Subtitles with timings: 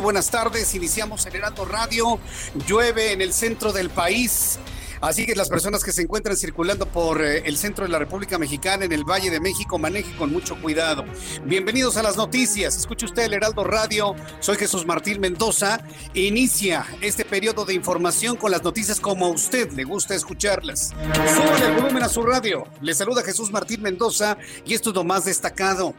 [0.00, 0.74] Buenas tardes.
[0.74, 2.18] Iniciamos el Heraldo Radio.
[2.66, 4.58] Llueve en el centro del país.
[5.00, 8.38] Así que las personas que se encuentran circulando por eh, el centro de la República
[8.38, 11.04] Mexicana, en el Valle de México, maneje con mucho cuidado.
[11.44, 12.76] Bienvenidos a las noticias.
[12.76, 14.14] Escuche usted el Heraldo Radio.
[14.40, 15.80] Soy Jesús Martín Mendoza.
[16.12, 20.92] Inicia este periodo de información con las noticias como a usted le gusta escucharlas.
[21.34, 22.64] Suban el volumen a su radio.
[22.82, 25.94] Le saluda Jesús Martín Mendoza y esto es lo más destacado.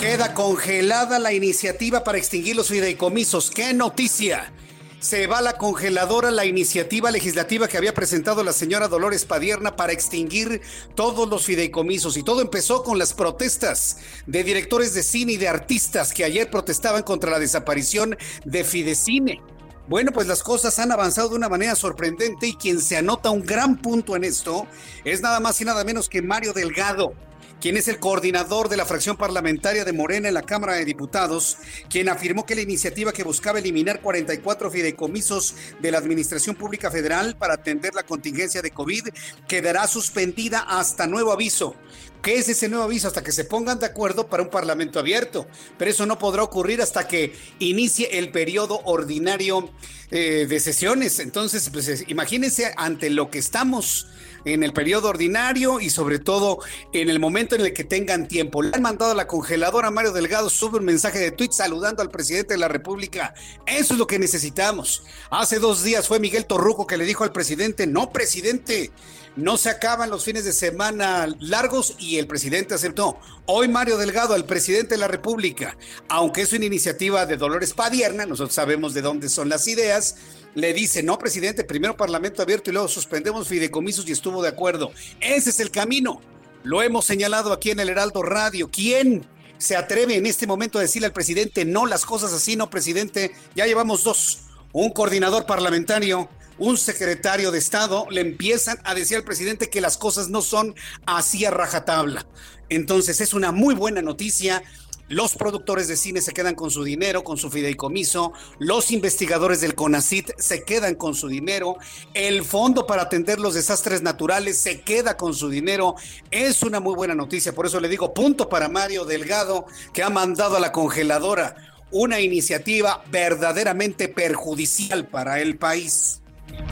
[0.00, 3.50] Queda congelada la iniciativa para extinguir los fideicomisos.
[3.50, 4.52] ¡Qué noticia!
[5.00, 9.74] Se va a la congeladora la iniciativa legislativa que había presentado la señora Dolores Padierna
[9.74, 10.60] para extinguir
[10.94, 12.18] todos los fideicomisos.
[12.18, 16.50] Y todo empezó con las protestas de directores de cine y de artistas que ayer
[16.50, 19.40] protestaban contra la desaparición de Fidecine.
[19.88, 23.46] Bueno, pues las cosas han avanzado de una manera sorprendente y quien se anota un
[23.46, 24.66] gran punto en esto
[25.04, 27.14] es nada más y nada menos que Mario Delgado
[27.60, 31.58] quien es el coordinador de la fracción parlamentaria de Morena en la Cámara de Diputados,
[31.88, 37.36] quien afirmó que la iniciativa que buscaba eliminar 44 fideicomisos de la Administración Pública Federal
[37.36, 39.08] para atender la contingencia de COVID
[39.48, 41.76] quedará suspendida hasta nuevo aviso.
[42.22, 43.06] ¿Qué es ese nuevo aviso?
[43.06, 45.46] Hasta que se pongan de acuerdo para un parlamento abierto.
[45.78, 49.70] Pero eso no podrá ocurrir hasta que inicie el periodo ordinario
[50.10, 51.20] eh, de sesiones.
[51.20, 54.08] Entonces, pues imagínense ante lo que estamos
[54.46, 56.60] en el periodo ordinario y sobre todo
[56.92, 58.62] en el momento en el que tengan tiempo.
[58.62, 62.10] Le han mandado a la congeladora Mario Delgado, sube un mensaje de tweet saludando al
[62.10, 63.34] presidente de la República.
[63.66, 65.02] Eso es lo que necesitamos.
[65.30, 68.92] Hace dos días fue Miguel Torruco que le dijo al presidente, no, presidente,
[69.34, 73.18] no se acaban los fines de semana largos y el presidente aceptó.
[73.46, 75.76] Hoy Mario Delgado, el presidente de la República,
[76.08, 80.16] aunque es una iniciativa de Dolores Padierna, nosotros sabemos de dónde son las ideas,
[80.56, 84.90] le dice, no, presidente, primero Parlamento abierto y luego suspendemos fideicomisos y estuvo de acuerdo.
[85.20, 86.22] Ese es el camino.
[86.64, 88.70] Lo hemos señalado aquí en el Heraldo Radio.
[88.70, 89.26] ¿Quién
[89.58, 93.32] se atreve en este momento a decirle al presidente, no, las cosas así, no, presidente?
[93.54, 94.44] Ya llevamos dos.
[94.72, 99.98] Un coordinador parlamentario, un secretario de Estado, le empiezan a decir al presidente que las
[99.98, 100.74] cosas no son
[101.04, 102.26] así a rajatabla.
[102.70, 104.62] Entonces es una muy buena noticia
[105.08, 108.32] los productores de cine se quedan con su dinero, con su fideicomiso.
[108.58, 111.76] Los investigadores del CONACIT se quedan con su dinero.
[112.12, 115.94] El Fondo para atender los desastres naturales se queda con su dinero.
[116.32, 117.54] Es una muy buena noticia.
[117.54, 121.54] Por eso le digo punto para Mario Delgado, que ha mandado a la congeladora
[121.92, 126.20] una iniciativa verdaderamente perjudicial para el país.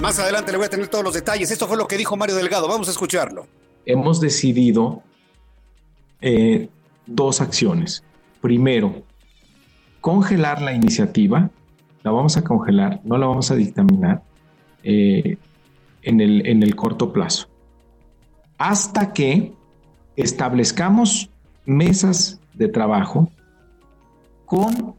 [0.01, 1.53] Más adelante le voy a tener todos los detalles.
[1.53, 2.67] Esto fue lo que dijo Mario Delgado.
[2.67, 3.47] Vamos a escucharlo.
[3.87, 5.05] Hemos decidido
[6.21, 6.69] eh,
[7.07, 8.03] dos acciones.
[8.45, 9.03] Primero,
[10.03, 11.49] congelar la iniciativa,
[12.03, 14.23] la vamos a congelar, no la vamos a dictaminar
[14.83, 15.39] eh,
[16.03, 17.49] en, el, en el corto plazo,
[18.59, 19.55] hasta que
[20.17, 21.31] establezcamos
[21.65, 23.31] mesas de trabajo
[24.45, 24.95] con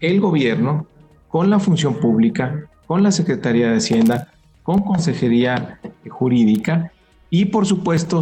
[0.00, 0.88] el gobierno,
[1.28, 4.32] con la función pública, con la Secretaría de Hacienda,
[4.64, 5.78] con Consejería
[6.10, 6.90] Jurídica
[7.30, 8.20] y por supuesto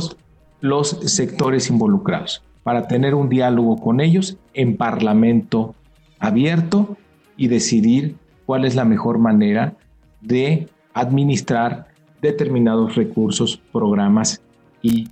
[0.61, 5.75] los sectores involucrados para tener un diálogo con ellos en parlamento
[6.19, 6.97] abierto
[7.37, 8.17] y decidir
[8.47, 9.75] cuál es la mejor manera
[10.21, 11.89] de administrar
[12.21, 14.41] determinados recursos, programas
[14.83, 15.09] y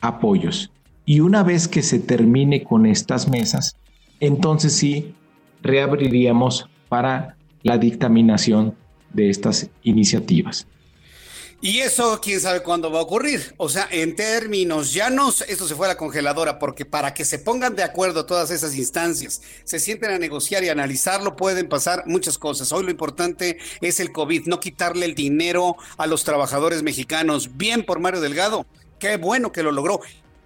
[0.00, 0.72] apoyos.
[1.04, 3.76] Y una vez que se termine con estas mesas,
[4.20, 5.14] entonces sí
[5.62, 8.74] reabriríamos para la dictaminación
[9.12, 10.66] de estas iniciativas.
[11.62, 13.54] Y eso, quién sabe cuándo va a ocurrir.
[13.58, 17.38] O sea, en términos llanos, esto se fue a la congeladora, porque para que se
[17.38, 22.38] pongan de acuerdo todas esas instancias, se sienten a negociar y analizarlo, pueden pasar muchas
[22.38, 22.72] cosas.
[22.72, 27.58] Hoy lo importante es el COVID, no quitarle el dinero a los trabajadores mexicanos.
[27.58, 28.64] Bien por Mario Delgado.
[28.98, 30.00] Qué bueno que lo logró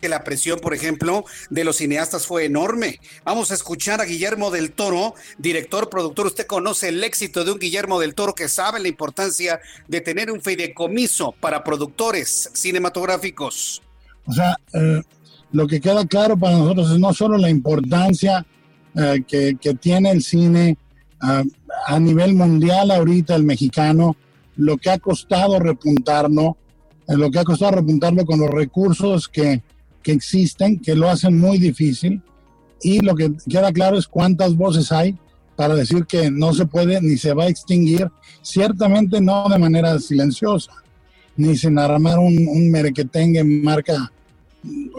[0.04, 3.00] que la presión, por ejemplo, de los cineastas fue enorme.
[3.24, 6.26] Vamos a escuchar a Guillermo del Toro, director, productor.
[6.26, 10.30] Usted conoce el éxito de un Guillermo del Toro que sabe la importancia de tener
[10.30, 13.80] un fideicomiso para productores cinematográficos.
[14.26, 15.00] O sea, eh,
[15.52, 18.44] lo que queda claro para nosotros es no solo la importancia
[18.94, 20.76] eh, que, tiene el cine
[21.26, 21.44] eh,
[21.86, 24.16] a nivel mundial ahorita, el mexicano,
[24.56, 26.58] lo que ha costado repuntarlo,
[27.06, 29.62] lo que ha costado repuntarlo con los recursos que
[30.04, 32.22] que existen, que lo hacen muy difícil.
[32.80, 35.18] Y lo que queda claro es cuántas voces hay
[35.56, 38.10] para decir que no se puede ni se va a extinguir,
[38.42, 40.72] ciertamente no de manera silenciosa,
[41.36, 44.12] ni sin armar un, un merequetengue marca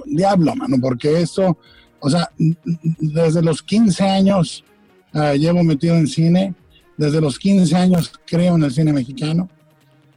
[0.06, 1.58] diablo, mano, porque esto,
[2.00, 4.64] o sea, desde los 15 años
[5.14, 6.54] ah, llevo metido en cine,
[6.98, 9.50] desde los 15 años creo en el cine mexicano,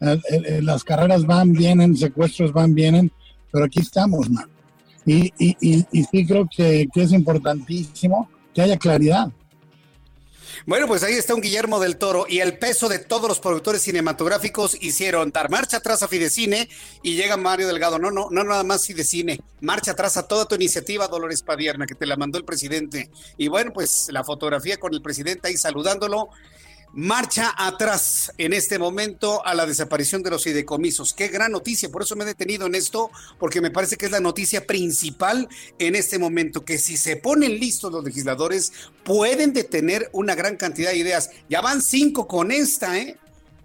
[0.00, 3.10] eh, eh, eh, las carreras van, vienen, secuestros van, vienen,
[3.50, 4.57] pero aquí estamos, mano.
[5.06, 9.30] Y, y, sí creo que, es importantísimo que haya claridad.
[10.66, 13.80] Bueno, pues ahí está un Guillermo del Toro y el peso de todos los productores
[13.82, 16.68] cinematográficos hicieron dar marcha atrás a Fidecine
[17.02, 17.98] y llega Mario Delgado.
[17.98, 21.94] No, no, no nada más Fidecine, marcha atrás a toda tu iniciativa, Dolores Padierna, que
[21.94, 23.10] te la mandó el presidente.
[23.36, 26.28] Y bueno, pues la fotografía con el presidente ahí saludándolo
[26.92, 31.14] marcha atrás en este momento a la desaparición de los fideicomisos.
[31.14, 34.12] Qué gran noticia, por eso me he detenido en esto, porque me parece que es
[34.12, 35.48] la noticia principal
[35.78, 38.72] en este momento, que si se ponen listos los legisladores,
[39.04, 41.30] pueden detener una gran cantidad de ideas.
[41.48, 43.18] Ya van cinco con esta, ¿eh?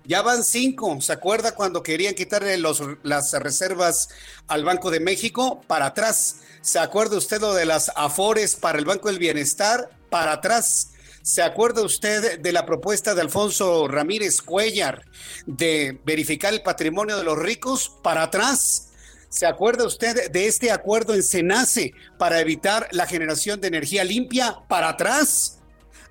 [0.06, 1.00] Ya van cinco.
[1.00, 4.10] ¿Se acuerda cuando querían quitarle las reservas
[4.48, 5.62] al Banco de México?
[5.68, 6.38] Para atrás.
[6.62, 9.90] ¿Se acuerda usted lo de las afores para el Banco del Bienestar?
[10.10, 10.93] Para atrás.
[11.24, 15.06] ¿Se acuerda usted de la propuesta de Alfonso Ramírez Cuellar
[15.46, 18.90] de verificar el patrimonio de los ricos para atrás?
[19.30, 24.58] ¿Se acuerda usted de este acuerdo en Senace para evitar la generación de energía limpia
[24.68, 25.60] para atrás?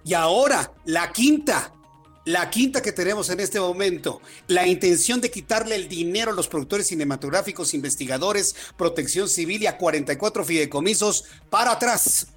[0.02, 1.74] Y ahora, la quinta,
[2.24, 6.48] la quinta que tenemos en este momento, la intención de quitarle el dinero a los
[6.48, 12.28] productores cinematográficos, investigadores, protección civil y a 44 fideicomisos para atrás.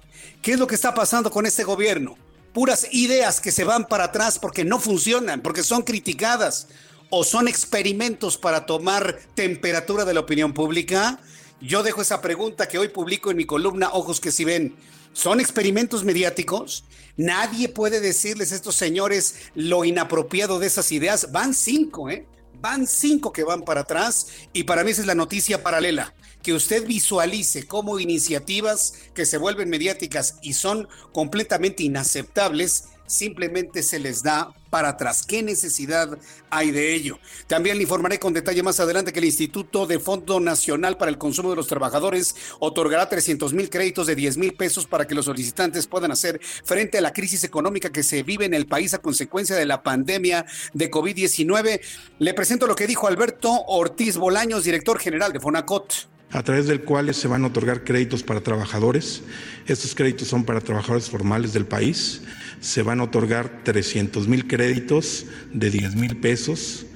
[0.42, 2.25] ¿Qué es lo que está pasando con este gobierno?
[2.56, 6.68] Puras ideas que se van para atrás porque no funcionan, porque son criticadas
[7.10, 11.20] o son experimentos para tomar temperatura de la opinión pública?
[11.60, 14.74] Yo dejo esa pregunta que hoy publico en mi columna Ojos que si ven.
[15.12, 16.84] ¿Son experimentos mediáticos?
[17.18, 21.32] Nadie puede decirles a estos señores lo inapropiado de esas ideas.
[21.32, 22.26] Van cinco, ¿eh?
[22.58, 26.14] Van cinco que van para atrás y para mí esa es la noticia paralela
[26.46, 33.98] que usted visualice como iniciativas que se vuelven mediáticas y son completamente inaceptables, simplemente se
[33.98, 35.26] les da para atrás.
[35.26, 36.16] ¿Qué necesidad
[36.48, 37.18] hay de ello?
[37.48, 41.18] También le informaré con detalle más adelante que el Instituto de Fondo Nacional para el
[41.18, 45.24] Consumo de los Trabajadores otorgará 300 mil créditos de 10 mil pesos para que los
[45.24, 48.98] solicitantes puedan hacer frente a la crisis económica que se vive en el país a
[48.98, 51.80] consecuencia de la pandemia de COVID-19.
[52.20, 56.82] Le presento lo que dijo Alberto Ortiz Bolaños, director general de Fonacot a través del
[56.82, 59.22] cual se van a otorgar créditos para trabajadores.
[59.66, 62.22] Estos créditos son para trabajadores formales del país.
[62.60, 66.86] Se van a otorgar 300 mil créditos de 10 mil pesos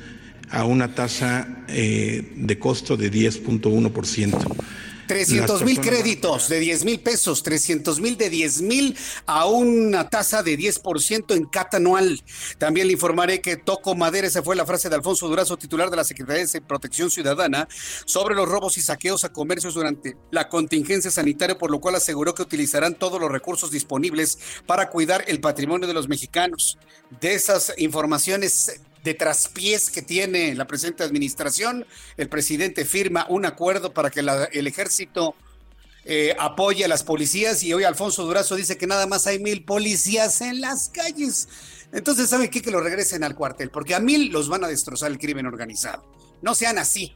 [0.51, 4.57] a una tasa eh, de costo de 10.1%.
[5.11, 10.45] 300 mil créditos de 10 mil pesos, 300 mil de 10 mil a una tasa
[10.45, 12.23] de 10% en cata anual.
[12.59, 15.97] También le informaré que toco madera, esa fue la frase de Alfonso Durazo, titular de
[15.97, 17.67] la Secretaría de Protección Ciudadana,
[18.05, 22.33] sobre los robos y saqueos a comercios durante la contingencia sanitaria, por lo cual aseguró
[22.33, 26.79] que utilizarán todos los recursos disponibles para cuidar el patrimonio de los mexicanos.
[27.21, 33.92] De esas informaciones de traspiés que tiene la presente administración, el presidente firma un acuerdo
[33.92, 35.35] para que el ejército
[36.04, 39.64] eh, apoye a las policías y hoy Alfonso Durazo dice que nada más hay mil
[39.64, 41.49] policías en las calles.
[41.92, 42.62] Entonces, ¿sabe qué?
[42.62, 46.04] Que lo regresen al cuartel, porque a mil los van a destrozar el crimen organizado.
[46.42, 47.14] No sean así.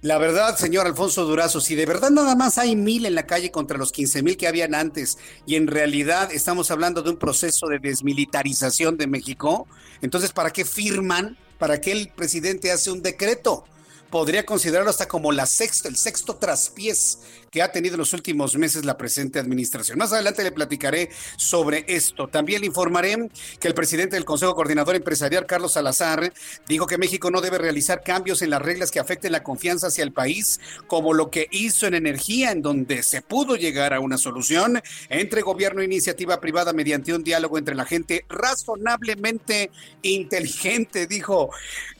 [0.00, 3.50] La verdad, señor Alfonso Durazo, si de verdad nada más hay mil en la calle
[3.50, 7.66] contra los 15 mil que habían antes y en realidad estamos hablando de un proceso
[7.66, 9.66] de desmilitarización de México,
[10.00, 11.36] entonces ¿para qué firman?
[11.58, 13.64] ¿Para qué el presidente hace un decreto?
[14.10, 17.18] podría considerarlo hasta como la sexta, el sexto traspiés
[17.50, 19.98] que ha tenido en los últimos meses la presente administración.
[19.98, 22.28] Más adelante le platicaré sobre esto.
[22.28, 23.28] También le informaré
[23.58, 26.32] que el presidente del Consejo Coordinador Empresarial, Carlos Salazar,
[26.66, 30.04] dijo que México no debe realizar cambios en las reglas que afecten la confianza hacia
[30.04, 34.18] el país, como lo que hizo en energía, en donde se pudo llegar a una
[34.18, 39.70] solución entre gobierno e iniciativa privada mediante un diálogo entre la gente razonablemente
[40.02, 41.50] inteligente, dijo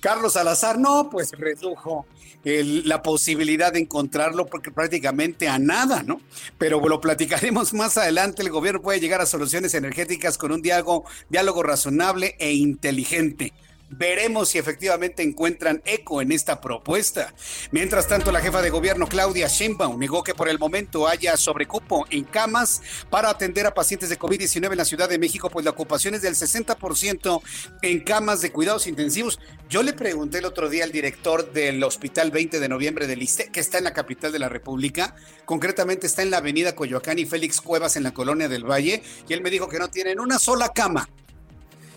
[0.00, 0.78] Carlos Salazar.
[0.78, 2.06] No, pues redujo
[2.44, 6.20] la posibilidad de encontrarlo porque prácticamente a nada, ¿no?
[6.56, 8.42] Pero lo platicaremos más adelante.
[8.42, 13.52] El gobierno puede llegar a soluciones energéticas con un diálogo, diálogo razonable e inteligente.
[13.90, 17.32] Veremos si efectivamente encuentran eco en esta propuesta.
[17.70, 22.04] Mientras tanto, la jefa de gobierno Claudia Sheinbaum negó que por el momento haya sobrecupo
[22.10, 25.70] en camas para atender a pacientes de COVID-19 en la Ciudad de México, pues la
[25.70, 27.40] ocupación es del 60%
[27.80, 29.38] en camas de cuidados intensivos.
[29.70, 33.50] Yo le pregunté el otro día al director del Hospital 20 de Noviembre del ISTE,
[33.50, 35.16] que está en la capital de la República,
[35.46, 39.32] concretamente está en la avenida Coyoacán y Félix Cuevas en la colonia del Valle, y
[39.32, 41.08] él me dijo que no tienen una sola cama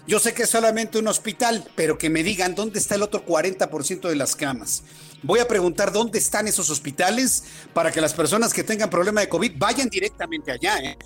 [0.07, 3.25] yo sé que es solamente un hospital, pero que me digan dónde está el otro
[3.25, 4.83] 40% de las camas.
[5.23, 7.43] Voy a preguntar dónde están esos hospitales
[7.73, 10.79] para que las personas que tengan problema de COVID vayan directamente allá.
[10.79, 10.97] ¿eh?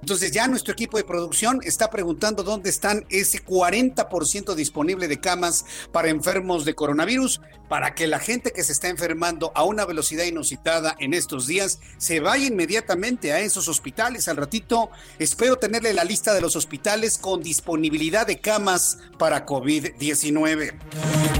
[0.00, 5.64] Entonces ya nuestro equipo de producción está preguntando dónde están ese 40% disponible de camas
[5.92, 10.24] para enfermos de coronavirus, para que la gente que se está enfermando a una velocidad
[10.24, 14.26] inusitada en estos días se vaya inmediatamente a esos hospitales.
[14.26, 20.74] Al ratito espero tenerle la lista de los hospitales con disponibilidad de camas para COVID-19.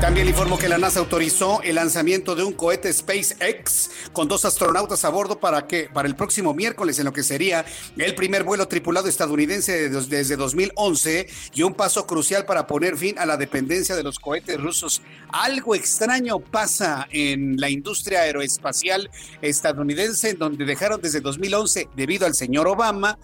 [0.00, 4.45] También le informo que la NASA autorizó el lanzamiento de un cohete SpaceX con dos
[4.45, 7.64] astronautas a bordo para que para el próximo miércoles en lo que sería
[7.97, 13.25] el primer vuelo tripulado estadounidense desde 2011 y un paso crucial para poner fin a
[13.25, 15.02] la dependencia de los cohetes rusos.
[15.28, 19.09] Algo extraño pasa en la industria aeroespacial
[19.40, 23.21] estadounidense, en donde dejaron desde 2011, debido al señor Obama,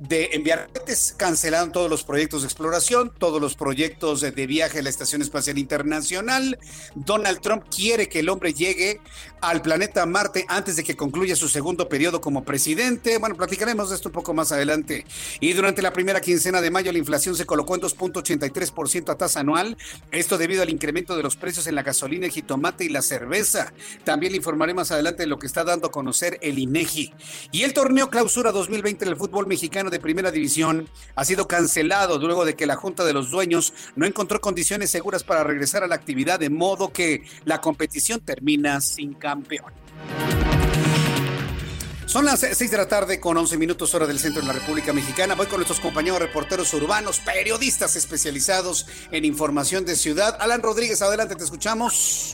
[0.00, 4.82] de enviar cohetes, cancelaron todos los proyectos de exploración, todos los proyectos de, viaje a
[4.82, 6.58] la Estación Espacial Internacional.
[6.94, 9.00] Donald Trump quiere que el hombre llegue
[9.40, 13.18] al planeta Marte antes de que concluya su segundo periodo como presidente.
[13.18, 15.04] Bueno, platicaremos de esto un poco más adelante.
[15.40, 19.40] Y durante la primera quincena de mayo la inflación se colocó en 2.83% a tasa
[19.40, 19.76] anual,
[20.10, 23.72] esto debido al incremento de los precios en la gasolina, el jitomate y la cerveza.
[24.04, 27.12] También le informaré más adelante de lo que está dando a conocer el INEGI.
[27.52, 32.44] Y el torneo Clausura 2020 del fútbol mexicano de Primera División ha sido cancelado luego
[32.44, 35.94] de que la Junta de los Dueños no encontró condiciones seguras para regresar a la
[35.94, 39.70] actividad, de modo que la competición termina sin campeón.
[42.06, 44.94] Son las 6 de la tarde con 11 minutos hora del centro de la República
[44.94, 45.34] Mexicana.
[45.34, 50.38] Voy con nuestros compañeros reporteros urbanos, periodistas especializados en información de ciudad.
[50.40, 52.32] Alan Rodríguez, adelante, te escuchamos.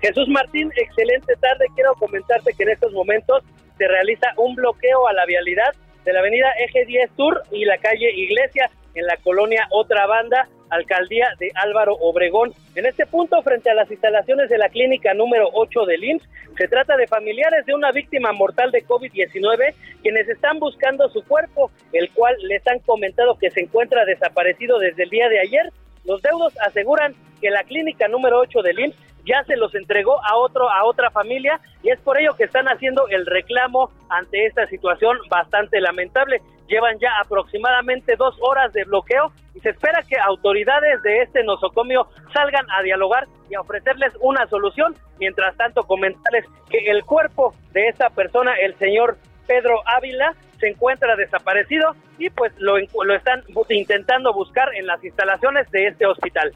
[0.00, 1.66] Jesús Martín, excelente tarde.
[1.76, 3.44] Quiero comentarte que en estos momentos
[3.78, 5.72] se realiza un bloqueo a la vialidad
[6.04, 10.48] de la avenida Eje 10 Sur y la calle Iglesia en la colonia Otra Banda,
[10.70, 12.52] alcaldía de Álvaro Obregón.
[12.74, 16.68] En este punto, frente a las instalaciones de la clínica número 8 del IMSS, se
[16.68, 22.10] trata de familiares de una víctima mortal de COVID-19 quienes están buscando su cuerpo, el
[22.12, 25.72] cual les han comentado que se encuentra desaparecido desde el día de ayer.
[26.04, 30.36] Los deudos aseguran que la clínica número 8 del IMSS ya se los entregó a
[30.36, 34.66] otro a otra familia y es por ello que están haciendo el reclamo ante esta
[34.68, 36.40] situación bastante lamentable.
[36.68, 42.08] Llevan ya aproximadamente dos horas de bloqueo y se espera que autoridades de este nosocomio
[42.32, 44.94] salgan a dialogar y a ofrecerles una solución.
[45.18, 49.16] Mientras tanto, comentarles que el cuerpo de esta persona, el señor
[49.46, 55.70] Pedro Ávila, se encuentra desaparecido y pues lo, lo están intentando buscar en las instalaciones
[55.70, 56.52] de este hospital.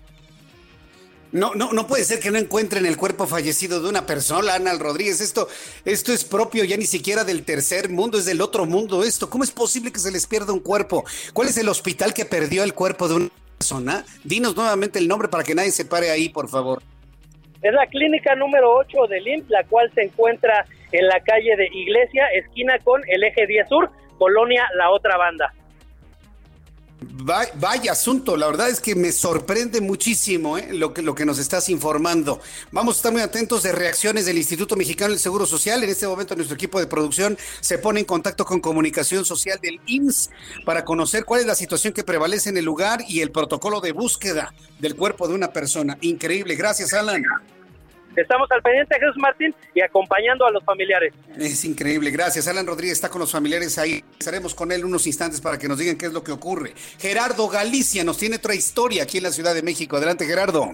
[1.32, 4.72] No, no, no puede ser que no encuentren el cuerpo fallecido de una persona, Ana
[4.74, 5.20] Rodríguez.
[5.20, 5.48] Esto,
[5.84, 9.30] esto es propio ya ni siquiera del tercer mundo, es del otro mundo esto.
[9.30, 11.04] ¿Cómo es posible que se les pierda un cuerpo?
[11.32, 14.04] ¿Cuál es el hospital que perdió el cuerpo de una persona?
[14.24, 16.82] Dinos nuevamente el nombre para que nadie se pare ahí, por favor.
[17.62, 21.68] Es la clínica número 8 del IMSS, la cual se encuentra en la calle de
[21.72, 25.52] Iglesia, esquina con el eje 10 Sur, Colonia La Otra Banda.
[27.02, 30.68] Vaya, asunto, la verdad es que me sorprende muchísimo ¿eh?
[30.72, 32.40] lo, que, lo que nos estás informando.
[32.72, 35.82] Vamos a estar muy atentos de reacciones del Instituto Mexicano del Seguro Social.
[35.82, 39.80] En este momento nuestro equipo de producción se pone en contacto con comunicación social del
[39.86, 40.30] IMSS
[40.66, 43.92] para conocer cuál es la situación que prevalece en el lugar y el protocolo de
[43.92, 45.96] búsqueda del cuerpo de una persona.
[46.02, 47.24] Increíble, gracias Alan.
[48.16, 51.12] Estamos al pendiente, Jesús Martín, y acompañando a los familiares.
[51.36, 52.48] Es increíble, gracias.
[52.48, 54.02] Alan Rodríguez está con los familiares ahí.
[54.18, 56.74] Estaremos con él unos instantes para que nos digan qué es lo que ocurre.
[56.98, 59.96] Gerardo Galicia nos tiene otra historia aquí en la Ciudad de México.
[59.96, 60.72] Adelante, Gerardo.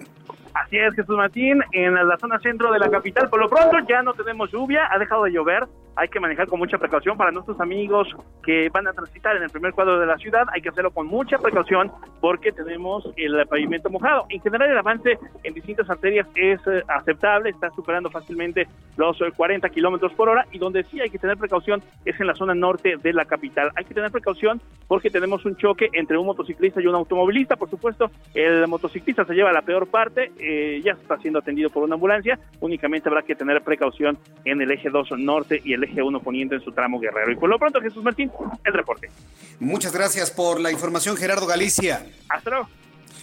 [0.63, 3.29] Así es, Jesús Martín, en la zona centro de la capital.
[3.29, 5.65] Por lo pronto ya no tenemos lluvia, ha dejado de llover.
[5.95, 8.07] Hay que manejar con mucha precaución para nuestros amigos
[8.43, 10.45] que van a transitar en el primer cuadro de la ciudad.
[10.53, 14.25] Hay que hacerlo con mucha precaución porque tenemos el pavimento mojado.
[14.29, 19.69] En general, el avance en distintas arterias es eh, aceptable, está superando fácilmente los 40
[19.69, 20.45] kilómetros por hora.
[20.51, 23.71] Y donde sí hay que tener precaución es en la zona norte de la capital.
[23.75, 27.55] Hay que tener precaución porque tenemos un choque entre un motociclista y un automovilista.
[27.55, 31.83] Por supuesto, el motociclista se lleva la peor parte eh, ya está siendo atendido por
[31.83, 36.01] una ambulancia, únicamente habrá que tener precaución en el eje 2 norte y el eje
[36.01, 37.31] 1 poniente en su tramo guerrero.
[37.31, 38.31] Y por lo pronto, Jesús Martín,
[38.63, 39.09] el reporte.
[39.59, 42.05] Muchas gracias por la información, Gerardo Galicia.
[42.29, 42.69] Hasta luego.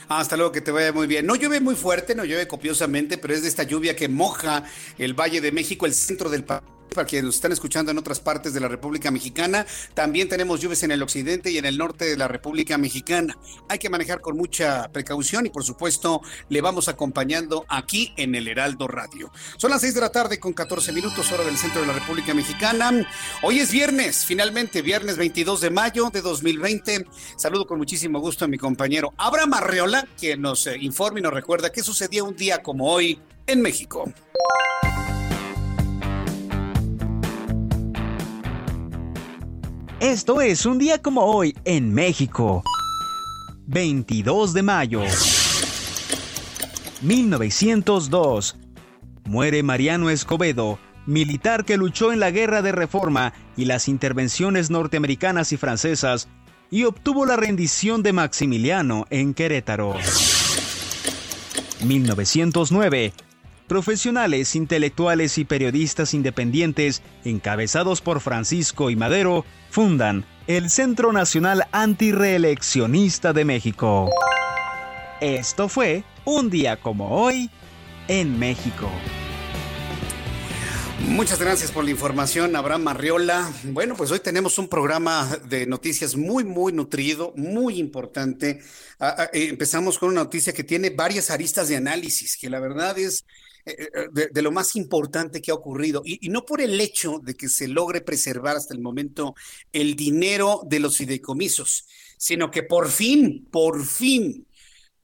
[0.09, 1.25] Hasta luego, que te vaya muy bien.
[1.25, 4.65] No llueve muy fuerte, no llueve copiosamente, pero es de esta lluvia que moja
[4.99, 6.63] el Valle de México, el centro del país
[6.95, 9.67] para quienes nos están escuchando en otras partes de la República Mexicana.
[9.95, 13.37] También tenemos lluvias en el occidente y en el norte de la República Mexicana.
[13.69, 18.49] Hay que manejar con mucha precaución y por supuesto le vamos acompañando aquí en el
[18.49, 19.31] Heraldo Radio.
[19.57, 22.35] Son las 6 de la tarde con 14 minutos hora del centro de la República
[22.35, 23.07] Mexicana.
[23.43, 27.07] Hoy es viernes, finalmente viernes 22 de mayo de 2020.
[27.37, 31.33] Saludo con muchísimo gusto a mi compañero Abraham Arreola, que nos eh, informa y nos
[31.33, 34.13] recuerda qué sucedía un día como hoy en México.
[40.05, 42.63] Esto es un día como hoy en México.
[43.69, 45.01] 22 de mayo.
[47.01, 48.55] 1902.
[49.25, 55.53] Muere Mariano Escobedo, militar que luchó en la Guerra de Reforma y las intervenciones norteamericanas
[55.53, 56.29] y francesas
[56.71, 59.95] y obtuvo la rendición de Maximiliano en Querétaro.
[61.83, 63.15] 1909
[63.67, 73.33] profesionales, intelectuales y periodistas independientes, encabezados por Francisco y Madero, fundan el Centro Nacional Antireeleccionista
[73.33, 74.09] de México.
[75.21, 77.51] Esto fue un día como hoy
[78.07, 78.89] en México.
[81.09, 83.53] Muchas gracias por la información, Abraham Marriola.
[83.65, 88.61] Bueno, pues hoy tenemos un programa de noticias muy, muy nutrido, muy importante.
[88.99, 92.59] Ah, ah, eh, empezamos con una noticia que tiene varias aristas de análisis, que la
[92.59, 93.25] verdad es
[93.67, 97.35] eh, eh, de, lo más importante que ha ocurrido, y, no por el hecho de
[97.35, 99.35] que se logre preservar hasta el momento
[99.73, 101.87] el dinero de los fideicomisos,
[102.19, 104.47] sino que por fin, por fin,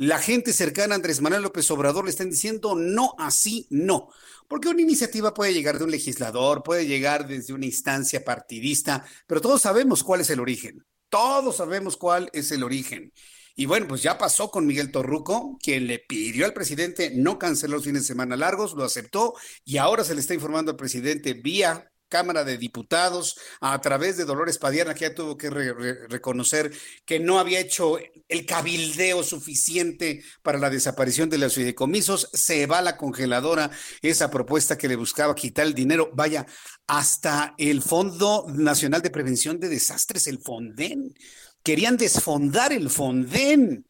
[0.00, 4.08] la gente cercana a Andrés Manuel López Obrador le están diciendo no, así no.
[4.48, 9.42] Porque una iniciativa puede llegar de un legislador, puede llegar desde una instancia partidista, pero
[9.42, 10.86] todos sabemos cuál es el origen.
[11.10, 13.12] Todos sabemos cuál es el origen.
[13.54, 17.74] Y bueno, pues ya pasó con Miguel Torruco, quien le pidió al presidente no cancelar
[17.76, 19.34] los fines de semana largos, lo aceptó
[19.66, 24.26] y ahora se le está informando al presidente vía Cámara de Diputados, a través de
[24.26, 26.70] Dolores Padierna, que ya tuvo que reconocer
[27.06, 32.78] que no había hecho el cabildeo suficiente para la desaparición de los fideicomisos, se va
[32.78, 33.70] a la congeladora
[34.02, 36.44] esa propuesta que le buscaba quitar el dinero, vaya,
[36.86, 41.14] hasta el Fondo Nacional de Prevención de Desastres, el FONDEN
[41.62, 43.86] querían desfondar el Fonden.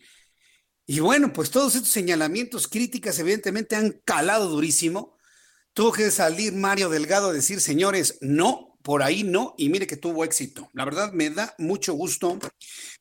[0.87, 5.17] Y bueno, pues todos estos señalamientos, críticas, evidentemente han calado durísimo.
[5.73, 9.97] Tuvo que salir Mario Delgado a decir, señores, no, por ahí no, y mire que
[9.97, 10.71] tuvo éxito.
[10.73, 12.39] La verdad me da mucho gusto,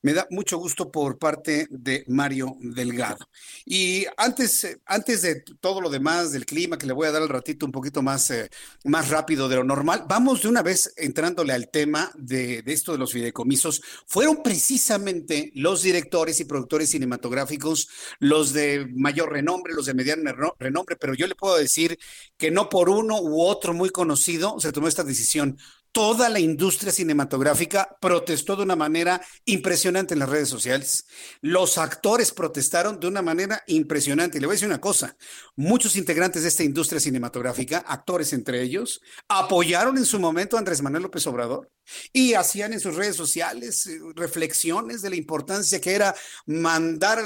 [0.02, 3.28] me da mucho gusto por parte de Mario Delgado.
[3.64, 7.28] Y antes, antes de todo lo demás del clima, que le voy a dar al
[7.28, 8.50] ratito un poquito más, eh,
[8.84, 12.92] más rápido de lo normal, vamos de una vez entrándole al tema de, de esto
[12.92, 13.82] de los fideicomisos.
[14.06, 17.88] Fueron precisamente los directores y productores cinematográficos
[18.18, 21.98] los de mayor renombre, los de mediano renombre, pero yo le puedo decir
[22.36, 25.58] que no por uno u otro muy conocido se tomó esta decisión
[25.92, 31.06] toda la industria cinematográfica protestó de una manera impresionante en las redes sociales.
[31.40, 34.38] Los actores protestaron de una manera impresionante.
[34.38, 35.16] Y le voy a decir una cosa,
[35.56, 40.82] muchos integrantes de esta industria cinematográfica, actores entre ellos, apoyaron en su momento a Andrés
[40.82, 41.70] Manuel López Obrador
[42.12, 46.14] y hacían en sus redes sociales eh, reflexiones de la importancia que era
[46.46, 47.24] mandar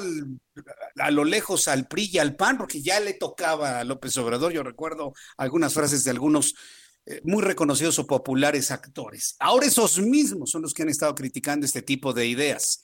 [0.96, 4.52] a lo lejos al PRI y al PAN, porque ya le tocaba a López Obrador.
[4.52, 6.54] Yo recuerdo algunas frases de algunos
[7.22, 9.36] muy reconocidos o populares actores.
[9.38, 12.82] Ahora esos mismos son los que han estado criticando este tipo de ideas.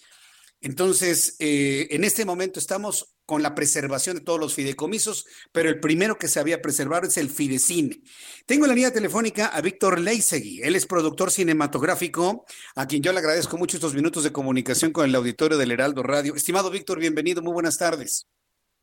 [0.60, 5.80] Entonces, eh, en este momento estamos con la preservación de todos los fideicomisos, pero el
[5.80, 8.02] primero que se había preservado es el Fidecine.
[8.44, 10.60] Tengo en la línea telefónica a Víctor Leisegui.
[10.62, 15.06] Él es productor cinematográfico, a quien yo le agradezco mucho estos minutos de comunicación con
[15.06, 16.34] el auditorio del Heraldo Radio.
[16.34, 18.26] Estimado Víctor, bienvenido, muy buenas tardes.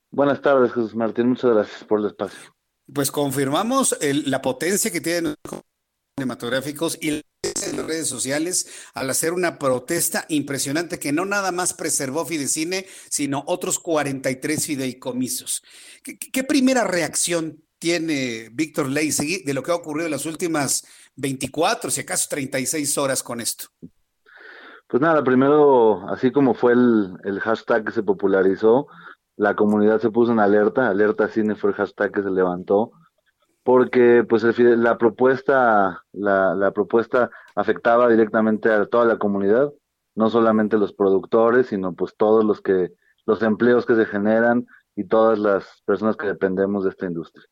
[0.09, 1.29] Buenas tardes, Jesús Martín.
[1.29, 2.56] Muchas gracias por el espacio
[2.93, 5.61] pues confirmamos la potencia que tienen los
[6.17, 12.25] cinematográficos y las redes sociales al hacer una protesta impresionante que no nada más preservó
[12.25, 15.63] Fidecine, sino otros 43 fideicomisos.
[16.03, 20.85] ¿Qué, qué primera reacción tiene Víctor Leisegui de lo que ha ocurrido en las últimas
[21.15, 23.67] 24, si acaso 36 horas con esto?
[24.87, 28.87] Pues nada, primero, así como fue el, el hashtag que se popularizó,
[29.37, 32.91] la comunidad se puso en alerta, alerta cine fue el hashtag que se levantó,
[33.63, 39.71] porque pues la propuesta, la propuesta afectaba directamente a toda la comunidad,
[40.15, 42.91] no solamente los productores, sino pues todos los que,
[43.25, 47.45] los empleos que se generan y todas las personas que dependemos de esta industria.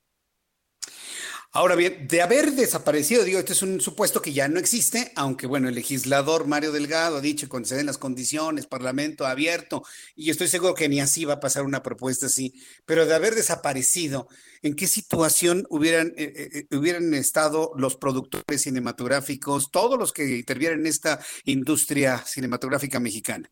[1.55, 5.47] Ahora bien, de haber desaparecido, digo, este es un supuesto que ya no existe, aunque
[5.47, 9.81] bueno, el legislador Mario Delgado ha dicho que se den las condiciones, parlamento abierto,
[10.17, 12.53] y estoy seguro que ni así va a pasar una propuesta así,
[12.85, 14.27] pero de haber desaparecido,
[14.63, 20.39] ¿en qué situación hubieran, eh, eh, eh hubieran estado los productores cinematográficos, todos los que
[20.39, 23.49] intervienen en esta industria cinematográfica mexicana?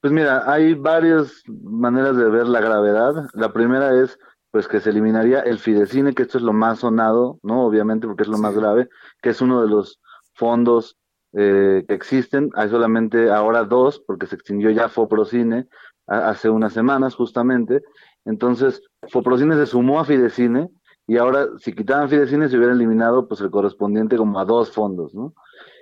[0.00, 3.26] Pues mira, hay varias maneras de ver la gravedad.
[3.34, 4.18] La primera es
[4.54, 7.66] pues que se eliminaría el Fidecine, que esto es lo más sonado, ¿no?
[7.66, 8.88] Obviamente, porque es lo más grave,
[9.20, 10.00] que es uno de los
[10.32, 10.96] fondos
[11.32, 12.50] eh, que existen.
[12.54, 15.66] Hay solamente ahora dos, porque se extinguió ya Foprocine
[16.06, 17.82] hace unas semanas, justamente.
[18.24, 20.70] Entonces, Foprocine se sumó a Fidecine,
[21.08, 25.16] y ahora, si quitaban Fidecine, se hubiera eliminado, pues, el correspondiente como a dos fondos,
[25.16, 25.34] ¿no?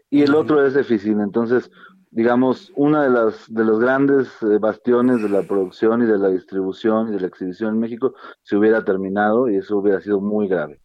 [0.08, 1.22] Y el otro es Eficine.
[1.22, 1.70] Entonces,
[2.12, 6.29] digamos, una de las de los grandes eh, bastiones de la producción y de la
[6.29, 10.46] distribución y de la exhibición en México se hubiera terminado y eso hubiera sido muy
[10.46, 10.79] grave.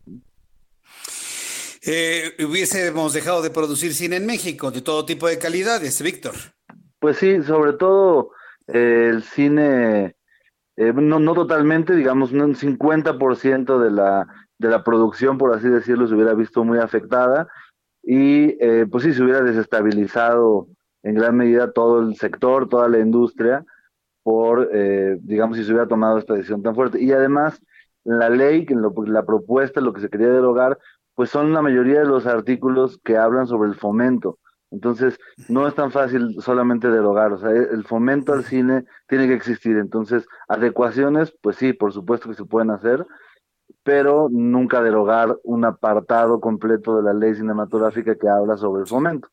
[1.86, 6.34] Eh, hubiésemos dejado de producir cine en México de todo tipo de calidades, Víctor.
[7.00, 8.32] Pues sí, sobre todo
[8.68, 10.16] eh, el cine,
[10.76, 16.08] eh, no, no totalmente, digamos, un 50% de la, de la producción, por así decirlo,
[16.08, 17.48] se hubiera visto muy afectada
[18.04, 18.54] y
[18.86, 20.68] pues sí, se hubiera desestabilizado
[21.04, 23.66] en gran medida todo el sector, toda la industria,
[24.24, 27.02] por, eh, digamos, si se hubiera tomado esta decisión tan fuerte.
[27.02, 27.62] Y además,
[28.04, 28.66] la ley,
[29.06, 30.78] la propuesta, lo que se quería derogar,
[31.16, 34.38] pues son la mayoría de los artículos que hablan sobre el fomento.
[34.70, 39.34] Entonces, no es tan fácil solamente derogar, o sea, el fomento al cine tiene que
[39.34, 39.78] existir.
[39.78, 43.06] Entonces, adecuaciones, pues sí, por supuesto que se pueden hacer,
[43.84, 49.30] pero nunca derogar un apartado completo de la ley cinematográfica que habla sobre el fomento.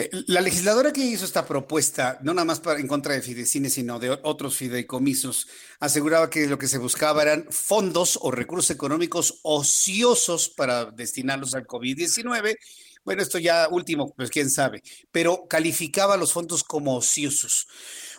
[0.00, 3.68] Eh, la legisladora que hizo esta propuesta, no nada más para, en contra de Fidecine,
[3.68, 5.46] sino de otros fideicomisos,
[5.78, 11.66] aseguraba que lo que se buscaba eran fondos o recursos económicos ociosos para destinarlos al
[11.66, 12.56] COVID-19.
[13.04, 17.68] Bueno, esto ya último, pues quién sabe, pero calificaba los fondos como ociosos.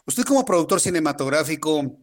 [0.06, 1.98] Usted como productor cinematográfico,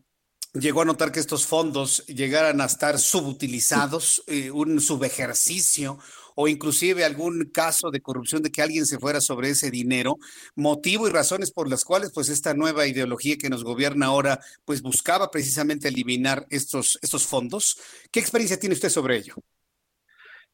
[0.54, 5.98] llegó a notar que estos fondos llegaran a estar subutilizados, eh, un subejercicio
[6.40, 10.18] o inclusive algún caso de corrupción de que alguien se fuera sobre ese dinero,
[10.54, 14.80] motivo y razones por las cuales pues esta nueva ideología que nos gobierna ahora pues
[14.80, 17.80] buscaba precisamente eliminar estos, estos fondos.
[18.12, 19.34] ¿Qué experiencia tiene usted sobre ello?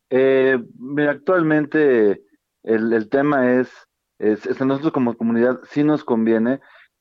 [0.09, 0.57] Eh,
[1.07, 2.23] actualmente
[2.63, 3.69] el, el tema es,
[4.19, 6.61] es, es, nosotros como comunidad sí nos conviene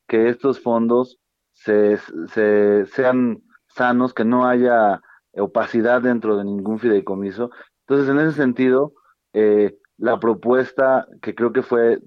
[0.10, 1.20] que estos fondos
[1.54, 1.98] se,
[2.34, 7.50] se, sean sanos, que no haya opacidad dentro de ningún fideicomiso
[7.88, 8.94] entonces, en ese sentido,
[9.34, 12.00] eh, la propuesta, que creo que fue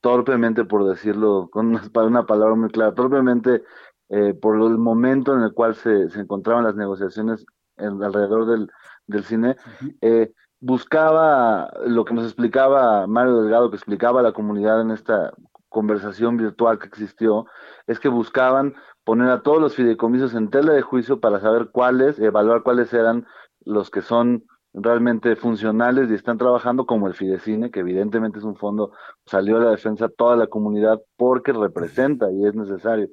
[0.00, 3.62] torpemente, por decirlo con una, palabra muy clara, torpemente
[4.08, 7.44] eh, por el momento en el cual se, se encontraban las negociaciones
[7.76, 8.70] alrededor del,
[9.06, 9.56] del cine,
[10.00, 15.32] eh, buscaba lo que nos explicaba Mario Delgado, que explicaba a la comunidad en esta
[15.68, 17.46] conversación virtual que existió,
[17.86, 22.18] es que buscaban poner a todos los fideicomisos en tela de juicio para saber cuáles,
[22.18, 23.26] evaluar cuáles eran
[23.64, 28.56] los que son realmente funcionales y están trabajando como el Fidecine, que evidentemente es un
[28.56, 28.92] fondo,
[29.26, 33.08] salió a la defensa toda la comunidad porque representa y es necesario.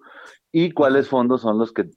[0.52, 1.90] Y cuáles fondos son los que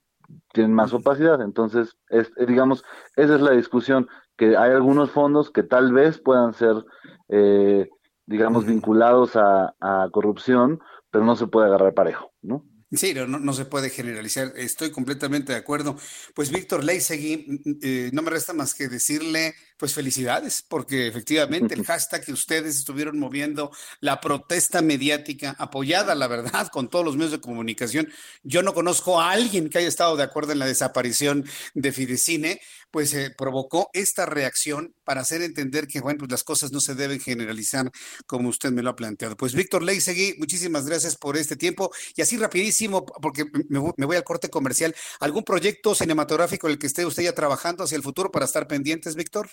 [0.53, 1.41] tienen más opacidad.
[1.41, 2.83] Entonces, es, eh, digamos,
[3.15, 6.83] esa es la discusión, que hay algunos fondos que tal vez puedan ser,
[7.29, 7.89] eh,
[8.25, 10.79] digamos, vinculados a, a corrupción,
[11.11, 12.65] pero no se puede agarrar parejo, ¿no?
[12.93, 14.51] Sí, no, no, se puede generalizar.
[14.57, 15.95] Estoy completamente de acuerdo.
[16.35, 21.07] Pues Víctor Leisegui, mm, mm, eh, no me resta más que decirle, pues felicidades, porque
[21.07, 27.03] efectivamente el hashtag que ustedes estuvieron moviendo, la protesta mediática apoyada, la verdad, con todos
[27.03, 28.07] los medios de comunicación.
[28.43, 32.61] Yo no conozco a alguien que haya estado de acuerdo en la desaparición de Fidecine,
[32.91, 36.93] pues eh, provocó esta reacción para hacer entender que, bueno, pues las cosas no se
[36.93, 37.89] deben generalizar
[38.27, 39.35] como usted me lo ha planteado.
[39.35, 44.23] Pues Víctor Leisegui, muchísimas gracias por este tiempo y así rapidísimo, porque me, voy al
[44.23, 48.31] corte comercial, ¿algún proyecto cinematográfico en el que esté usted ya trabajando hacia el futuro
[48.31, 49.49] para estar pendientes, Víctor?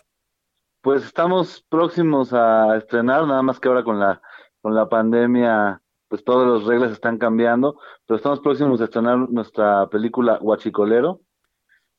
[0.80, 4.22] Pues estamos próximos a estrenar, nada más que ahora con la,
[4.60, 9.88] con la pandemia, pues todas las reglas están cambiando, pero estamos próximos a estrenar nuestra
[9.88, 11.20] película Huachicolero,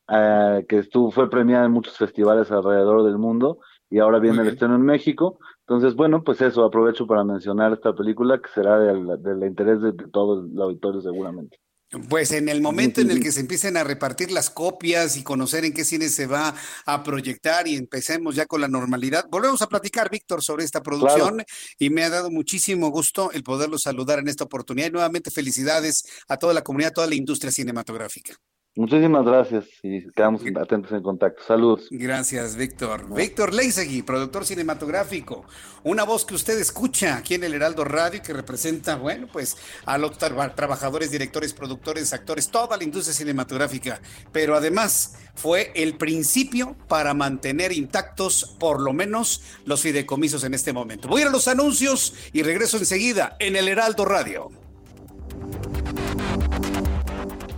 [0.08, 4.48] eh, que estuvo, fue premiada en muchos festivales alrededor del mundo y ahora viene el
[4.48, 5.40] estreno en México.
[5.62, 9.94] Entonces, bueno, pues eso, aprovecho para mencionar esta película que será del, del interés de
[9.94, 11.60] todo el auditorio seguramente.
[12.08, 15.66] Pues en el momento en el que se empiecen a repartir las copias y conocer
[15.66, 16.54] en qué cine se va
[16.86, 21.44] a proyectar y empecemos ya con la normalidad, volvemos a platicar, Víctor, sobre esta producción
[21.80, 26.04] y me ha dado muchísimo gusto el poderlo saludar en esta oportunidad y nuevamente felicidades
[26.28, 28.36] a toda la comunidad, a toda la industria cinematográfica.
[28.76, 31.44] Muchísimas gracias y quedamos atentos en contacto.
[31.44, 31.88] Saludos.
[31.92, 33.14] Gracias, Víctor.
[33.14, 35.44] Víctor Leisegui, productor cinematográfico.
[35.84, 39.58] Una voz que usted escucha aquí en el Heraldo Radio y que representa, bueno, pues
[39.86, 44.00] a los trabajadores, directores, productores, actores, toda la industria cinematográfica.
[44.32, 50.74] Pero además fue el principio para mantener intactos, por lo menos, los fideicomisos en este
[50.74, 51.08] momento.
[51.08, 54.52] Voy a ir a los anuncios y regreso enseguida en el Heraldo Radio.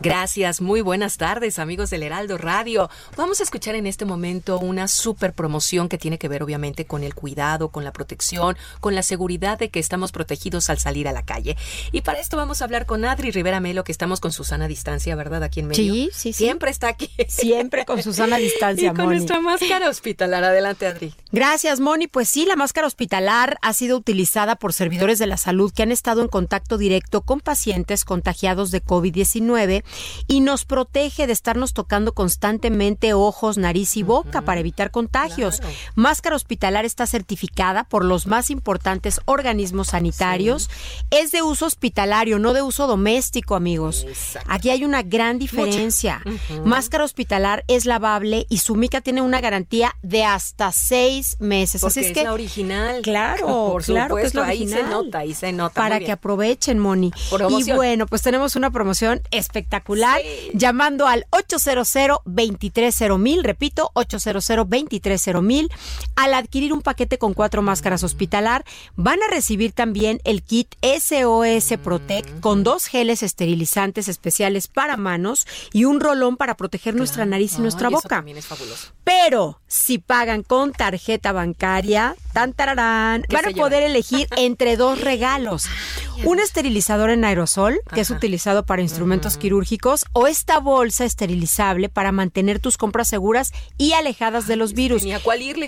[0.00, 2.90] Gracias, muy buenas tardes amigos del Heraldo Radio.
[3.16, 7.02] Vamos a escuchar en este momento una super promoción que tiene que ver obviamente con
[7.02, 11.12] el cuidado, con la protección, con la seguridad de que estamos protegidos al salir a
[11.12, 11.56] la calle.
[11.92, 14.68] Y para esto vamos a hablar con Adri Rivera Melo, que estamos con Susana a
[14.68, 15.42] distancia, ¿verdad?
[15.42, 15.94] Aquí en medio.
[15.94, 16.44] Sí, sí, sí.
[16.44, 17.10] Siempre está aquí.
[17.28, 20.44] Siempre con Susana a distancia, y con nuestra máscara hospitalar.
[20.44, 21.14] Adelante, Adri.
[21.32, 22.06] Gracias, Moni.
[22.06, 25.90] Pues sí, la máscara hospitalar ha sido utilizada por servidores de la salud que han
[25.90, 29.84] estado en contacto directo con pacientes contagiados de COVID-19
[30.26, 35.60] y nos protege de estarnos tocando constantemente ojos, nariz y boca para evitar contagios.
[35.94, 40.68] Máscara hospitalar está certificada por los más importantes organismos sanitarios.
[41.10, 44.06] Es de uso hospitalario, no de uso doméstico, amigos.
[44.46, 46.22] Aquí hay una gran diferencia.
[46.64, 51.84] Máscara hospitalar es lavable y su mica tiene una garantía de hasta seis meses.
[51.84, 53.02] Así es, que la original.
[53.02, 54.78] Claro, por claro que es la original.
[54.78, 55.74] Ahí se nota, ahí se nota.
[55.74, 57.12] Para que aprovechen, Moni.
[57.50, 59.75] Y bueno, pues tenemos una promoción espectacular
[60.54, 65.74] llamando al 800 230 repito, 800 230
[66.16, 71.78] Al adquirir un paquete con cuatro máscaras hospitalar, van a recibir también el kit SOS
[71.82, 77.54] Protect con dos geles esterilizantes especiales para manos y un rolón para proteger nuestra nariz
[77.58, 78.24] y nuestra boca.
[79.04, 85.66] Pero si pagan con tarjeta bancaria, tan tararán, van a poder elegir entre dos regalos.
[86.24, 89.65] Un esterilizador en aerosol, que es utilizado para instrumentos quirúrgicos,
[90.12, 95.02] o esta bolsa esterilizable para mantener tus compras seguras y alejadas de los virus.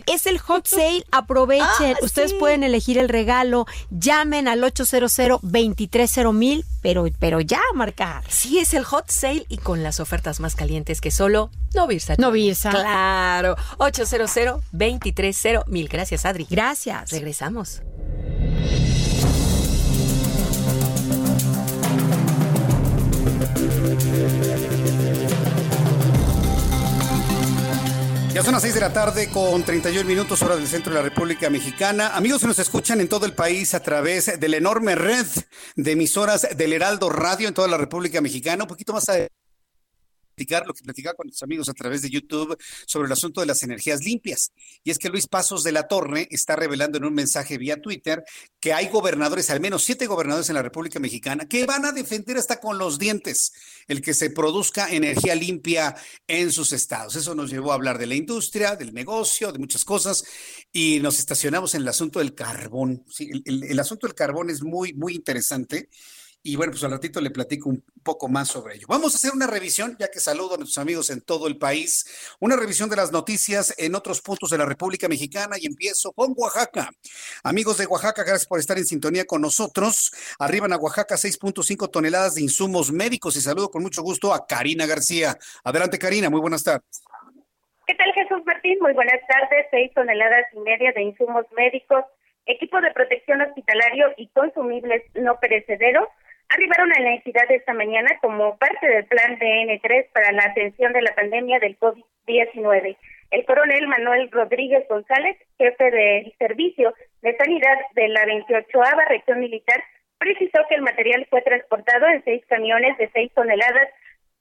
[0.06, 1.94] Es el hot sale, aprovechen.
[1.94, 3.66] Ah, Ustedes pueden elegir el regalo.
[3.90, 8.22] Llamen al 800 230 pero, pero ya marcar.
[8.28, 12.14] Sí, es el hot sale y con las ofertas más calientes que solo Novirsa.
[12.18, 12.70] Novirsa.
[12.70, 13.56] Claro.
[13.78, 15.88] 800 230 mil.
[15.88, 16.46] Gracias, Adri.
[16.48, 17.10] Gracias.
[17.10, 17.82] Regresamos.
[28.32, 31.02] Ya son las 6 de la tarde con 31 minutos hora del centro de la
[31.02, 32.14] República Mexicana.
[32.14, 35.26] Amigos que nos escuchan en todo el país a través de la enorme red
[35.74, 38.62] de emisoras del Heraldo Radio en toda la República Mexicana.
[38.62, 39.37] Un poquito más adelante
[40.66, 43.62] lo que platicaba con nuestros amigos a través de YouTube sobre el asunto de las
[43.62, 44.52] energías limpias.
[44.84, 48.24] Y es que Luis Pasos de la Torre está revelando en un mensaje vía Twitter
[48.60, 52.36] que hay gobernadores, al menos siete gobernadores en la República Mexicana, que van a defender
[52.36, 53.52] hasta con los dientes
[53.86, 55.96] el que se produzca energía limpia
[56.26, 57.16] en sus estados.
[57.16, 60.24] Eso nos llevó a hablar de la industria, del negocio, de muchas cosas,
[60.72, 63.04] y nos estacionamos en el asunto del carbón.
[63.18, 65.88] el, el asunto del carbón es muy, muy interesante
[66.42, 68.86] y bueno, pues al ratito le platico un poco más sobre ello.
[68.88, 72.36] Vamos a hacer una revisión, ya que saludo a nuestros amigos en todo el país,
[72.40, 76.32] una revisión de las noticias en otros puntos de la República Mexicana y empiezo con
[76.36, 76.90] Oaxaca.
[77.42, 80.12] Amigos de Oaxaca, gracias por estar en sintonía con nosotros.
[80.38, 84.86] Arriban a Oaxaca 6.5 toneladas de insumos médicos y saludo con mucho gusto a Karina
[84.86, 85.36] García.
[85.64, 87.02] Adelante, Karina, muy buenas tardes.
[87.86, 88.78] ¿Qué tal, Jesús Martín?
[88.80, 89.66] Muy buenas tardes.
[89.70, 92.04] Seis toneladas y media de insumos médicos,
[92.46, 96.06] equipo de protección hospitalario y consumibles no perecederos
[96.48, 101.02] arribaron a la entidad esta mañana como parte del plan DN3 para la atención de
[101.02, 102.96] la pandemia del COVID-19.
[103.30, 109.84] El coronel Manuel Rodríguez González, jefe del Servicio de Sanidad de la 28 Región Militar,
[110.18, 113.88] precisó que el material fue transportado en seis camiones de seis toneladas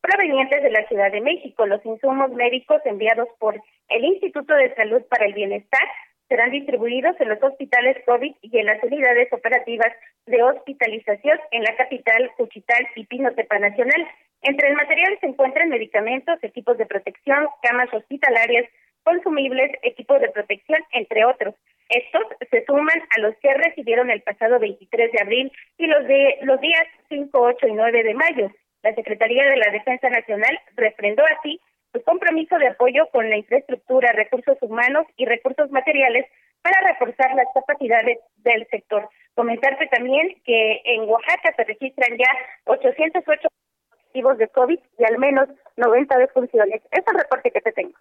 [0.01, 1.65] provenientes de la Ciudad de México.
[1.65, 5.87] Los insumos médicos enviados por el Instituto de Salud para el Bienestar
[6.29, 9.91] serán distribuidos en los hospitales COVID y en las unidades operativas
[10.25, 14.07] de hospitalización en la capital, Cuchital y Pinotepa Nacional.
[14.41, 18.65] Entre el material se encuentran medicamentos, equipos de protección, camas hospitalarias,
[19.03, 21.55] consumibles, equipos de protección, entre otros.
[21.89, 26.39] Estos se suman a los que recibieron el pasado 23 de abril y los de
[26.41, 28.51] los días 5, 8 y 9 de mayo.
[28.83, 31.59] La Secretaría de la Defensa Nacional refrendó así
[31.93, 36.25] su compromiso de apoyo con la infraestructura, recursos humanos y recursos materiales
[36.61, 39.09] para reforzar las capacidades del sector.
[39.35, 42.29] Comentarte también que en Oaxaca se registran ya
[42.65, 43.47] 808
[43.89, 46.81] positivos de COVID y al menos 90 defunciones.
[46.91, 47.93] Es el reporte que te tengo.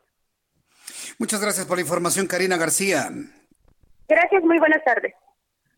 [1.18, 3.08] Muchas gracias por la información, Karina García.
[4.08, 5.14] Gracias, muy buenas tardes.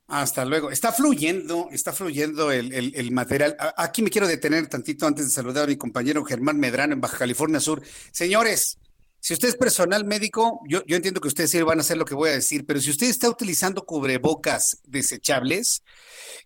[0.08, 0.70] Hasta luego.
[0.70, 3.56] Está fluyendo, está fluyendo el, material.
[3.76, 7.18] Aquí me quiero detener tantito antes de saludar a mi compañero Germán Medrano en Baja
[7.18, 7.82] California Sur.
[8.10, 8.78] Señores,
[9.20, 12.06] si usted es personal médico, yo, yo entiendo que ustedes sí van a hacer lo
[12.06, 15.82] que voy a decir, pero si usted está utilizando cubrebocas desechables,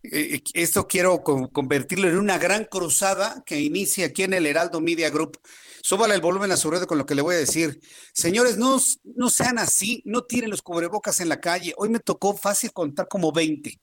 [0.02, 5.10] eh, esto quiero convertirlo en una gran cruzada que inicia aquí en el Heraldo Media
[5.10, 5.38] Group.
[5.82, 7.80] Súbale el volumen a su red con lo que le voy a decir.
[8.14, 8.80] Señores, no,
[9.16, 11.74] no sean así, no tiren los cubrebocas en la calle.
[11.76, 13.80] Hoy me tocó fácil contar como 20.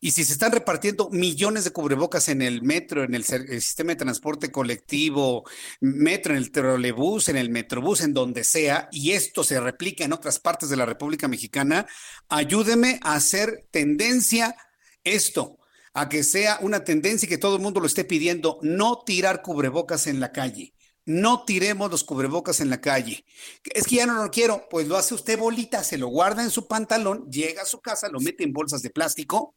[0.00, 3.96] Y si se están repartiendo millones de cubrebocas en el metro, en el, sistema de
[3.96, 5.44] transporte colectivo,
[5.80, 10.12] metro, en el trolebús, en el metrobús, en donde sea, y esto se replica en
[10.12, 11.86] otras partes de la República Mexicana,
[12.28, 14.54] ayúdeme a hacer tendencia
[15.04, 15.58] esto,
[15.94, 19.40] a que sea una tendencia y que todo el mundo lo esté pidiendo, no tirar
[19.40, 20.75] cubrebocas en la calle.
[21.06, 23.24] No tiremos los cubrebocas en la calle.
[23.64, 24.68] Es que ya no lo quiero.
[24.68, 28.08] Pues lo hace usted bolita, se lo guarda en su pantalón, llega a su casa,
[28.08, 29.54] lo mete en bolsas de plástico,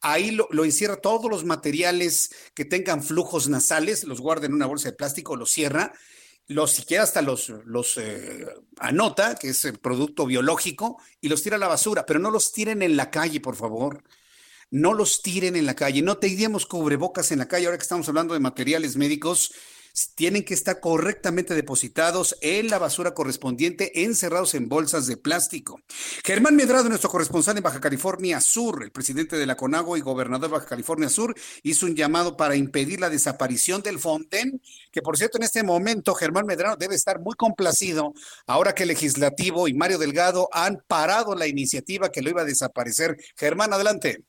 [0.00, 4.88] ahí lo, encierra todos los materiales que tengan flujos nasales, los guarda en una bolsa
[4.90, 5.92] de plástico, los cierra,
[6.46, 8.46] los siquiera hasta los, los eh,
[8.78, 12.52] anota, que es el producto biológico, y los tira a la basura, pero no los
[12.52, 14.02] tiren en la calle, por favor
[14.70, 17.82] no los tiren en la calle, no te tengamos cubrebocas en la calle, ahora que
[17.82, 19.52] estamos hablando de materiales médicos,
[20.14, 25.80] tienen que estar correctamente depositados en la basura correspondiente, encerrados en bolsas de plástico.
[26.24, 30.50] Germán Medrado, nuestro corresponsal en Baja California Sur, el presidente de la CONAGO y gobernador
[30.50, 34.60] de Baja California Sur, hizo un llamado para impedir la desaparición del Fonten,
[34.92, 38.12] que por cierto en este momento Germán Medrado debe estar muy complacido
[38.46, 42.46] ahora que el legislativo y Mario Delgado han parado la iniciativa que lo iba a
[42.46, 43.16] desaparecer.
[43.36, 44.24] Germán, adelante.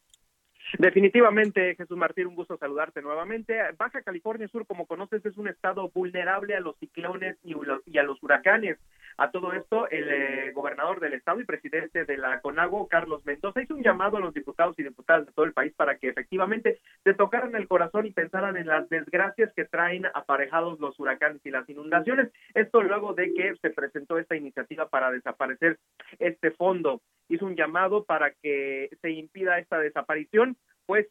[0.77, 3.57] Definitivamente, Jesús Martín, un gusto saludarte nuevamente.
[3.77, 8.21] Baja California Sur, como conoces, es un estado vulnerable a los ciclones y, a los
[8.21, 8.77] huracanes.
[9.19, 13.63] A todo esto, el eh, gobernador del estado y presidente de la CONAGO, Carlos Mendoza,
[13.63, 16.79] hizo un llamado a los diputados y diputadas de todo el país para que efectivamente
[17.03, 21.49] se tocaran el corazón y pensaran en las desgracias que traen aparejados los huracanes y
[21.49, 22.31] las inundaciones.
[22.53, 25.79] Esto luego de que se presentó esta iniciativa para desaparecer
[26.19, 27.01] este fondo.
[27.27, 31.07] Hizo un llamado para que se impida esta desaparición, pues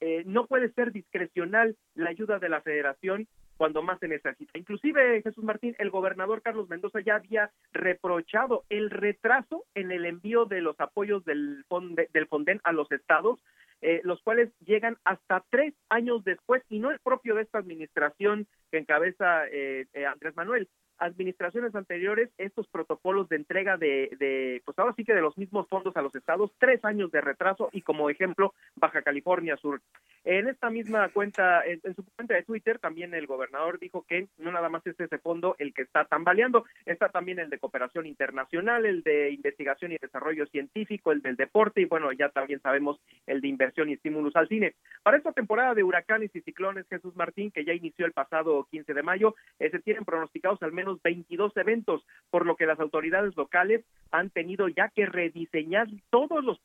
[0.00, 4.58] eh, no puede ser discrecional la ayuda de la federación cuando más se necesita.
[4.58, 10.44] Inclusive, Jesús Martín, el gobernador Carlos Mendoza ya había reprochado el retraso en el envío
[10.44, 11.64] de los apoyos del,
[12.12, 13.40] del Fonden a los estados,
[13.82, 18.46] eh, los cuales llegan hasta tres años después y no el propio de esta administración
[18.70, 24.78] que encabeza eh, eh, Andrés Manuel, administraciones anteriores estos protocolos de entrega de, de, pues
[24.78, 27.82] ahora sí que de los mismos fondos a los estados, tres años de retraso y
[27.82, 29.80] como ejemplo Baja California Sur.
[30.24, 34.50] En esta misma cuenta, en, su cuenta de Twitter, también el gobernador dijo que no
[34.50, 38.86] nada más es ese fondo el que está tambaleando, está también el de cooperación internacional,
[38.86, 43.40] el de investigación y desarrollo científico, el del deporte y bueno, ya también sabemos el
[43.40, 44.74] de inversión y estímulos al cine.
[45.02, 48.94] Para esta temporada de huracanes y ciclones, Jesús Martín, que ya inició el pasado 15
[48.94, 53.36] de mayo, eh, se tienen pronosticados al menos 22 eventos, por lo que las autoridades
[53.36, 56.60] locales han tenido ya que rediseñar todos los,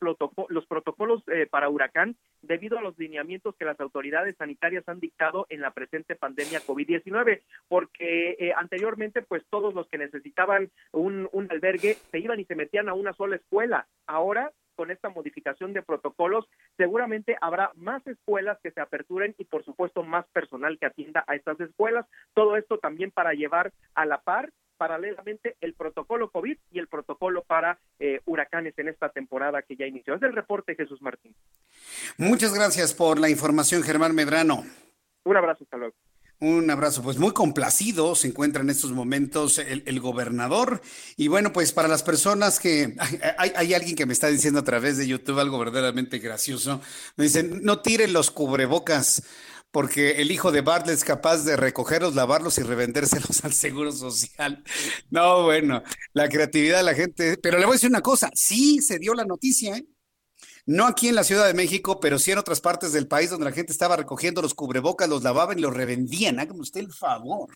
[0.49, 5.47] los protocolos eh, para huracán debido a los lineamientos que las autoridades sanitarias han dictado
[5.49, 11.95] en la presente pandemia COVID-19, porque eh, anteriormente pues todos los que necesitaban un albergue
[12.11, 13.87] se iban y se metían a una sola escuela.
[14.07, 14.51] Ahora
[14.81, 20.01] con esta modificación de protocolos, seguramente habrá más escuelas que se aperturen y por supuesto
[20.01, 22.07] más personal que atienda a estas escuelas.
[22.33, 27.43] Todo esto también para llevar a la par paralelamente el protocolo COVID y el protocolo
[27.43, 30.15] para eh, huracanes en esta temporada que ya inició.
[30.15, 31.35] Es el reporte, Jesús Martín.
[32.17, 34.63] Muchas gracias por la información, Germán Medrano.
[35.25, 35.93] Un abrazo, hasta luego.
[36.41, 40.81] Un abrazo, pues muy complacido se encuentra en estos momentos el, gobernador.
[41.15, 42.95] Y bueno, pues para las personas que
[43.37, 46.81] hay, hay, alguien que me está diciendo a través de YouTube algo verdaderamente gracioso.
[47.15, 49.21] Me dicen, no tiren los cubrebocas
[49.69, 54.63] porque el hijo de Bartlett es capaz de recogerlos, lavarlos y revendérselos al Seguro Social.
[55.11, 55.83] No, bueno,
[56.13, 57.37] la creatividad de la gente.
[57.37, 59.85] Pero le voy a decir una cosa, sí se dio la noticia, ¿eh?
[60.65, 63.45] No aquí en la Ciudad de México, pero sí en otras partes del país donde
[63.45, 66.39] la gente estaba recogiendo los cubrebocas, los lavaban y los revendían.
[66.39, 67.49] Hágame usted el favor.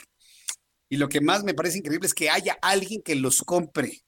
[0.90, 4.04] Y lo que más me parece increíble es que haya alguien que los compre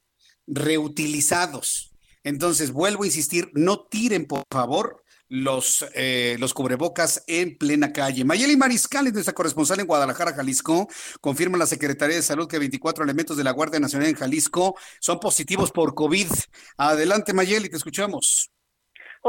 [0.46, 1.94] reutilizados.
[2.24, 8.26] Entonces, vuelvo a insistir, no tiren, por favor, los, eh, los cubrebocas en plena calle.
[8.26, 10.88] Mayeli Mariscal es nuestra corresponsal en Guadalajara, Jalisco.
[11.22, 15.20] Confirma la Secretaría de Salud que 24 elementos de la Guardia Nacional en Jalisco son
[15.20, 16.28] positivos por COVID.
[16.78, 18.52] Adelante, Mayeli, te escuchamos.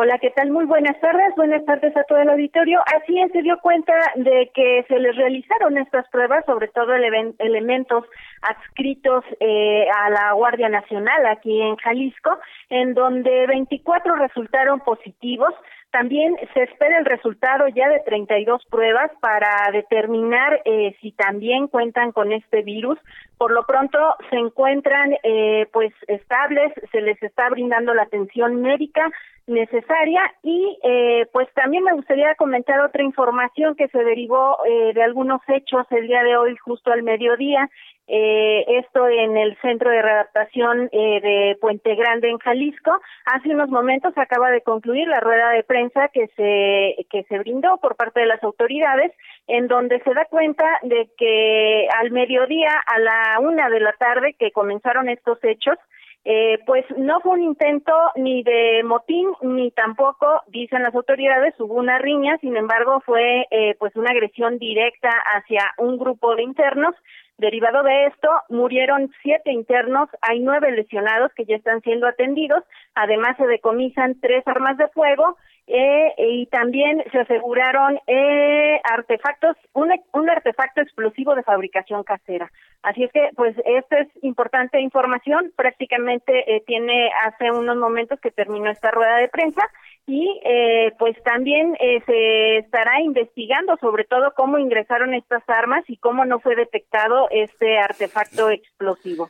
[0.01, 0.53] Hola, ¿qué tal?
[0.53, 1.35] Muy buenas tardes.
[1.35, 2.79] Buenas tardes a todo el auditorio.
[2.87, 8.05] Así es, se dio cuenta de que se les realizaron estas pruebas, sobre todo elementos
[8.43, 12.39] adscritos eh, a la Guardia Nacional aquí en Jalisco,
[12.71, 15.53] en donde 24 resultaron positivos.
[15.91, 22.13] También se espera el resultado ya de 32 pruebas para determinar eh, si también cuentan
[22.13, 23.01] con este virus.
[23.39, 23.99] Por lo pronto
[24.31, 29.09] se encuentran eh, pues estables, se les está brindando la atención médica
[29.47, 35.03] necesaria y eh, pues también me gustaría comentar otra información que se derivó eh, de
[35.03, 37.71] algunos hechos el día de hoy justo al mediodía
[38.11, 42.91] eh, esto en el centro de readaptación eh, de Puente Grande en Jalisco.
[43.27, 47.77] Hace unos momentos acaba de concluir la rueda de prensa que se que se brindó
[47.77, 49.13] por parte de las autoridades,
[49.49, 54.37] en donde se da cuenta de que al mediodía a la una de la tarde
[54.39, 55.77] que comenzaron estos hechos
[56.25, 61.75] eh, pues no fue un intento ni de motín ni tampoco dicen las autoridades hubo
[61.75, 66.95] una riña sin embargo fue eh, pues una agresión directa hacia un grupo de internos.
[67.39, 72.65] Derivado de esto, murieron siete internos, hay nueve lesionados que ya están siendo atendidos,
[72.97, 75.37] además se decomisan tres armas de fuego
[75.69, 82.51] eh, y también se aseguraron eh, artefactos, un, un artefacto explosivo de fabricación casera.
[82.83, 85.53] Así es que, pues, esta es importante información.
[85.57, 89.63] Prácticamente eh, tiene hace unos momentos que terminó esta rueda de prensa
[90.07, 95.99] y eh, pues también eh, se estará investigando sobre todo cómo ingresaron estas armas y
[95.99, 99.29] cómo no fue detectado este artefacto explosivo.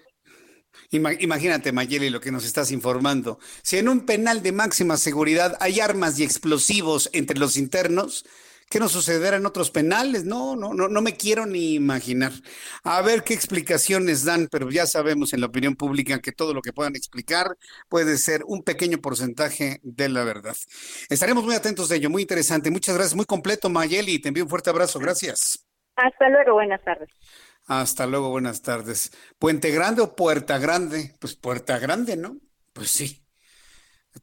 [0.90, 3.38] Imagínate, Mayeli, lo que nos estás informando.
[3.62, 8.24] Si en un penal de máxima seguridad hay armas y explosivos entre los internos,
[8.70, 10.26] ¿Qué nos sucederá en otros penales?
[10.26, 12.32] No, no, no, no me quiero ni imaginar.
[12.84, 16.60] A ver qué explicaciones dan, pero ya sabemos en la opinión pública que todo lo
[16.60, 17.56] que puedan explicar
[17.88, 20.54] puede ser un pequeño porcentaje de la verdad.
[21.08, 22.70] Estaremos muy atentos de ello, muy interesante.
[22.70, 24.18] Muchas gracias, muy completo, Mayeli.
[24.20, 24.98] Te envío un fuerte abrazo.
[24.98, 25.64] Gracias.
[25.96, 27.08] Hasta luego, buenas tardes.
[27.68, 29.12] Hasta luego, buenas tardes.
[29.38, 31.14] ¿Puente Grande o Puerta Grande?
[31.20, 32.38] Pues Puerta Grande, ¿no?
[32.72, 33.22] Pues sí.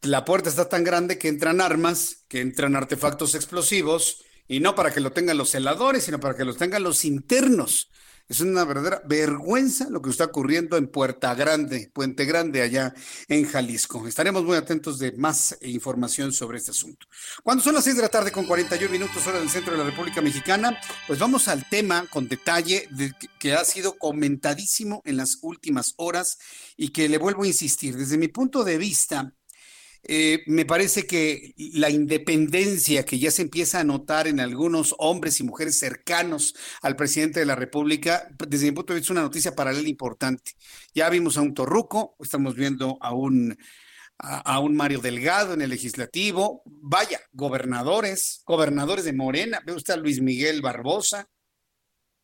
[0.02, 4.91] La puerta está tan grande que entran armas, que entran artefactos explosivos y no para
[4.91, 7.91] que lo tengan los celadores, sino para que los tengan los internos.
[8.28, 12.92] Es una verdadera vergüenza lo que está ocurriendo en Puerta Grande, Puente Grande, allá
[13.28, 14.08] en Jalisco.
[14.08, 17.06] Estaremos muy atentos de más información sobre este asunto.
[17.44, 19.90] Cuando son las 6 de la tarde con 41 minutos hora del centro de la
[19.92, 25.38] República Mexicana, pues vamos al tema con detalle de, que ha sido comentadísimo en las
[25.44, 26.40] últimas horas
[26.76, 27.96] y que le vuelvo a insistir.
[27.96, 29.36] Desde mi punto de vista,
[30.08, 35.39] eh, me parece que la independencia que ya se empieza a notar en algunos hombres
[35.39, 39.22] y mujeres cercanos al presidente de la República, desde mi punto de vista, es una
[39.22, 40.51] noticia paralela importante.
[40.93, 43.58] Ya vimos a un Torruco, estamos viendo a un,
[44.20, 49.97] a, un Mario Delgado en el legislativo, vaya, gobernadores, gobernadores de Morena, ve usted a
[49.97, 51.30] Luis Miguel Barbosa,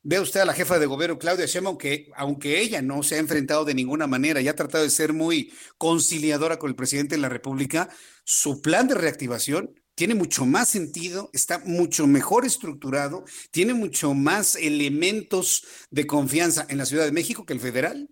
[0.04, 3.20] Ve usted a la jefa de gobierno, Claudia Sheinbaum, que aunque ella no se ha
[3.20, 7.22] enfrentado de ninguna manera y ha tratado de ser muy conciliadora con el presidente de
[7.22, 7.88] la República,
[8.24, 14.56] su plan de reactivación tiene mucho más sentido, está mucho mejor estructurado, tiene mucho más
[14.56, 18.10] elementos de confianza en la Ciudad de México que el federal.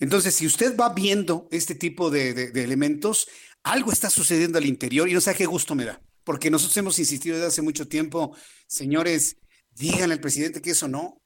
[0.00, 3.28] Entonces, si usted va viendo este tipo de, de elementos,
[3.62, 6.98] algo está sucediendo al interior y no sé qué gusto me da, porque nosotros hemos
[6.98, 8.36] insistido desde hace mucho tiempo,
[8.66, 9.36] señores,
[9.74, 11.22] díganle al presidente que eso no,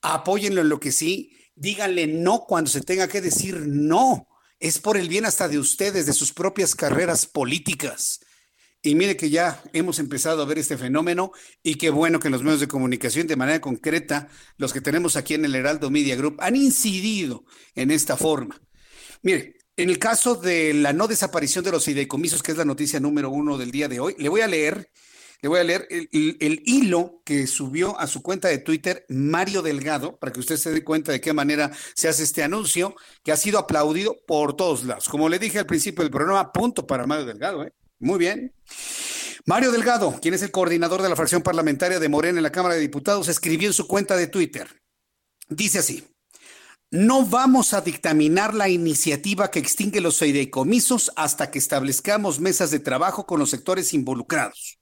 [0.00, 4.28] apóyenlo en lo que sí, díganle no cuando se tenga que decir no.
[4.60, 8.20] Es por el bien hasta de ustedes, de sus propias carreras políticas.
[8.82, 11.32] Y mire que ya hemos empezado a ver este fenómeno
[11.62, 15.34] y qué bueno que los medios de comunicación de manera concreta, los que tenemos aquí
[15.34, 17.44] en el Heraldo Media Group, han incidido
[17.74, 18.60] en esta forma.
[19.22, 23.00] Mire, en el caso de la no desaparición de los fideicomisos, que es la noticia
[23.00, 24.90] número uno del día de hoy, le voy a leer
[25.40, 30.18] le voy a leer el, hilo que subió a su cuenta de Twitter Mario Delgado,
[30.18, 33.36] para que usted se dé cuenta de qué manera se hace este anuncio, que ha
[33.36, 35.08] sido aplaudido por todos lados.
[35.08, 37.64] Como le dije al principio del programa, punto para Mario Delgado.
[37.64, 37.72] ¿eh?
[38.00, 38.52] Muy bien.
[39.46, 42.74] Mario Delgado, quien es el coordinador de la fracción parlamentaria de Morena en la Cámara
[42.74, 44.68] de Diputados, escribió en su cuenta de Twitter.
[45.48, 46.04] Dice así.
[46.90, 52.80] No vamos a dictaminar la iniciativa que extingue los fideicomisos hasta que establezcamos mesas de
[52.80, 54.77] trabajo con los sectores involucrados.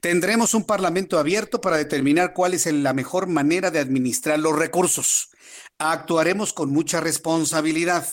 [0.00, 5.30] Tendremos un parlamento abierto para determinar cuál es la mejor manera de administrar los recursos.
[5.78, 8.08] Actuaremos con mucha responsabilidad.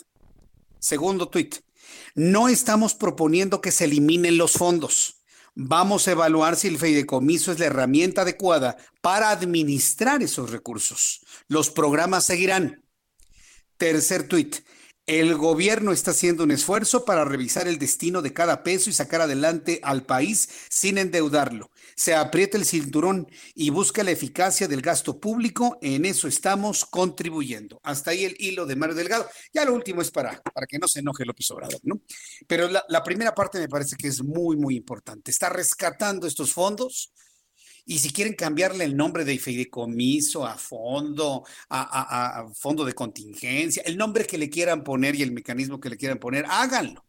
[0.79, 1.57] Segundo tuit.
[2.15, 5.19] No estamos proponiendo que se eliminen los fondos.
[5.55, 11.21] Vamos a evaluar si el fideicomiso es la herramienta adecuada para administrar esos recursos.
[11.47, 12.83] Los programas seguirán.
[13.77, 14.57] Tercer tuit.
[15.09, 19.21] El gobierno está haciendo un esfuerzo para revisar el destino de cada peso y sacar
[19.21, 21.71] adelante al país sin endeudarlo.
[21.95, 25.79] Se aprieta el cinturón y busca la eficacia del gasto público.
[25.81, 27.79] En eso estamos contribuyendo.
[27.81, 29.27] Hasta ahí el hilo de Mario Delgado.
[29.51, 32.01] Ya lo último es para, para que no se enoje López Obrador, ¿no?
[32.45, 35.31] Pero la, la primera parte me parece que es muy, muy importante.
[35.31, 37.11] Está rescatando estos fondos
[37.89, 43.97] y si quieren cambiarle el nombre de fideicomiso a fondo, a, fondo de contingencia, el
[43.97, 47.03] nombre que le quieran poner y el mecanismo que le quieran poner, háganlo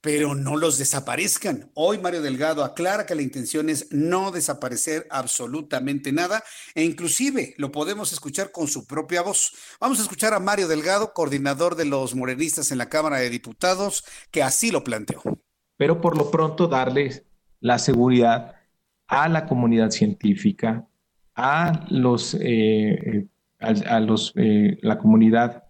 [0.00, 1.70] pero no los desaparezcan.
[1.74, 6.42] Hoy Mario Delgado aclara que la intención es no desaparecer absolutamente nada
[6.74, 9.52] e inclusive lo podemos escuchar con su propia voz.
[9.78, 14.04] Vamos a escuchar a Mario Delgado, coordinador de los morenistas en la Cámara de Diputados,
[14.32, 15.22] que así lo planteó.
[15.76, 17.22] Pero por lo pronto darles
[17.60, 18.56] la seguridad
[19.12, 20.88] a la comunidad científica,
[21.36, 23.26] a los, eh,
[23.60, 25.64] a, los eh, la comunidad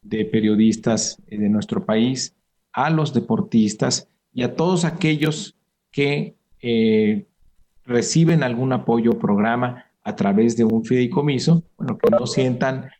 [0.00, 2.36] de periodistas de nuestro país,
[2.72, 5.56] a los deportistas y a todos aquellos
[5.90, 7.26] que eh,
[7.84, 11.64] reciben algún apoyo o programa a través de un fideicomiso,
[12.00, 12.90] que no sientan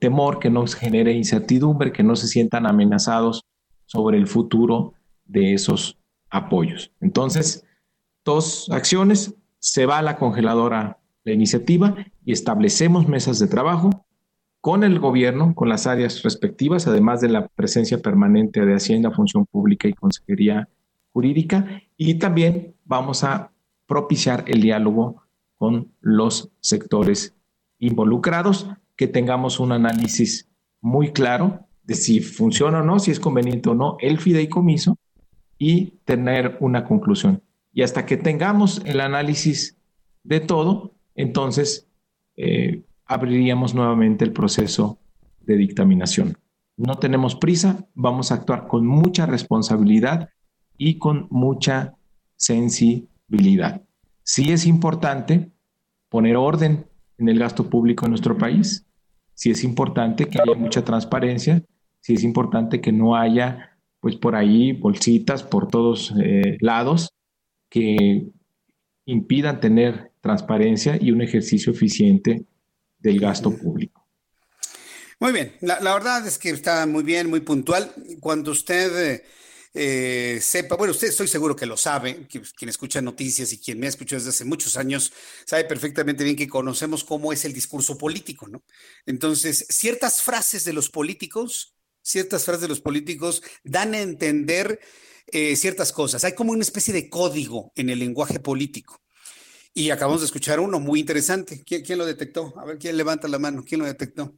[0.00, 3.44] temor, que no genere incertidumbre, que no se sientan amenazados
[3.86, 4.94] sobre el futuro
[5.24, 5.98] de esos
[6.30, 6.92] apoyos.
[7.00, 7.66] Entonces,
[8.24, 11.94] dos acciones, se va a la congeladora la iniciativa
[12.24, 14.06] y establecemos mesas de trabajo
[14.60, 19.46] con el gobierno, con las áreas respectivas, además de la presencia permanente de Hacienda, Función
[19.46, 20.68] Pública y Consejería
[21.12, 23.52] Jurídica, y también vamos a
[23.86, 25.22] propiciar el diálogo
[25.56, 27.34] con los sectores
[27.78, 30.48] involucrados, que tengamos un análisis
[30.80, 34.98] muy claro de si funciona o no, si es conveniente o no el fideicomiso
[35.58, 37.42] y tener una conclusión.
[37.72, 39.76] Y hasta que tengamos el análisis
[40.24, 41.88] de todo, entonces
[42.36, 44.98] eh, abriríamos nuevamente el proceso
[45.40, 46.36] de dictaminación.
[46.76, 50.30] No tenemos prisa, vamos a actuar con mucha responsabilidad
[50.78, 51.94] y con mucha
[52.36, 53.82] sensibilidad.
[54.22, 55.50] Sí es importante
[56.08, 56.86] poner orden
[57.18, 58.86] en el gasto público en nuestro país,
[59.34, 61.62] sí es importante que haya mucha transparencia,
[62.00, 67.10] sí es importante que no haya, pues por ahí, bolsitas por todos eh, lados,
[67.70, 68.26] que
[69.06, 72.44] impidan tener transparencia y un ejercicio eficiente
[72.98, 74.06] del gasto público.
[75.18, 77.92] Muy bien, la, verdad es que está muy bien, muy puntual.
[78.20, 79.22] Cuando usted
[79.74, 83.86] eh, sepa, bueno, usted estoy seguro que lo sabe, quien escucha noticias y quien me
[83.86, 85.12] ha escuchado desde hace muchos años,
[85.44, 88.62] sabe perfectamente bien que conocemos cómo es el discurso político, ¿no?
[89.04, 94.80] Entonces, ciertas frases de los políticos, ciertas frases de los políticos dan a entender
[95.32, 96.24] eh, ciertas cosas.
[96.24, 99.00] Hay como una especie de código en el lenguaje político.
[99.72, 101.62] Y acabamos de escuchar uno muy interesante.
[101.64, 102.52] ¿Quién, lo detectó?
[102.58, 103.64] A ver, ¿quién levanta la mano?
[103.64, 104.34] ¿Quién lo detectó?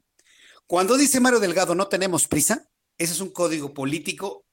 [0.66, 2.68] Cuando dice Mario Delgado, no tenemos prisa,
[2.98, 4.46] ese es un código político,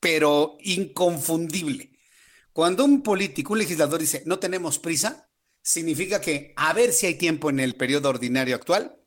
[0.00, 1.98] pero inconfundible.
[2.52, 5.28] Cuando un político, un legislador dice, no tenemos prisa,
[5.62, 9.01] significa que a ver si hay tiempo en el periodo ordinario actual,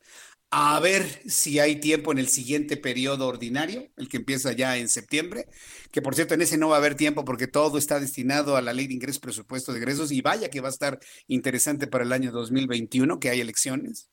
[0.50, 4.88] a ver si hay tiempo en el siguiente periodo ordinario, el que empieza ya en
[4.88, 5.46] septiembre,
[5.90, 8.62] que por cierto en ese no va a haber tiempo porque todo está destinado a
[8.62, 12.04] la ley de ingresos, presupuesto de ingresos y vaya que va a estar interesante para
[12.04, 14.08] el año 2021 que hay elecciones.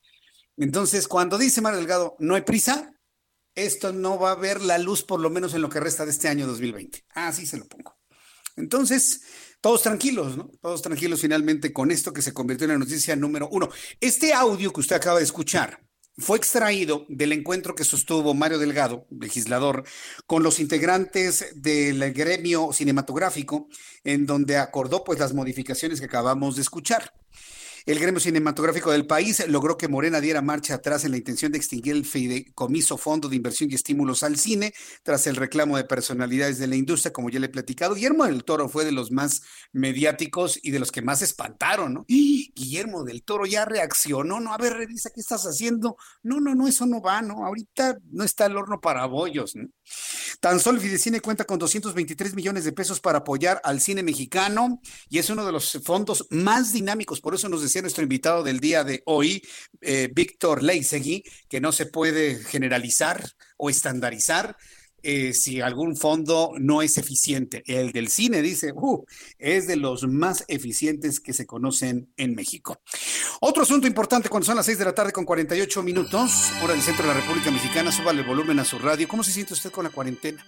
[0.58, 2.92] Entonces, cuando dice Mario Delgado, no hay prisa,
[3.56, 6.12] esto no va a ver la luz por lo menos en lo que resta de
[6.12, 7.06] este año 2020.
[7.10, 7.96] Así se lo pongo.
[8.56, 9.22] Entonces,
[9.62, 10.52] todos tranquilos, ¿no?
[10.62, 13.70] Todos tranquilos finalmente con esto que se convirtió en la noticia número uno.
[14.00, 15.80] Este audio que usted acaba de escuchar
[16.18, 19.84] fue extraído del encuentro que sostuvo Mario Delgado, legislador,
[20.28, 23.68] con los integrantes del gremio cinematográfico,
[24.04, 27.23] en donde acordó pues las modificaciones que acabamos de escuchar.
[27.86, 31.58] El gremio cinematográfico del país logró que Morena diera marcha atrás en la intención de
[31.58, 34.74] extinguir el fideicomiso Fondo de Inversión y Estímulos al Cine
[35.04, 37.96] tras el reclamo de personalidades de la industria, como ya le he platicado.
[37.96, 39.42] Guillermo del Toro fue de los más
[39.74, 42.06] mediáticos y de los que más espantaron, ¿no?
[42.08, 45.98] Y Guillermo del Toro ya reaccionó, no, a ver, revisa qué estás haciendo.
[46.22, 47.46] No, no, no, eso no va, ¿no?
[47.46, 49.68] Ahorita no está el horno para bollos, ¿no?
[50.40, 54.80] Tan solo el Fidecine cuenta con 223 millones de pesos para apoyar al cine mexicano
[55.10, 57.22] y es uno de los fondos más dinámicos.
[57.22, 59.44] Por eso nos decía nuestro invitado del día de hoy,
[59.82, 63.24] eh, Víctor Leisegui, que no se puede generalizar
[63.58, 64.56] o estandarizar
[65.06, 67.62] eh, si algún fondo no es eficiente.
[67.68, 69.06] El del cine dice, uh,
[69.38, 72.82] es de los más eficientes que se conocen en México.
[73.42, 76.32] Otro asunto importante cuando son las 6 de la tarde con 48 minutos,
[76.64, 79.06] hora del centro de la República Mexicana, suba el volumen a su radio.
[79.10, 80.46] ¿Cómo se siente usted con la cuarentena?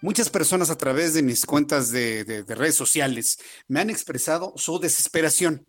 [0.00, 5.66] Muchas personas a través de mis cuentas de redes sociales me han expresado su desesperación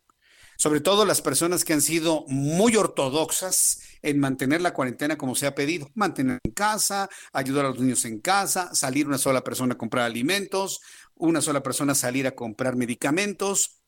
[0.64, 5.45] sobre todo las personas que han sido muy ortodoxas en mantener la cuarentena como se
[5.45, 9.74] ha pedido, mantener en casa, ayudar a los niños en casa, salir una sola persona
[9.74, 10.80] a comprar alimentos,
[11.16, 13.82] una sola persona salir a comprar medicamentos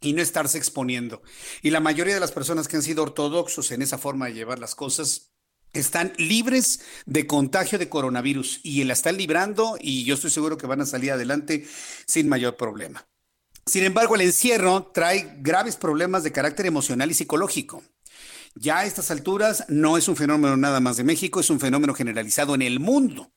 [0.00, 1.20] y no estarse exponiendo.
[1.60, 4.58] Y la mayoría de las personas que han sido ortodoxos en esa forma de llevar
[4.58, 5.34] las cosas
[5.74, 10.66] están libres de contagio de coronavirus y la están librando y yo estoy seguro que
[10.66, 11.66] van a salir adelante
[12.06, 13.06] sin mayor problema.
[13.66, 17.82] Sin embargo, el encierro trae graves problemas de carácter emocional y psicológico.
[18.54, 21.94] Ya a estas alturas no es un fenómeno nada más de México, es un fenómeno
[21.94, 23.32] generalizado en el mundo.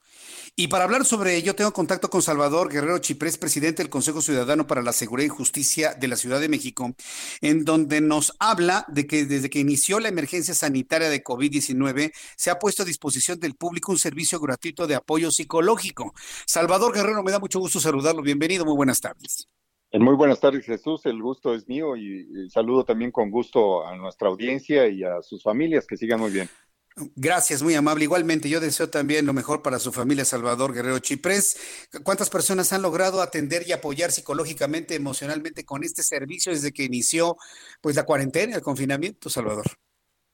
[0.57, 4.65] Y para hablar sobre ello, tengo contacto con Salvador Guerrero Chiprés, presidente del Consejo Ciudadano
[4.65, 6.95] para la Seguridad y Justicia de la Ciudad de México,
[7.41, 12.49] en donde nos habla de que desde que inició la emergencia sanitaria de COVID-19, se
[12.49, 16.13] ha puesto a disposición del público un servicio gratuito de apoyo psicológico.
[16.47, 18.21] Salvador Guerrero, me da mucho gusto saludarlo.
[18.21, 19.49] Bienvenido, muy buenas tardes.
[19.99, 21.05] Muy buenas tardes, Jesús.
[21.05, 25.43] El gusto es mío y, saludo también con gusto a nuestra audiencia y a sus
[25.43, 25.85] familias.
[25.87, 26.49] Que sigan muy bien.
[27.15, 28.05] Gracias, muy amable.
[28.05, 31.87] Igualmente, yo deseo también lo mejor para su familia, Salvador Guerrero Chiprés.
[32.03, 37.35] ¿Cuántas personas han logrado atender y apoyar psicológicamente, emocionalmente con este servicio desde que inició
[37.81, 39.65] pues la cuarentena, el confinamiento, Salvador?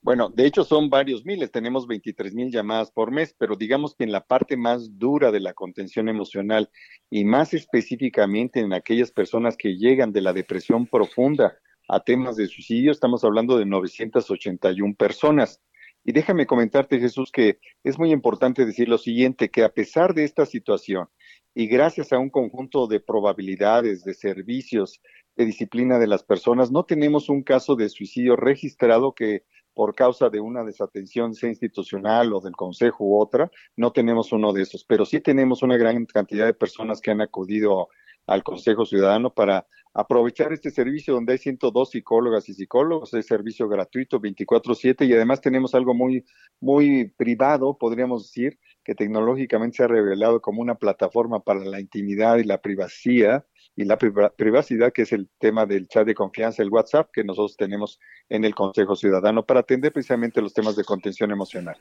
[0.04, 4.04] Bueno, de hecho son varios miles, tenemos 23 mil llamadas por mes, pero digamos que
[4.04, 6.72] en la parte más dura de la contención emocional
[7.12, 11.56] y más específicamente en aquellas personas que llegan de la depresión profunda
[11.88, 15.62] a temas de suicidio, estamos hablando de 981 personas.
[16.04, 20.24] Y déjame comentarte, Jesús, que es muy importante decir lo siguiente, que a pesar de
[20.24, 21.10] esta situación
[21.54, 25.00] y gracias a un conjunto de probabilidades, de servicios,
[25.36, 29.44] de disciplina de las personas, no tenemos un caso de suicidio registrado que
[29.74, 34.54] por causa de una desatención, sea institucional o del consejo u otra, no tenemos uno
[34.54, 37.90] de esos, pero sí tenemos una gran cantidad de personas que han acudido
[38.28, 43.68] al Consejo Ciudadano para aprovechar este servicio donde hay 102 psicólogas y psicólogos, es servicio
[43.68, 46.24] gratuito 24/7 y además tenemos algo muy
[46.62, 52.38] muy privado, podríamos decir, que tecnológicamente se ha revelado como una plataforma para la intimidad
[52.38, 56.70] y la privacidad y la privacidad, que es el tema del chat de confianza, el
[56.70, 58.00] WhatsApp, que nosotros tenemos
[58.30, 61.78] en el Consejo Ciudadano para atender precisamente los temas de contención emocional.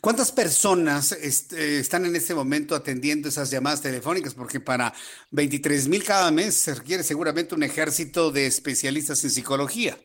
[0.00, 4.34] ¿Cuántas personas están en este momento atendiendo esas llamadas telefónicas?
[4.34, 4.92] Porque para
[5.30, 9.96] 23 mil cada mes se requiere seguramente un ejército de especialistas en psicología.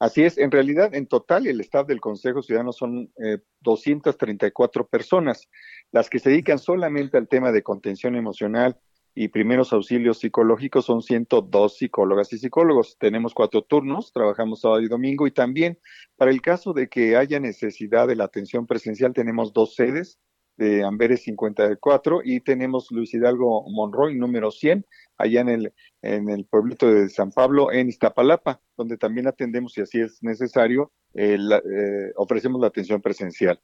[0.00, 5.46] Así es, en realidad, en total, el staff del Consejo Ciudadano son eh, 234 personas,
[5.92, 8.78] las que se dedican solamente al tema de contención emocional
[9.14, 12.96] y primeros auxilios psicológicos son 102 psicólogas y psicólogos.
[12.98, 15.78] Tenemos cuatro turnos, trabajamos sábado y domingo y también
[16.16, 20.18] para el caso de que haya necesidad de la atención presencial tenemos dos sedes
[20.56, 24.84] de Amberes 54 y tenemos Luis Hidalgo Monroy número 100
[25.16, 29.82] allá en el en el pueblito de San Pablo en Iztapalapa, donde también atendemos si
[29.82, 33.60] así es necesario, eh, eh, ofrecemos la atención presencial.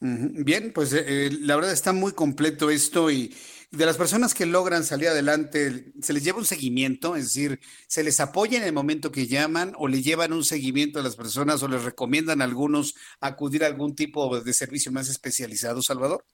[0.00, 3.34] Bien, pues eh, la verdad está muy completo esto y
[3.70, 7.16] de las personas que logran salir adelante, ¿se les lleva un seguimiento?
[7.16, 11.00] Es decir, ¿se les apoya en el momento que llaman o le llevan un seguimiento
[11.00, 15.08] a las personas o les recomiendan a algunos acudir a algún tipo de servicio más
[15.08, 16.24] especializado, Salvador?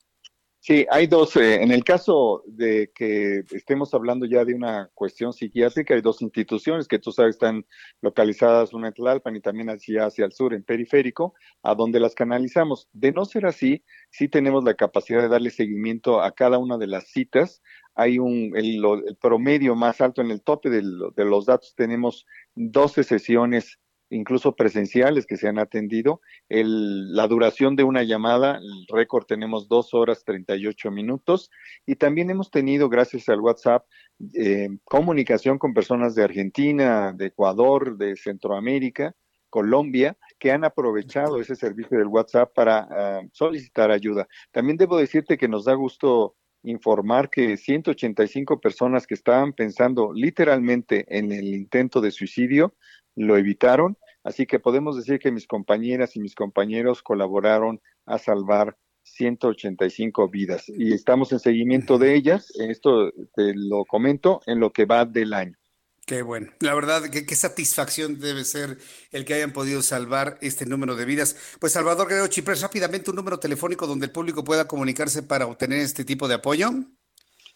[0.63, 1.37] Sí, hay dos.
[1.37, 6.21] Eh, en el caso de que estemos hablando ya de una cuestión psiquiátrica, hay dos
[6.21, 7.65] instituciones que tú sabes están
[8.03, 11.33] localizadas, una en Tlalpan y también hacia, hacia el sur, en periférico,
[11.63, 12.89] a donde las canalizamos.
[12.93, 16.89] De no ser así, sí tenemos la capacidad de darle seguimiento a cada una de
[16.89, 17.63] las citas.
[17.95, 23.05] Hay un, el, el promedio más alto en el tope de, los datos, tenemos 12
[23.05, 23.79] sesiones
[24.11, 26.21] incluso presenciales que se han atendido.
[26.49, 31.51] El, la duración de una llamada, el récord tenemos dos horas 38 minutos
[31.87, 33.87] y también hemos tenido, gracias al WhatsApp,
[34.35, 39.15] eh, comunicación con personas de Argentina, de Ecuador, de Centroamérica,
[39.49, 42.85] Colombia, que han aprovechado ese servicio del WhatsApp para
[43.23, 44.29] uh, solicitar ayuda.
[44.53, 51.05] También debo decirte que nos da gusto informar que 185 personas que estaban pensando literalmente
[51.09, 52.75] en el intento de suicidio
[53.21, 58.77] lo evitaron, así que podemos decir que mis compañeras y mis compañeros colaboraron a salvar
[59.03, 62.53] 185 vidas y estamos en seguimiento de ellas.
[62.59, 65.57] Esto te lo comento en lo que va del año.
[66.07, 66.51] Qué bueno.
[66.61, 68.79] La verdad, qué, qué satisfacción debe ser
[69.12, 71.37] el que hayan podido salvar este número de vidas.
[71.61, 75.81] Pues Salvador Guerrero Chipres, rápidamente un número telefónico donde el público pueda comunicarse para obtener
[75.81, 76.71] este tipo de apoyo.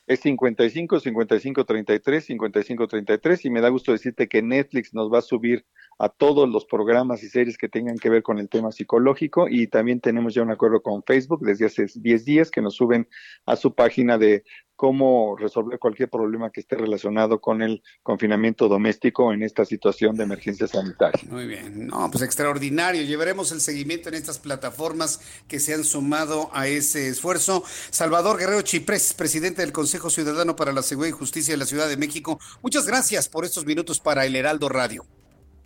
[0.06, 5.18] Es 55 55 33 55 33 y me da gusto decirte que Netflix nos va
[5.18, 5.64] a subir
[5.98, 9.66] a todos los programas y series que tengan que ver con el tema psicológico y
[9.66, 13.08] también tenemos ya un acuerdo con Facebook desde hace 10 días que nos suben
[13.46, 14.44] a su página de
[14.76, 20.24] cómo resolver cualquier problema que esté relacionado con el confinamiento doméstico en esta situación de
[20.24, 21.22] emergencia sanitaria.
[21.30, 23.02] Muy bien, no, pues extraordinario.
[23.02, 27.62] Llevaremos el seguimiento en estas plataformas que se han sumado a ese esfuerzo.
[27.90, 31.88] Salvador Guerrero Chiprés, presidente del Consejo Ciudadano para la Seguridad y Justicia de la Ciudad
[31.88, 32.40] de México.
[32.62, 35.04] Muchas gracias por estos minutos para el Heraldo Radio.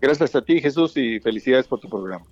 [0.00, 2.24] Gracias a ti, Jesús, y felicidades por tu programa.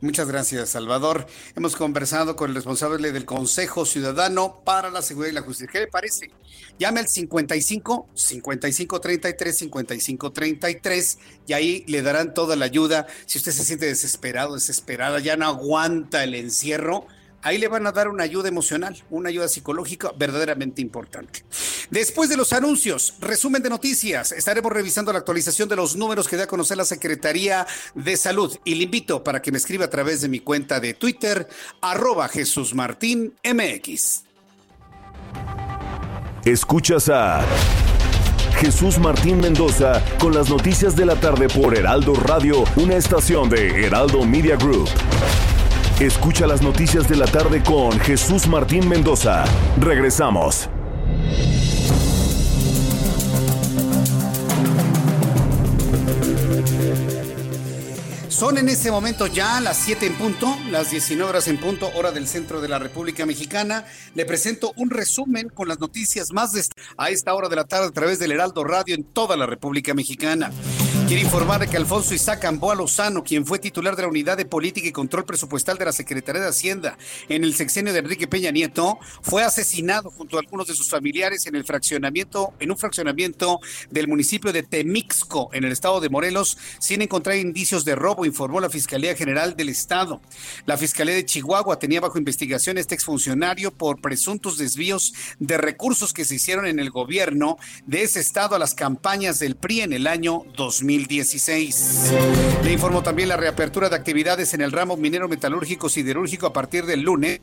[0.00, 1.26] Muchas gracias, Salvador.
[1.56, 5.70] Hemos conversado con el responsable del Consejo Ciudadano para la Seguridad y la Justicia.
[5.72, 6.30] ¿Qué le parece?
[6.78, 13.06] Llame al 55 55 33 55 33 y ahí le darán toda la ayuda.
[13.24, 17.06] Si usted se siente desesperado, desesperada, ya no aguanta el encierro,
[17.44, 21.44] ahí le van a dar una ayuda emocional, una ayuda psicológica verdaderamente importante.
[21.90, 26.36] Después de los anuncios, resumen de noticias, estaremos revisando la actualización de los números que
[26.36, 29.90] da a conocer la Secretaría de Salud y le invito para que me escriba a
[29.90, 31.46] través de mi cuenta de Twitter,
[31.82, 34.22] arroba Jesús Martín MX.
[36.46, 37.44] Escuchas a
[38.58, 43.84] Jesús Martín Mendoza con las noticias de la tarde por Heraldo Radio, una estación de
[43.86, 44.88] Heraldo Media Group.
[46.00, 49.44] Escucha las noticias de la tarde con Jesús Martín Mendoza.
[49.78, 50.68] Regresamos.
[58.28, 62.10] Son en este momento ya las 7 en punto, las 19 horas en punto, hora
[62.10, 63.84] del centro de la República Mexicana.
[64.16, 66.52] Le presento un resumen con las noticias más
[66.96, 69.94] a esta hora de la tarde a través del Heraldo Radio en toda la República
[69.94, 70.50] Mexicana.
[71.06, 74.88] Quiero informar que Alfonso Isaac Amboa Lozano, quien fue titular de la Unidad de Política
[74.88, 76.96] y Control Presupuestal de la Secretaría de Hacienda
[77.28, 81.46] en el sexenio de Enrique Peña Nieto, fue asesinado junto a algunos de sus familiares
[81.46, 86.56] en el fraccionamiento, en un fraccionamiento del municipio de Temixco, en el estado de Morelos,
[86.80, 90.22] sin encontrar indicios de robo, informó la Fiscalía General del Estado.
[90.64, 96.14] La Fiscalía de Chihuahua tenía bajo investigación a este exfuncionario por presuntos desvíos de recursos
[96.14, 99.92] que se hicieron en el gobierno de ese estado a las campañas del PRI en
[99.92, 100.93] el año 2000.
[100.98, 102.12] 2016.
[102.62, 106.86] Le informó también la reapertura de actividades en el ramo minero metalúrgico siderúrgico a partir
[106.86, 107.40] del lunes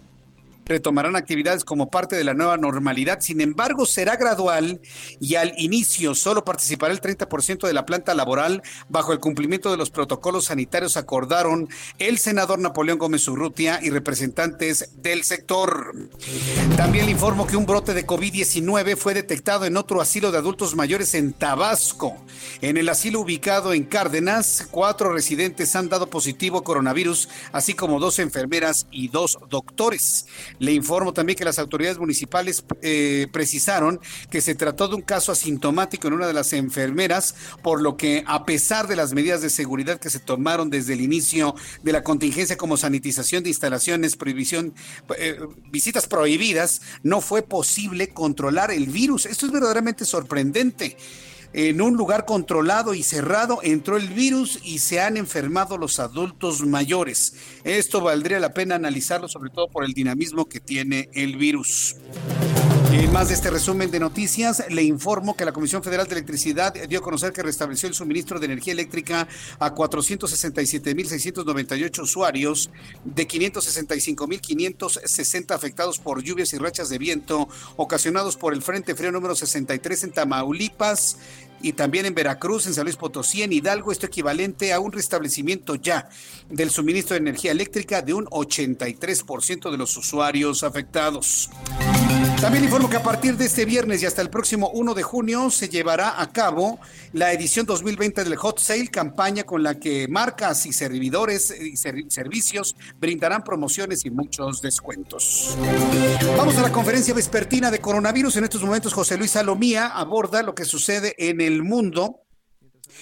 [0.71, 3.19] retomarán actividades como parte de la nueva normalidad.
[3.21, 4.81] Sin embargo, será gradual
[5.19, 9.77] y al inicio solo participará el 30% de la planta laboral bajo el cumplimiento de
[9.77, 11.69] los protocolos sanitarios, acordaron
[11.99, 15.93] el senador Napoleón Gómez Urrutia y representantes del sector.
[16.77, 20.75] También le informo que un brote de COVID-19 fue detectado en otro asilo de adultos
[20.75, 22.15] mayores en Tabasco.
[22.61, 28.19] En el asilo ubicado en Cárdenas, cuatro residentes han dado positivo coronavirus, así como dos
[28.19, 30.25] enfermeras y dos doctores.
[30.61, 33.99] Le informo también que las autoridades municipales eh, precisaron
[34.29, 37.33] que se trató de un caso asintomático en una de las enfermeras,
[37.63, 41.01] por lo que a pesar de las medidas de seguridad que se tomaron desde el
[41.01, 44.75] inicio de la contingencia como sanitización de instalaciones, prohibición,
[45.17, 45.39] eh,
[45.71, 49.25] visitas prohibidas, no fue posible controlar el virus.
[49.25, 50.95] Esto es verdaderamente sorprendente
[51.53, 56.65] en un lugar controlado y cerrado entró el virus y se han enfermado los adultos
[56.65, 57.35] mayores.
[57.63, 61.95] Esto valdría la pena analizarlo, sobre todo por el dinamismo que tiene el virus.
[62.93, 66.73] En más de este resumen de noticias, le informo que la Comisión Federal de Electricidad
[66.89, 69.29] dio a conocer que restableció el suministro de energía eléctrica
[69.59, 72.69] a 467.698 usuarios
[73.05, 79.35] de 565.560 afectados por lluvias y rachas de viento ocasionados por el Frente Frío número
[79.35, 81.15] 63 en Tamaulipas
[81.61, 85.75] y también en Veracruz, en San Luis Potosí, en Hidalgo, esto equivalente a un restablecimiento
[85.75, 86.09] ya
[86.49, 91.49] del suministro de energía eléctrica de un 83% de los usuarios afectados.
[92.41, 95.51] También informo que a partir de este viernes y hasta el próximo 1 de junio
[95.51, 96.79] se llevará a cabo
[97.13, 102.75] la edición 2020 del Hot Sale, campaña con la que marcas y servidores y servicios
[102.99, 105.55] brindarán promociones y muchos descuentos.
[106.35, 108.37] Vamos a la conferencia vespertina de coronavirus.
[108.37, 112.21] En estos momentos José Luis Salomía aborda lo que sucede en el mundo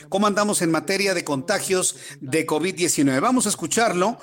[0.08, 3.20] ¿Cómo andamos en materia de contagios de COVID-19?
[3.20, 4.18] Vamos a escucharlo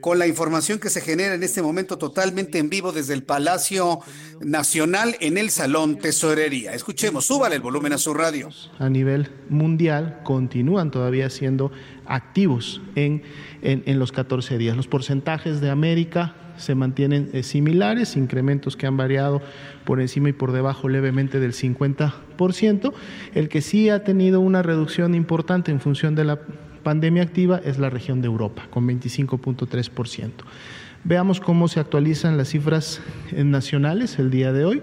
[0.00, 4.00] con la información que se genera en este momento totalmente en vivo desde el Palacio
[4.40, 6.72] Nacional en el Salón Tesorería.
[6.72, 8.48] Escuchemos, súbale el volumen a su radio.
[8.78, 11.72] A nivel mundial continúan todavía siendo
[12.06, 13.22] activos en,
[13.62, 14.76] en, los 14 días.
[14.76, 19.40] Los porcentajes de América se mantienen eh, similares, incrementos que han variado
[19.84, 22.92] por encima y por debajo levemente del 50%.
[23.34, 26.40] El que sí ha tenido una reducción importante en función de la
[26.82, 30.30] pandemia activa es la región de Europa, con 25.3%.
[31.04, 33.00] Veamos cómo se actualizan las cifras
[33.32, 34.82] eh, nacionales el día de hoy.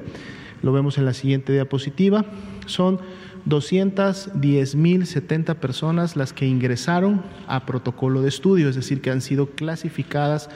[0.61, 2.25] Lo vemos en la siguiente diapositiva.
[2.65, 2.99] Son
[3.47, 10.49] 210.070 personas las que ingresaron a protocolo de estudio, es decir, que han sido clasificadas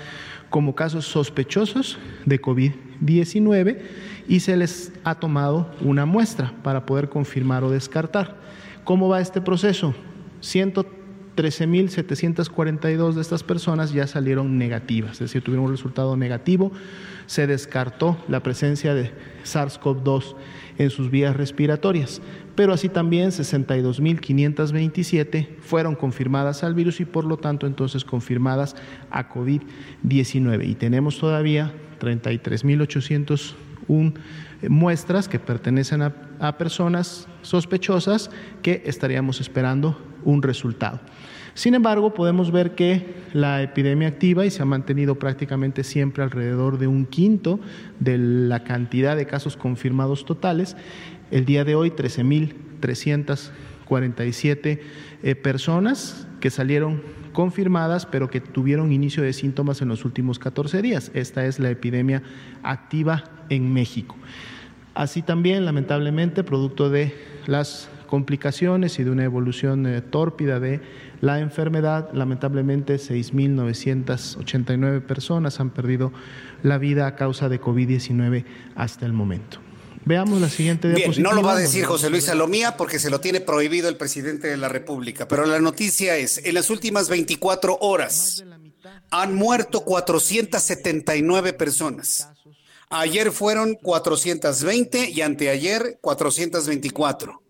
[0.49, 3.79] como casos sospechosos de COVID-19
[4.27, 8.37] y se les ha tomado una muestra para poder confirmar o descartar.
[8.83, 9.95] ¿Cómo va este proceso?
[10.41, 16.71] 113.742 de estas personas ya salieron negativas, es decir, tuvieron un resultado negativo,
[17.27, 19.11] se descartó la presencia de
[19.43, 20.35] SARS-CoV-2
[20.77, 22.21] en sus vías respiratorias,
[22.59, 28.75] pero así también 62.527 fueron confirmadas al virus y por lo tanto entonces confirmadas
[29.09, 30.67] a COVID-19.
[30.67, 34.13] Y tenemos todavía 33.801
[34.67, 38.29] muestras que pertenecen a, a personas sospechosas
[38.61, 40.99] que estaríamos esperando un resultado.
[41.53, 46.77] Sin embargo, podemos ver que la epidemia activa y se ha mantenido prácticamente siempre alrededor
[46.77, 47.59] de un quinto
[47.99, 50.75] de la cantidad de casos confirmados totales.
[51.31, 54.79] El día de hoy, 13.347
[55.21, 57.03] eh, personas que salieron
[57.33, 61.11] confirmadas, pero que tuvieron inicio de síntomas en los últimos 14 días.
[61.13, 62.23] Esta es la epidemia
[62.63, 64.15] activa en México.
[64.95, 67.13] Así también, lamentablemente, producto de
[67.45, 70.81] las complicaciones y de una evolución eh, tórpida de
[71.21, 72.09] la enfermedad.
[72.11, 76.11] Lamentablemente, 6.989 personas han perdido
[76.63, 79.59] la vida a causa de COVID-19 hasta el momento.
[80.05, 81.29] Veamos la siguiente diapositiva.
[81.29, 84.47] no lo va a decir José Luis Salomía porque se lo tiene prohibido el presidente
[84.47, 88.43] de la República, pero la noticia es, en las últimas 24 horas
[89.11, 92.27] han muerto 479 personas.
[92.89, 97.43] Ayer fueron 420 y anteayer 424.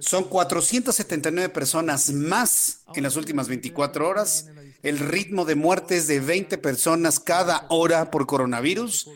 [0.00, 4.46] Son 479 personas más en las últimas 24 horas.
[4.82, 9.08] El ritmo de muertes de 20 personas cada hora por coronavirus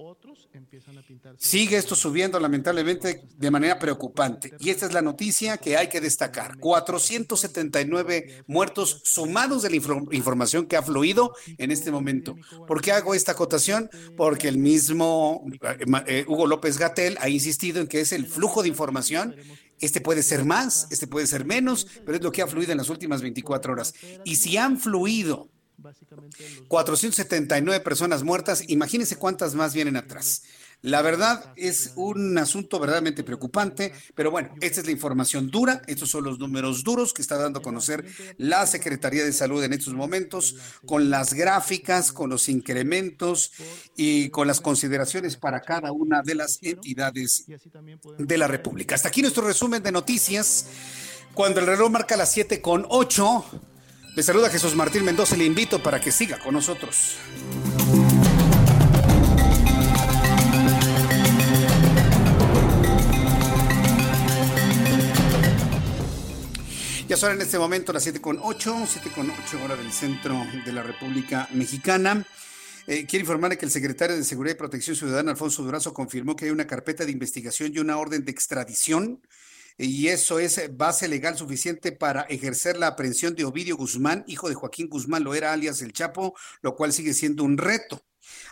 [1.36, 4.54] Sigue esto subiendo lamentablemente de manera preocupante.
[4.60, 6.56] Y esta es la noticia que hay que destacar.
[6.58, 12.34] 479 muertos sumados de la información que ha fluido en este momento.
[12.66, 13.90] ¿Por qué hago esta acotación?
[14.16, 18.62] Porque el mismo eh, eh, Hugo López Gatel ha insistido en que es el flujo
[18.62, 19.36] de información
[19.80, 22.78] este puede ser más, este puede ser menos, pero es lo que ha fluido en
[22.78, 23.94] las últimas 24 horas.
[24.24, 25.50] Y si han fluido
[26.68, 30.42] 479 personas muertas, imagínense cuántas más vienen atrás.
[30.80, 36.10] La verdad es un asunto verdaderamente preocupante, pero bueno, esta es la información dura, estos
[36.10, 38.04] son los números duros que está dando a conocer
[38.36, 40.54] la Secretaría de Salud en estos momentos,
[40.86, 43.52] con las gráficas, con los incrementos
[43.96, 47.46] y con las consideraciones para cada una de las entidades
[48.16, 48.94] de la República.
[48.94, 50.66] Hasta aquí nuestro resumen de noticias.
[51.34, 53.44] Cuando el reloj marca las 7 con 8,
[54.18, 57.18] le saluda Jesús Martín Mendoza y le invito para que siga con nosotros.
[67.06, 70.44] Ya son en este momento las 7 con 8, 7 con 8 hora del centro
[70.64, 72.26] de la República Mexicana.
[72.88, 76.46] Eh, quiero informarle que el secretario de Seguridad y Protección Ciudadana, Alfonso Durazo, confirmó que
[76.46, 79.20] hay una carpeta de investigación y una orden de extradición
[79.78, 84.56] y eso es base legal suficiente para ejercer la aprehensión de Ovidio Guzmán, hijo de
[84.56, 88.04] Joaquín Guzmán Loera, alias El Chapo, lo cual sigue siendo un reto.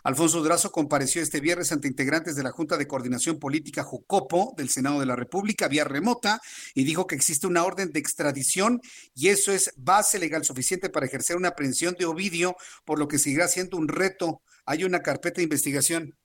[0.05, 4.69] Alfonso Durazo compareció este viernes ante integrantes de la Junta de Coordinación Política Jucopo del
[4.69, 6.41] Senado de la República vía remota
[6.75, 8.81] y dijo que existe una orden de extradición
[9.15, 13.19] y eso es base legal suficiente para ejercer una aprehensión de Ovidio, por lo que
[13.19, 14.43] seguirá siendo un reto.
[14.65, 16.17] Hay una carpeta de investigación.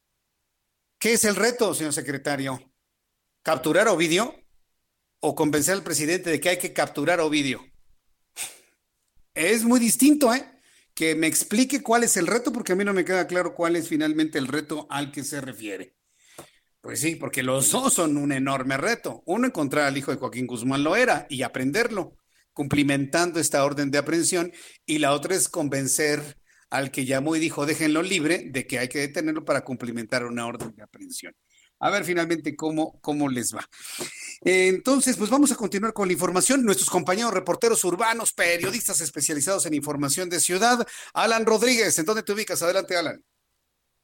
[0.99, 2.71] ¿Qué es el reto, señor secretario?
[3.41, 4.40] ¿Capturar a Ovidio?
[5.21, 7.65] O convencer al presidente de que hay que capturar Ovidio.
[9.33, 10.43] Es muy distinto, ¿eh?
[10.93, 13.77] Que me explique cuál es el reto, porque a mí no me queda claro cuál
[13.77, 15.95] es finalmente el reto al que se refiere.
[16.81, 19.23] Pues sí, porque los dos son un enorme reto.
[19.25, 22.17] Uno, encontrar al hijo de Joaquín Guzmán lo era y aprenderlo,
[22.53, 24.51] cumplimentando esta orden de aprehensión.
[24.85, 26.37] Y la otra es convencer
[26.71, 30.47] al que llamó y dijo, déjenlo libre, de que hay que detenerlo para cumplimentar una
[30.47, 31.35] orden de aprehensión.
[31.81, 33.61] A ver finalmente cómo, cómo les va.
[34.43, 36.63] Entonces, pues vamos a continuar con la información.
[36.63, 40.85] Nuestros compañeros reporteros urbanos, periodistas especializados en información de ciudad.
[41.13, 42.61] Alan Rodríguez, ¿en dónde te ubicas?
[42.63, 43.21] Adelante, Alan.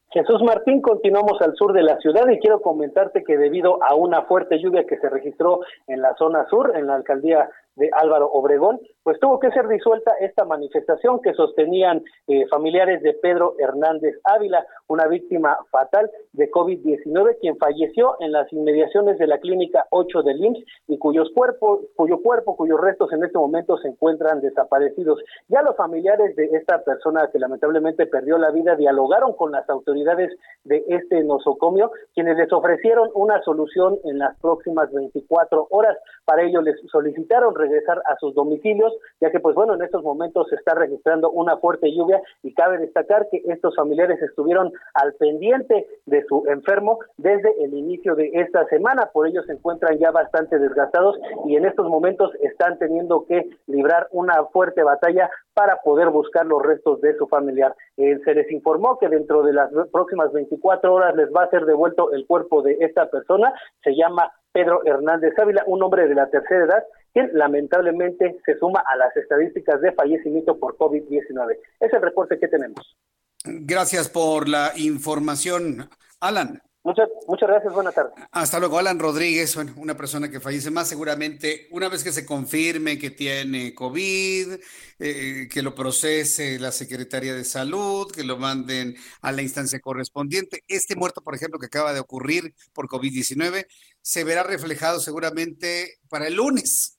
[0.09, 4.23] Jesús Martín, continuamos al sur de la ciudad y quiero comentarte que debido a una
[4.23, 8.79] fuerte lluvia que se registró en la zona sur, en la alcaldía de Álvaro Obregón,
[9.07, 14.65] pues tuvo que ser disuelta esta manifestación que sostenían eh, familiares de Pedro Hernández Ávila,
[14.87, 20.43] una víctima fatal de COVID-19, quien falleció en las inmediaciones de la clínica 8 del
[20.43, 25.21] IMSS y cuyos cuerpos, cuyo cuerpo, cuyos restos en este momento se encuentran desaparecidos.
[25.47, 30.37] Ya los familiares de esta persona que lamentablemente perdió la vida dialogaron con las autoridades
[30.65, 35.97] de este nosocomio, quienes les ofrecieron una solución en las próximas 24 horas.
[36.25, 40.47] Para ello les solicitaron regresar a sus domicilios, ya que pues bueno, en estos momentos
[40.49, 45.87] se está registrando una fuerte lluvia y cabe destacar que estos familiares estuvieron al pendiente
[46.05, 50.59] de su enfermo desde el inicio de esta semana, por ello se encuentran ya bastante
[50.59, 56.45] desgastados y en estos momentos están teniendo que librar una fuerte batalla para poder buscar
[56.45, 57.75] los restos de su familiar.
[57.97, 61.65] Eh, se les informó que dentro de las próximas 24 horas les va a ser
[61.65, 66.29] devuelto el cuerpo de esta persona, se llama Pedro Hernández Ávila, un hombre de la
[66.29, 66.83] tercera edad
[67.17, 71.57] quien lamentablemente se suma a las estadísticas de fallecimiento por COVID-19.
[71.79, 72.95] Es el reporte que tenemos.
[73.43, 75.89] Gracias por la información,
[76.19, 76.61] Alan.
[76.83, 78.13] Muchas, muchas gracias, buenas tardes.
[78.31, 82.25] Hasta luego, Alan Rodríguez, bueno, una persona que fallece más seguramente una vez que se
[82.25, 84.53] confirme que tiene COVID,
[84.99, 90.63] eh, que lo procese la Secretaría de Salud, que lo manden a la instancia correspondiente.
[90.67, 93.65] Este muerto, por ejemplo, que acaba de ocurrir por COVID-19,
[94.01, 96.96] se verá reflejado seguramente para el lunes.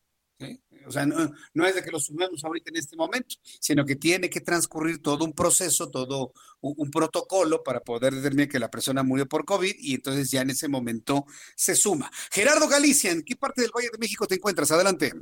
[0.87, 4.31] O sea, no, es de que lo sumemos ahorita en este momento, sino que tiene
[4.31, 9.29] que transcurrir todo un proceso, todo un, protocolo para poder determinar que la persona murió
[9.29, 11.27] por COVID y entonces ya en ese momento
[11.57, 12.11] se suma.
[12.31, 14.71] Gerardo Galicia, ¿en qué parte del Valle de México te encuentras?
[14.71, 15.13] Adelante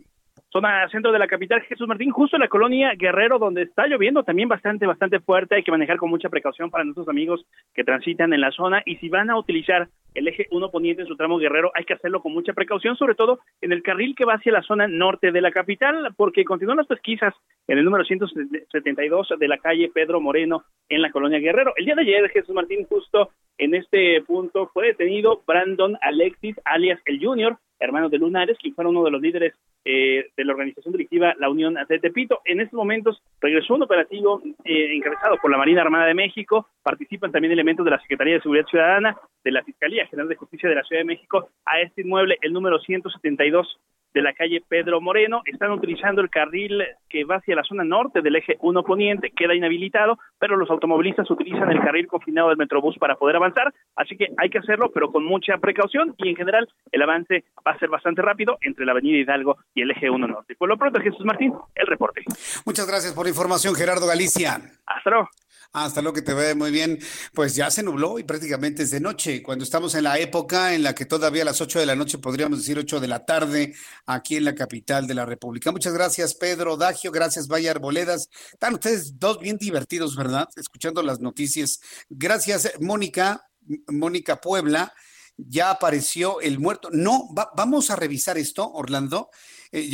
[0.57, 4.23] zona centro de la capital Jesús Martín, justo en la colonia Guerrero, donde está lloviendo
[4.23, 5.57] también bastante, bastante fuerte.
[5.57, 7.45] Hay que manejar con mucha precaución para nuestros amigos
[7.75, 8.83] que transitan en la zona.
[8.87, 11.93] Y si van a utilizar el eje 1 poniente en su tramo Guerrero, hay que
[11.93, 15.31] hacerlo con mucha precaución, sobre todo en el carril que va hacia la zona norte
[15.31, 17.35] de la capital, porque continúan las pesquisas
[17.69, 21.75] en el número 172 de la calle Pedro Moreno en la colonia Guerrero.
[21.77, 23.29] El día de ayer, Jesús Martín, justo
[23.59, 28.87] en este punto, fue detenido Brandon Alexis, alias el Junior, hermano de Lunares, quien fue
[28.87, 29.55] uno de los líderes
[29.85, 32.41] eh, de la organización directiva La Unión de Tepito.
[32.45, 37.33] En estos momentos regresó un operativo eh, encabezado por la Marina Armada de México, participan
[37.33, 40.75] también elementos de la Secretaría de Seguridad Ciudadana, de la Fiscalía General de Justicia de
[40.75, 43.79] la Ciudad de México, a este inmueble, el número 172
[44.15, 45.43] de la calle Pedro Moreno.
[45.45, 49.55] Están utilizando el carril que va hacia la zona norte del eje 1 poniente, queda
[49.55, 54.29] inhabilitado, pero los automovilistas utilizan el carril confinado del Metrobús para poder avanzar, así que
[54.39, 57.89] hay que hacerlo, pero con mucha precaución y en general el avance va a ser
[57.89, 60.57] bastante rápido entre la avenida Hidalgo y el eje 1 norte.
[60.57, 62.23] Por lo pronto, Jesús Martín, el reporte.
[62.65, 64.61] Muchas gracias por la información, Gerardo Galicia.
[64.87, 65.29] Hasta luego.
[65.73, 66.99] Hasta luego que te ve muy bien.
[67.33, 69.43] Pues ya se nubló y prácticamente es de noche.
[69.43, 72.19] Cuando estamos en la época en la que todavía a las 8 de la noche,
[72.19, 73.75] podríamos decir 8 de la tarde,
[74.07, 75.73] aquí en la capital de la República.
[75.73, 77.13] Muchas gracias, Pedro Dagio.
[77.13, 78.29] Gracias, Vaya Arboledas.
[78.53, 80.49] Están ustedes dos bien divertidos, ¿verdad?
[80.57, 81.81] Escuchando las noticias.
[82.09, 83.49] Gracias, Mónica,
[83.89, 84.93] Mónica Puebla.
[85.37, 86.89] Ya apareció el muerto.
[86.93, 89.29] No, vamos a revisar esto, Orlando,
[89.71, 89.87] eh,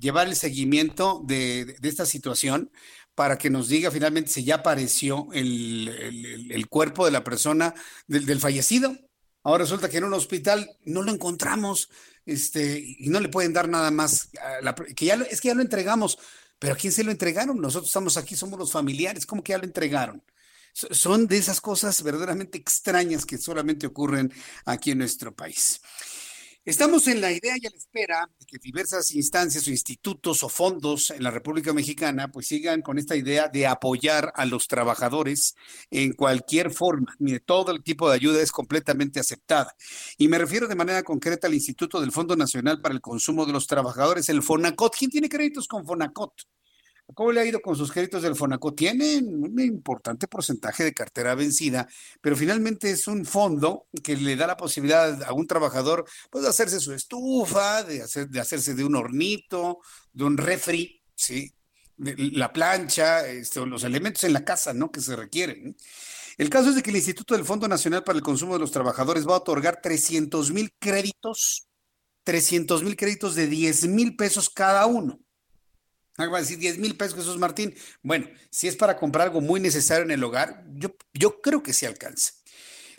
[0.00, 2.72] llevar el seguimiento de esta situación
[3.14, 7.74] para que nos diga finalmente si ya apareció el, cuerpo de la persona,
[8.06, 8.96] del, fallecido.
[9.42, 11.90] Ahora resulta que en un hospital no lo encontramos,
[12.24, 14.30] este, y no le pueden dar nada más,
[14.94, 16.18] que ya es que ya lo entregamos,
[16.58, 17.60] pero ¿a quién se lo entregaron?
[17.60, 20.22] Nosotros estamos aquí, somos los familiares, ¿cómo que ya lo entregaron?
[20.72, 24.32] Son de esas cosas verdaderamente extrañas que solamente ocurren
[24.64, 25.80] aquí en nuestro país.
[26.64, 30.48] Estamos en la idea y a la espera de que diversas instancias o institutos o
[30.48, 35.56] fondos en la República Mexicana pues sigan con esta idea de apoyar a los trabajadores
[35.90, 37.16] en cualquier forma.
[37.18, 39.74] Mire, todo el tipo de ayuda es completamente aceptada.
[40.18, 43.52] Y me refiero de manera concreta al Instituto del Fondo Nacional para el Consumo de
[43.52, 44.94] los Trabajadores, el FONACOT.
[44.96, 46.42] ¿Quién tiene créditos con FONACOT?
[47.14, 48.74] ¿Cómo le ha ido con sus créditos del Fonaco?
[48.74, 51.86] Tienen un importante porcentaje de cartera vencida,
[52.20, 56.50] pero finalmente es un fondo que le da la posibilidad a un trabajador pues, de
[56.50, 59.80] hacerse su estufa, de, hacer, de hacerse de un hornito,
[60.12, 61.52] de un refri, ¿sí?
[61.98, 64.90] la plancha, este, los elementos en la casa, ¿no?
[64.90, 65.76] Que se requieren.
[66.38, 68.72] El caso es de que el Instituto del Fondo Nacional para el Consumo de los
[68.72, 71.68] Trabajadores va a otorgar 300 mil créditos,
[72.24, 75.20] 300 mil créditos de 10 mil pesos cada uno.
[76.18, 77.74] Ah, va a decir 10 mil pesos, Jesús Martín.
[78.02, 81.72] Bueno, si es para comprar algo muy necesario en el hogar, yo, yo creo que
[81.72, 82.32] sí alcanza.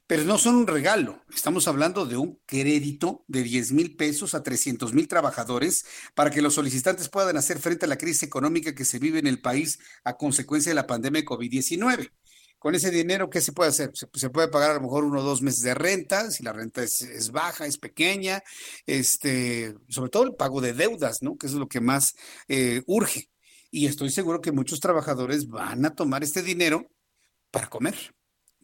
[0.08, 1.24] Pero no son un regalo.
[1.34, 6.42] Estamos hablando de un crédito de 10 mil pesos a 300 mil trabajadores para que
[6.42, 9.80] los solicitantes puedan hacer frente a la crisis económica que se vive en el país
[10.04, 12.12] a consecuencia de la pandemia de COVID-19
[12.64, 13.92] con ese dinero, ¿qué se puede hacer?
[13.94, 16.82] Se, puede pagar a lo mejor uno o dos meses de renta, si la renta
[16.82, 18.42] es, baja, es pequeña,
[18.86, 21.36] este, sobre todo el pago de deudas, ¿no?
[21.36, 22.16] Que es lo que más
[22.48, 23.30] eh, urge.
[23.70, 26.90] Y estoy seguro que muchos trabajadores van a tomar este dinero
[27.52, 27.96] para comer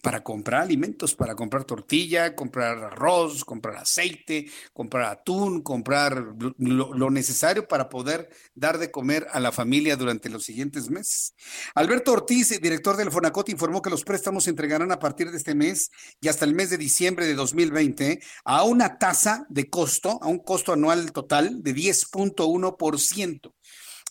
[0.02, 7.68] para comprar alimentos, para comprar tortilla, comprar arroz, comprar aceite, comprar atún, comprar lo, necesario
[7.68, 11.34] para poder dar de comer a la familia durante los siguientes meses.
[11.76, 15.56] Alberto Ortiz, director del Fonacot, informó que los préstamos se entregarán a partir de este
[15.56, 15.92] mes
[16.22, 20.40] y hasta el mes de diciembre de 2020 a una tasa de costo, a un
[20.40, 23.54] costo anual total de 10.1%.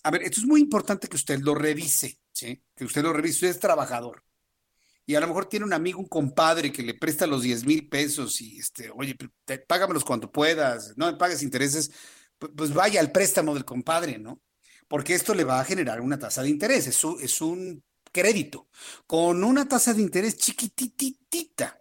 [0.04, 2.62] A ver, esto es muy importante que usted lo revise, ¿sí?
[2.76, 4.27] Que usted lo revise, usted es trabajador
[5.08, 7.88] y a lo mejor tiene un amigo, un compadre que le presta los 10 mil
[7.88, 9.16] pesos y, este, oye,
[9.66, 11.90] págamelos cuando puedas, no pagues intereses,
[12.38, 14.42] pues, vaya al préstamo del compadre, ¿no?
[14.86, 17.82] Porque esto le va a generar una tasa de interés, es, es un
[18.12, 18.68] crédito
[19.06, 21.80] con una tasa de interés chiquititita.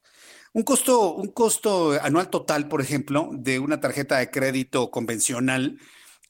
[0.54, 5.78] Un costo, un costo anual total, por ejemplo, de una tarjeta de crédito convencional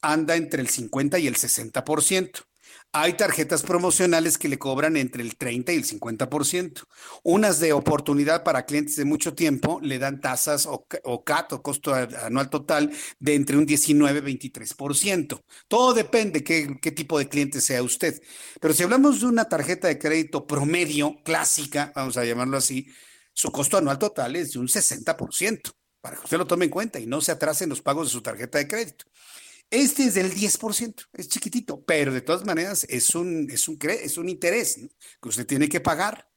[0.02, 2.47] anda entre el 50 y el 60%.
[2.94, 6.84] Hay tarjetas promocionales que le cobran entre el 30 y el 50%.
[7.24, 10.88] Unas de oportunidad para clientes de mucho tiempo le dan tasas o,
[11.24, 15.42] CAT o costo anual total de entre un 19 y 23%.
[15.68, 18.22] Todo depende qué, qué tipo de cliente sea usted.
[18.60, 22.88] Pero si hablamos de una tarjeta de crédito promedio clásica, vamos a llamarlo así,
[23.38, 25.72] su costo anual total es de un 60%,
[26.02, 28.24] para que usted lo tome en cuenta y no se atrasen los pagos de su
[28.24, 29.06] tarjeta de crédito.
[29.70, 34.18] Este es del 10%, es chiquitito, pero de todas maneras es un, es un, es
[34.18, 34.80] un interés
[35.22, 36.30] que usted tiene que pagar.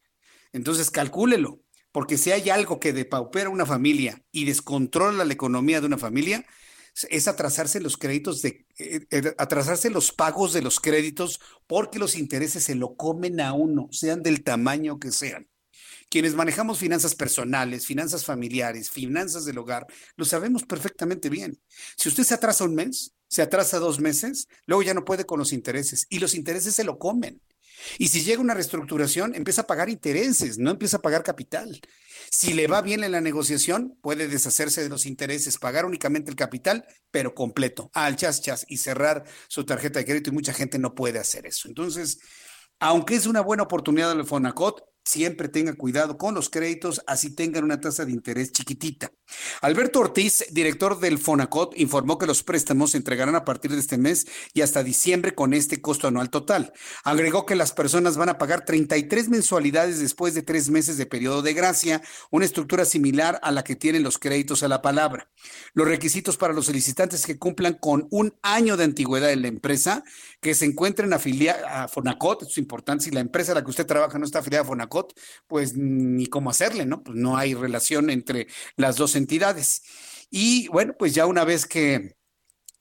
[0.52, 1.62] Entonces, calcúlelo,
[1.92, 6.44] porque si hay algo que depaupera una familia y descontrola la economía de una familia,
[7.08, 12.16] es atrasarse los créditos de eh, eh, atrasarse los pagos de los créditos porque los
[12.16, 15.48] intereses se lo comen a uno, sean del tamaño que sean.
[16.08, 21.60] Quienes manejamos finanzas personales, finanzas familiares, finanzas del hogar, lo sabemos perfectamente bien.
[21.96, 25.38] Si usted se atrasa un mes, se atrasa dos meses, luego ya no puede con
[25.38, 27.40] los intereses y los intereses se lo comen.
[27.96, 31.80] Y si llega una reestructuración, empieza a pagar intereses, no empieza a pagar capital.
[32.30, 36.36] Si le va bien en la negociación, puede deshacerse de los intereses, pagar únicamente el
[36.36, 40.78] capital, pero completo, al chas chas y cerrar su tarjeta de crédito y mucha gente
[40.78, 41.68] no puede hacer eso.
[41.68, 42.18] Entonces,
[42.80, 47.64] aunque es una buena oportunidad del Fonacot, siempre tenga cuidado con los créditos, así tengan
[47.64, 49.10] una tasa de interés chiquitita.
[49.60, 53.98] Alberto Ortiz, director del Fonacot, informó que los préstamos se entregarán a partir de este
[53.98, 56.72] mes y hasta diciembre con este costo anual total.
[57.04, 61.42] Agregó que las personas van a pagar 33 mensualidades después de tres meses de periodo
[61.42, 65.30] de gracia, una estructura similar a la que tienen los créditos a la palabra.
[65.74, 70.04] Los requisitos para los solicitantes que cumplan con un año de antigüedad en la empresa,
[70.40, 73.86] que se encuentren afiliados a Fonacot, es importante, si la empresa a la que usted
[73.86, 75.14] trabaja no está afiliada a Fonacot,
[75.46, 77.02] pues ni cómo hacerle, ¿no?
[77.02, 78.46] Pues no hay relación entre
[78.76, 79.82] las dos entidades.
[80.30, 82.16] Y bueno, pues ya una vez que,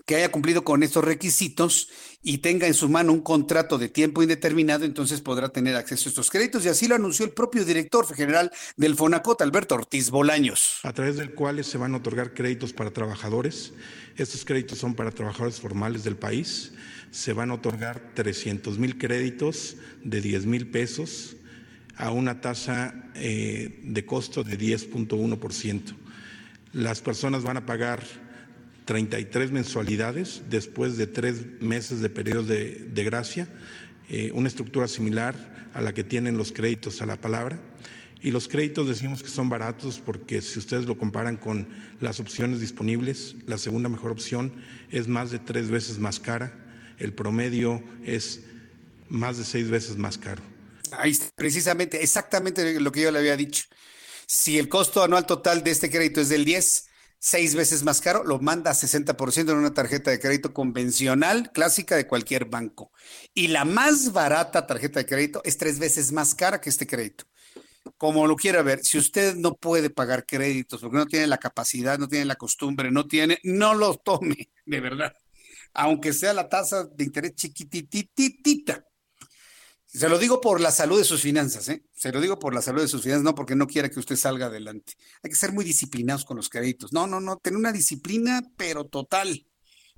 [0.05, 1.89] que haya cumplido con estos requisitos
[2.21, 6.11] y tenga en su mano un contrato de tiempo indeterminado, entonces podrá tener acceso a
[6.11, 6.65] estos créditos.
[6.65, 10.79] Y así lo anunció el propio director general del Fonacot, Alberto Ortiz Bolaños.
[10.83, 13.73] A través del cual se van a otorgar créditos para trabajadores.
[14.17, 16.73] Estos créditos son para trabajadores formales del país.
[17.11, 21.35] Se van a otorgar 300 mil créditos de 10 mil pesos
[21.95, 25.95] a una tasa eh, de costo de 10.1%.
[26.73, 28.03] Las personas van a pagar
[28.85, 33.47] 33 mensualidades después de tres meses de periodo de, gracia,
[34.09, 37.59] eh, una estructura similar a la que tienen los créditos a la palabra.
[38.21, 41.67] Y los créditos decimos que son baratos porque si ustedes lo comparan con
[42.01, 44.53] las opciones disponibles, la segunda mejor opción
[44.91, 46.53] es más de tres veces más cara,
[46.97, 48.41] el promedio es
[49.07, 50.43] más de seis veces más caro.
[50.91, 53.65] Ahí precisamente, exactamente lo que yo le había dicho.
[54.31, 56.87] Si el costo anual total de este crédito es del 10,
[57.17, 61.95] seis veces más caro, lo manda a 60% en una tarjeta de crédito convencional, clásica
[61.95, 62.91] de cualquier banco.
[63.33, 67.23] Y la más barata tarjeta de crédito es tres veces más cara que este crédito.
[67.97, 71.97] Como lo quiera ver, si usted no puede pagar créditos porque no tiene la capacidad,
[71.97, 75.15] no tiene la costumbre, no tiene, no lo tome, de verdad.
[75.73, 78.85] Aunque sea la tasa de interés chiquitititita.
[79.91, 81.83] Se lo digo por la salud de sus finanzas, ¿eh?
[81.95, 84.15] Se lo digo por la salud de sus finanzas, no porque no quiera que usted
[84.15, 84.93] salga adelante.
[85.23, 86.93] Hay que ser muy disciplinados con los créditos.
[86.93, 89.47] No, no, no, tener una disciplina, pero total.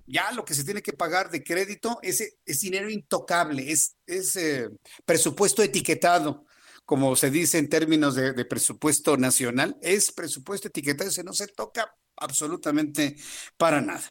[0.07, 4.35] Ya lo que se tiene que pagar de crédito es, es dinero intocable, es, es
[4.38, 4.69] eh,
[5.05, 6.45] presupuesto etiquetado,
[6.85, 11.47] como se dice en términos de, de presupuesto nacional, es presupuesto etiquetado, ese no se
[11.47, 13.15] toca absolutamente
[13.57, 14.03] para nada.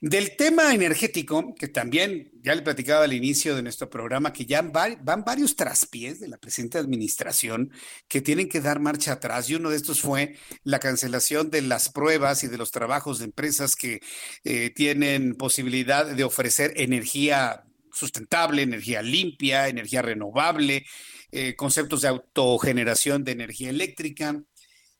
[0.00, 4.62] Del tema energético, que también ya le platicaba al inicio de nuestro programa, que ya
[4.62, 7.70] van varios traspiés de la presente administración
[8.08, 11.90] que tienen que dar marcha atrás y uno de estos fue la cancelación de las
[11.90, 14.00] pruebas y de los trabajos de empresas que
[14.44, 20.86] eh, tienen posibilidad de ofrecer energía sustentable, energía limpia, energía renovable,
[21.32, 24.42] eh, conceptos de autogeneración de energía eléctrica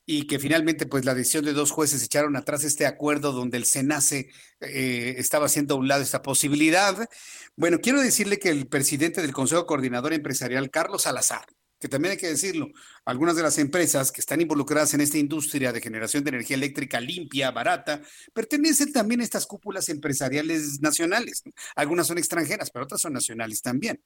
[0.05, 3.65] y que finalmente pues la decisión de dos jueces echaron atrás este acuerdo donde el
[3.65, 4.29] SENACE
[4.61, 7.07] eh, estaba haciendo a un lado esta posibilidad.
[7.55, 11.45] Bueno, quiero decirle que el presidente del Consejo Coordinador Empresarial, Carlos Salazar,
[11.81, 12.69] que también hay que decirlo,
[13.05, 17.01] algunas de las empresas que están involucradas en esta industria de generación de energía eléctrica
[17.01, 18.01] limpia, barata,
[18.33, 21.41] pertenecen también a estas cúpulas empresariales nacionales.
[21.75, 23.99] Algunas son extranjeras, pero otras son nacionales también.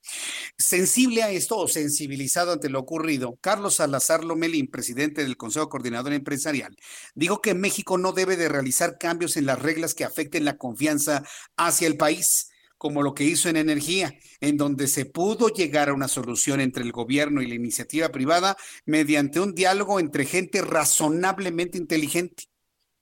[0.58, 6.14] Sensible a esto o sensibilizado ante lo ocurrido, Carlos Salazar Lomelín, presidente del Consejo Coordinador
[6.14, 6.78] Empresarial,
[7.14, 11.24] dijo que México no debe de realizar cambios en las reglas que afecten la confianza
[11.58, 15.94] hacia el país como lo que hizo en energía, en donde se pudo llegar a
[15.94, 21.78] una solución entre el gobierno y la iniciativa privada mediante un diálogo entre gente razonablemente
[21.78, 22.46] inteligente.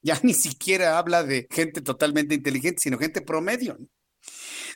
[0.01, 3.77] Ya ni siquiera habla de gente totalmente inteligente, sino gente promedio.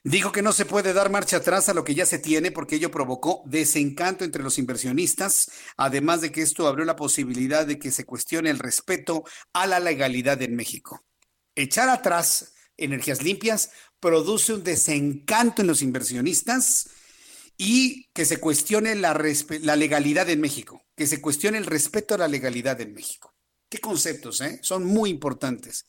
[0.04, 2.76] Dijo que no se puede dar marcha atrás a lo que ya se tiene porque
[2.76, 7.92] ello provocó desencanto entre los inversionistas, además de que esto abrió la posibilidad de que
[7.92, 11.04] se cuestione el respeto a la legalidad en México.
[11.56, 16.90] Echar atrás energías limpias produce un desencanto en los inversionistas
[17.58, 19.14] y que se cuestione la,
[19.76, 23.34] legalidad en México, que se cuestione el respeto a la legalidad en México.
[23.70, 24.60] ¿Qué conceptos, eh?
[24.62, 25.86] Son muy importantes.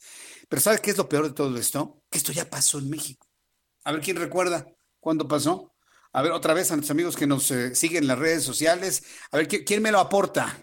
[0.49, 2.03] Pero ¿sabes qué es lo peor de todo esto?
[2.09, 3.27] Que esto ya pasó en México.
[3.83, 4.67] A ver quién recuerda
[4.99, 5.73] cuándo pasó.
[6.11, 9.03] A ver, otra vez a nuestros amigos que nos eh, siguen en las redes sociales.
[9.31, 10.61] A ver, ¿quién me lo aporta?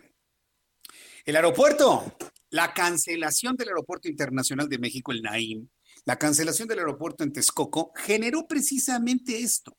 [1.25, 2.17] El aeropuerto.
[2.51, 5.69] La cancelación del Aeropuerto Internacional de México, el NAIM,
[6.07, 9.77] la cancelación del aeropuerto en Texcoco generó precisamente esto,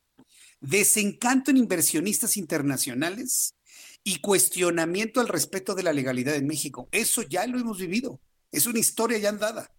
[0.59, 3.55] desencanto en inversionistas internacionales
[4.03, 6.89] y cuestionamiento al respeto de la legalidad en México.
[6.91, 8.21] Eso ya lo hemos vivido,
[8.51, 9.71] es una historia ya andada.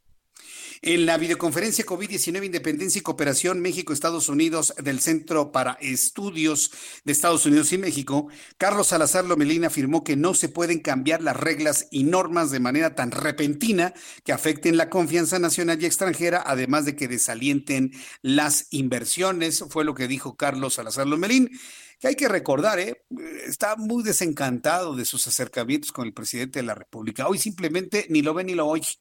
[0.80, 6.70] En la videoconferencia COVID-19 Independencia y Cooperación México-Estados Unidos del Centro para Estudios
[7.04, 8.28] de Estados Unidos y México,
[8.58, 12.94] Carlos Salazar Lomelina afirmó que no se pueden cambiar las reglas y normas de manera
[12.94, 13.92] tan repentina
[14.22, 17.90] que afecten la confianza nacional y extranjera, además de que desalienten
[18.22, 19.64] las inversiones.
[19.70, 21.50] Fue lo que dijo Carlos Salazar Lomelín
[21.98, 23.02] que hay que recordar, ¿eh?
[23.44, 27.26] está muy desencantado de sus acercamientos con el presidente de la República.
[27.26, 29.00] Hoy simplemente ni lo ve ni lo oye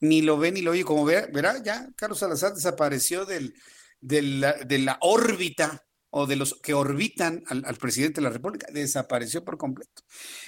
[0.00, 0.84] ni lo ve ni lo oye.
[0.84, 3.54] Como verá, ya Carlos Salazar desapareció del,
[4.00, 9.44] de la órbita o de los que orbitan al, al, presidente de la República, desapareció
[9.44, 10.02] por completo.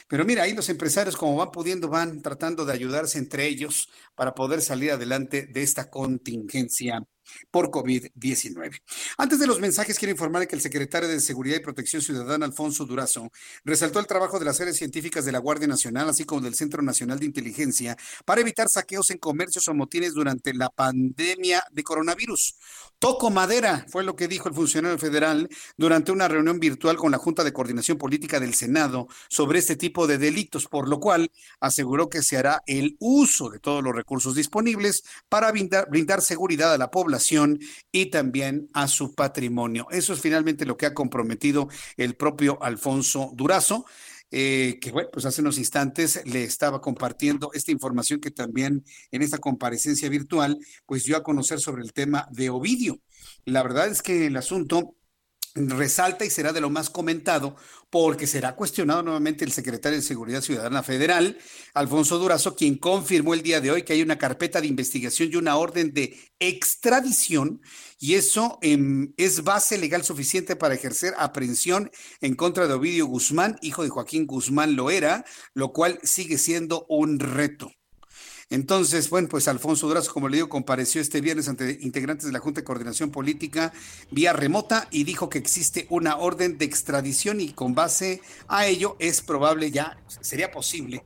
[0.08, 4.34] Pero mira, ahí los empresarios como van pudiendo, van tratando de ayudarse entre ellos para
[4.34, 7.02] poder salir adelante de esta contingencia
[7.50, 8.80] por COVID-19.
[9.16, 12.84] Antes de los mensajes, quiero informar que el secretario de Seguridad y Protección Ciudadana, Alfonso
[12.84, 13.30] Durazo,
[13.64, 16.82] resaltó el trabajo de las áreas científicas de la Guardia Nacional, así como del Centro
[16.82, 22.56] Nacional de Inteligencia, para evitar saqueos en comercios o motines durante la pandemia de coronavirus.
[22.98, 27.18] Toco madera, fue lo que dijo el funcionario federal durante una reunión virtual con la
[27.18, 31.30] Junta de Coordinación Política del Senado sobre este tipo de delitos, por lo cual
[31.60, 36.78] aseguró que se hará el uso de todos los recursos disponibles para brindar, seguridad a
[36.78, 37.58] la población
[37.92, 39.86] y también a su patrimonio.
[39.90, 43.84] Eso es finalmente lo que ha comprometido el propio Alfonso Durazo
[44.30, 49.22] eh, que bueno, pues hace unos instantes le estaba compartiendo esta información que también en
[49.22, 53.00] esta comparecencia virtual, pues dio a conocer sobre el tema de Ovidio.
[53.46, 54.97] La verdad es que el asunto
[55.66, 57.56] resalta y será de lo más comentado
[57.90, 61.38] porque será cuestionado nuevamente el secretario de Seguridad Ciudadana Federal,
[61.74, 65.36] Alfonso Durazo, quien confirmó el día de hoy que hay una carpeta de investigación y
[65.36, 67.62] una orden de extradición
[67.98, 71.90] y eso em, es base legal suficiente para ejercer aprehensión
[72.20, 75.24] en contra de Ovidio Guzmán, hijo de Joaquín Guzmán Loera,
[75.54, 77.72] lo cual sigue siendo un reto.
[78.50, 82.38] Entonces, bueno, pues Alfonso Durazo, como le digo, compareció este viernes ante integrantes de la
[82.38, 83.74] Junta de Coordinación Política
[84.10, 88.96] vía remota y dijo que existe una orden de extradición y con base a ello
[89.00, 91.04] es probable ya, sería posible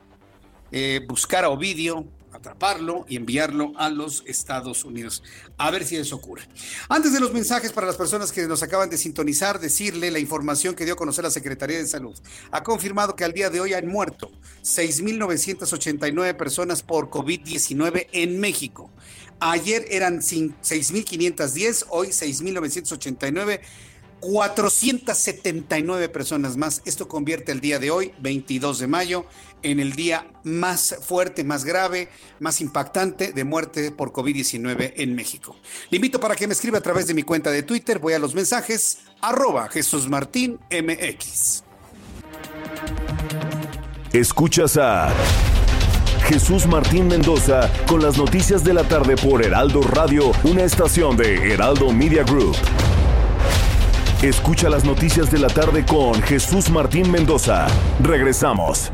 [0.70, 5.22] eh, buscar a Ovidio, atraparlo y enviarlo a los Estados Unidos.
[5.59, 6.42] A ver si eso ocurre.
[6.88, 10.74] Antes de los mensajes para las personas que nos acaban de sintonizar, decirle la información
[10.74, 12.18] que dio a conocer la Secretaría de Salud.
[12.50, 14.30] Ha confirmado que al día de hoy han muerto
[14.62, 18.90] 6.989 personas por COVID-19 en México.
[19.40, 23.60] Ayer eran 6.510, hoy 6.989.
[24.22, 26.80] 479 personas más.
[26.84, 29.26] Esto convierte el día de hoy, 22 de mayo,
[29.62, 32.09] en el día más fuerte, más grave,
[32.40, 35.56] más impactante de muerte por COVID-19 en México.
[35.90, 37.98] Le invito para que me escriba a través de mi cuenta de Twitter.
[37.98, 41.62] Voy a los mensajes, arroba Jesús Martín MX.
[44.12, 45.10] Escuchas a
[46.28, 51.52] Jesús Martín Mendoza con las noticias de la tarde por Heraldo Radio, una estación de
[51.52, 52.56] Heraldo Media Group.
[54.22, 57.66] Escucha las noticias de la tarde con Jesús Martín Mendoza.
[58.01, 58.93] Regresamos.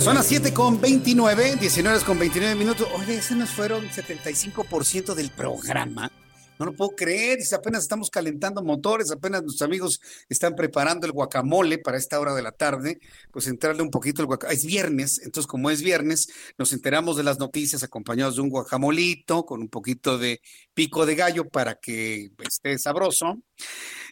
[0.00, 2.86] Son las 7 con 29, 19 con 29 minutos.
[2.94, 6.10] Oye, ese nos fueron 75% del programa.
[6.58, 11.78] No lo puedo creer, apenas estamos calentando motores, apenas nuestros amigos están preparando el guacamole
[11.78, 12.98] para esta hora de la tarde,
[13.32, 14.56] pues entrarle un poquito el guacamole.
[14.56, 19.44] Es viernes, entonces como es viernes, nos enteramos de las noticias acompañados de un guacamolito
[19.44, 20.40] con un poquito de
[20.74, 23.40] pico de gallo para que esté sabroso.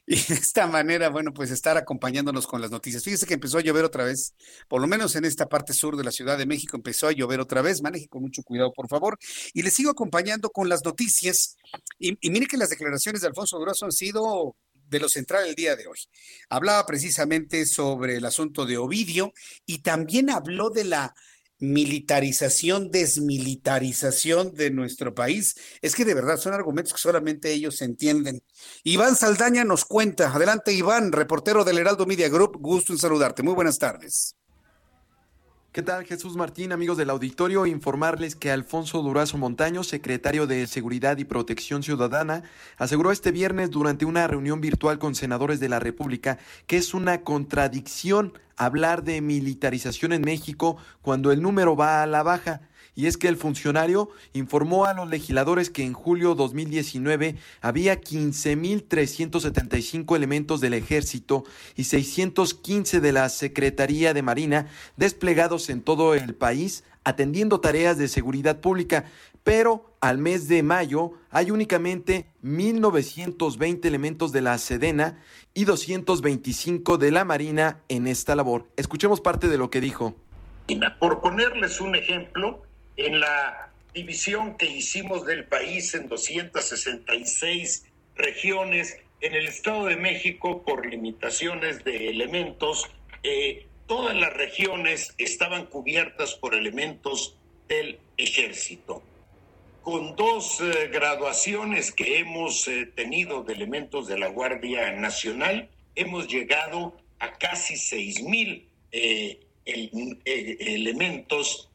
[0.08, 3.02] Y de esta manera, bueno, pues estar acompañándonos con las noticias.
[3.02, 4.34] Fíjese que empezó a llover otra vez,
[4.68, 7.40] por lo menos en esta parte sur de la Ciudad de México empezó a llover
[7.40, 7.82] otra vez.
[7.82, 9.18] Maneje con mucho cuidado, por favor.
[9.52, 11.56] Y le sigo acompañando con las noticias.
[11.98, 15.74] Y, mire que las declaraciones de Alfonso Durazo han sido de lo central el día
[15.74, 15.98] de hoy.
[16.48, 19.32] Hablaba precisamente sobre el asunto de Ovidio
[19.66, 21.14] y también habló de la
[21.58, 25.56] militarización, desmilitarización de nuestro país.
[25.82, 28.42] Es que de verdad son argumentos que solamente ellos entienden.
[28.84, 30.32] Iván Saldaña nos cuenta.
[30.32, 32.58] Adelante, Iván, reportero del Heraldo Media Group.
[32.60, 33.42] Gusto en saludarte.
[33.42, 34.36] Muy buenas tardes.
[35.76, 37.66] ¿Qué tal Jesús Martín, amigos del auditorio?
[37.66, 42.44] Informarles que Alfonso Durazo Montaño, secretario de Seguridad y Protección Ciudadana,
[42.78, 47.20] aseguró este viernes durante una reunión virtual con senadores de la República que es una
[47.24, 52.62] contradicción hablar de militarización en México cuando el número va a la baja
[52.96, 60.16] y es que el funcionario informó a los legisladores que en julio 2019 había 15.375
[60.16, 61.44] elementos del ejército
[61.76, 64.66] y 615 de la Secretaría de Marina
[64.96, 69.04] desplegados en todo el país atendiendo tareas de seguridad pública,
[69.44, 75.22] pero al mes de mayo hay únicamente 1.920 elementos de la Sedena
[75.54, 78.66] y 225 de la Marina en esta labor.
[78.76, 80.16] Escuchemos parte de lo que dijo.
[80.98, 82.64] Por ponerles un ejemplo,
[82.96, 90.62] en la división que hicimos del país en 266 regiones, en el Estado de México,
[90.62, 92.90] por limitaciones de elementos,
[93.22, 97.36] eh, todas las regiones estaban cubiertas por elementos
[97.68, 99.02] del ejército.
[99.82, 106.28] Con dos eh, graduaciones que hemos eh, tenido de elementos de la Guardia Nacional, hemos
[106.28, 108.64] llegado a casi 6.000
[110.24, 111.70] elementos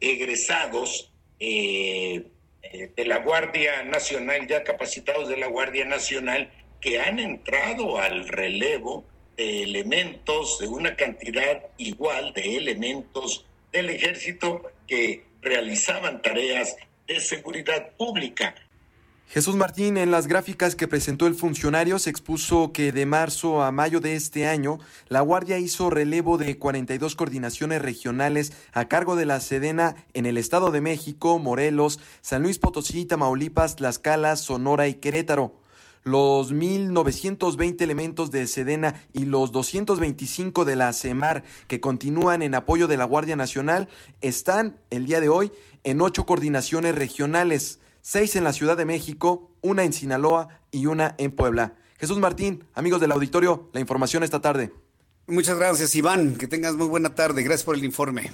[0.00, 2.26] egresados eh,
[2.62, 6.50] eh, de la Guardia Nacional, ya capacitados de la Guardia Nacional,
[6.80, 9.04] que han entrado al relevo
[9.36, 16.76] de elementos, de una cantidad igual de elementos del ejército que realizaban tareas
[17.06, 18.54] de seguridad pública.
[19.32, 23.72] Jesús Martín, en las gráficas que presentó el funcionario se expuso que de marzo a
[23.72, 24.78] mayo de este año,
[25.08, 30.36] la Guardia hizo relevo de 42 coordinaciones regionales a cargo de la Sedena en el
[30.36, 35.54] Estado de México, Morelos, San Luis Potosí, Tamaulipas, Tlaxcala, Sonora y Querétaro.
[36.04, 42.86] Los 1.920 elementos de Sedena y los 225 de la CEMAR que continúan en apoyo
[42.86, 43.88] de la Guardia Nacional
[44.20, 45.52] están el día de hoy
[45.84, 51.14] en ocho coordinaciones regionales seis en la Ciudad de México, una en Sinaloa y una
[51.18, 51.76] en Puebla.
[51.98, 54.72] Jesús Martín, amigos del auditorio, la información esta tarde.
[55.28, 56.36] Muchas gracias, Iván.
[56.36, 57.42] Que tengas muy buena tarde.
[57.42, 58.28] Gracias por el informe.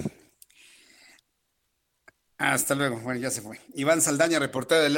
[2.37, 2.99] Hasta luego.
[2.99, 3.59] Bueno, ya se fue.
[3.75, 4.97] Iván Saldaña, reportero del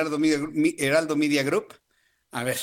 [0.77, 1.73] Heraldo Media, Group.
[2.31, 2.59] A ver,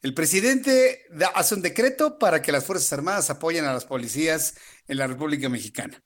[0.00, 1.02] el presidente
[1.34, 4.54] hace un decreto para que las Fuerzas Armadas apoyen a las policías
[4.86, 6.02] en la República Mexicana.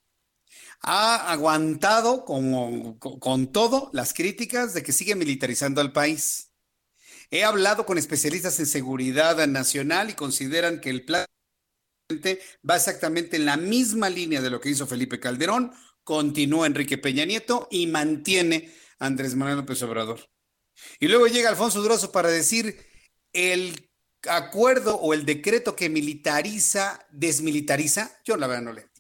[0.83, 6.53] Ha aguantado con, con todo las críticas de que sigue militarizando al país.
[7.31, 11.25] He hablado con especialistas en seguridad nacional y consideran que el plan
[12.69, 15.73] va exactamente en la misma línea de lo que hizo Felipe Calderón,
[16.05, 20.29] continúa Enrique Peña Nieto y mantiene Andrés Manuel López Obrador.
[21.01, 22.77] Y luego llega Alfonso Durazo para decir
[23.33, 23.91] el
[24.29, 28.92] acuerdo o el decreto que militariza, desmilitariza, yo la verdad no le entiendo.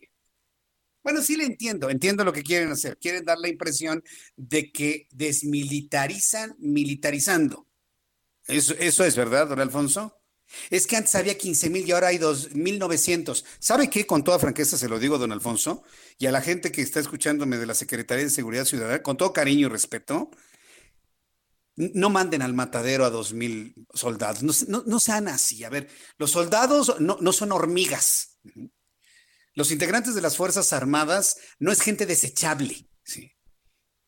[1.02, 2.98] Bueno, sí le entiendo, entiendo lo que quieren hacer.
[2.98, 4.02] Quieren dar la impresión
[4.36, 7.66] de que desmilitarizan militarizando.
[8.46, 10.18] Eso, eso es verdad, don Alfonso.
[10.70, 13.44] Es que antes había 15 mil y ahora hay 2.900.
[13.58, 14.06] ¿Sabe qué?
[14.06, 15.82] Con toda franqueza se lo digo, don Alfonso,
[16.18, 19.32] y a la gente que está escuchándome de la Secretaría de Seguridad Ciudadana, con todo
[19.32, 20.30] cariño y respeto,
[21.76, 24.42] no manden al matadero a 2.000 soldados.
[24.68, 25.64] No, sean así.
[25.64, 25.88] A ver,
[26.18, 28.38] los soldados no, no son hormigas.
[29.54, 32.88] Los integrantes de las Fuerzas Armadas no es gente desechable.
[33.04, 33.32] ¿sí?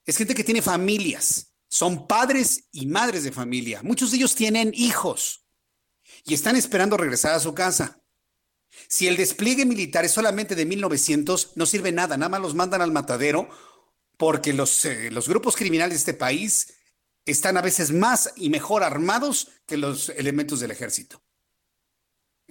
[0.05, 1.55] Es gente que tiene familias.
[1.69, 3.83] Son padres y madres de familia.
[3.83, 5.47] Muchos de ellos tienen hijos
[6.25, 8.01] y están esperando regresar a su casa.
[8.89, 12.83] Si el despliegue militar es solamente de 1900, no sirve nada, nada más los mandan
[12.83, 13.49] al matadero
[14.17, 16.75] porque los, eh, los grupos criminales de este país
[17.25, 21.24] están a veces más y mejor armados que los elementos del ejército.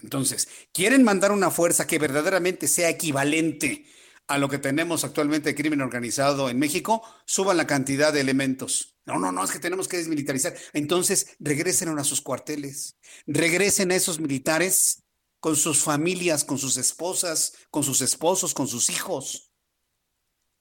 [0.04, 3.86] Entonces, quieren mandar una fuerza que verdaderamente sea equivalente
[4.28, 8.98] a lo que tenemos actualmente de crimen organizado en México, suban la cantidad de elementos.
[9.06, 10.54] No, no, no, es que tenemos que desmilitarizar.
[10.74, 15.04] Entonces, regresen a sus cuarteles, regresen a esos militares
[15.40, 19.52] con sus familias, con sus esposas, con sus esposos, con sus hijos.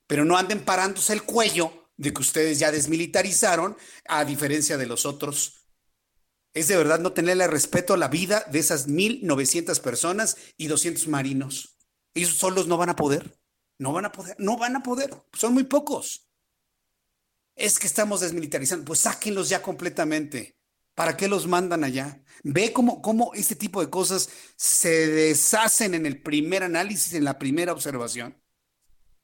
[0.09, 3.77] Pero no anden parándose el cuello de que ustedes ya desmilitarizaron,
[4.09, 5.62] a diferencia de los otros.
[6.55, 11.09] Es de verdad no tenerle respeto a la vida de esas 1.900 personas y 200
[11.09, 11.79] marinos.
[12.15, 13.39] Ellos solos no van a poder.
[13.83, 16.29] No van a poder, no van a poder, son muy pocos.
[17.57, 20.57] Es que estamos desmilitarizando, pues sáquenlos ya completamente.
[20.95, 22.23] ¿Para qué los mandan allá?
[22.45, 27.41] Ve cómo, cómo este tipo de cosas se deshacen en el primer análisis, en la
[27.41, 28.41] primera observación.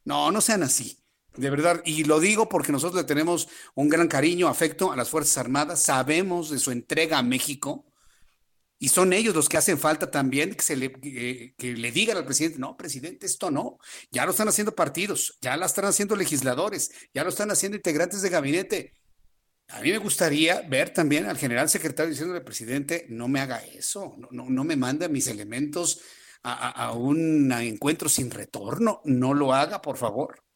[0.04, 0.97] No, no sean así.
[1.38, 5.08] De verdad, y lo digo porque nosotros le tenemos un gran cariño, afecto a las
[5.08, 7.86] Fuerzas Armadas, sabemos de su entrega a México,
[8.80, 12.24] y son ellos los que hacen falta también que, se le, que, le digan al
[12.24, 13.78] presidente, no, presidente, esto no.
[14.10, 18.20] Ya lo están haciendo partidos, ya lo están haciendo legisladores, ya lo están haciendo integrantes
[18.20, 18.94] de gabinete.
[19.68, 24.16] A mí me gustaría ver también al general secretario diciéndole, presidente, no me haga eso,
[24.32, 26.00] no, no, me mande mis elementos
[26.42, 30.47] a un encuentro sin retorno, no lo haga, por favor.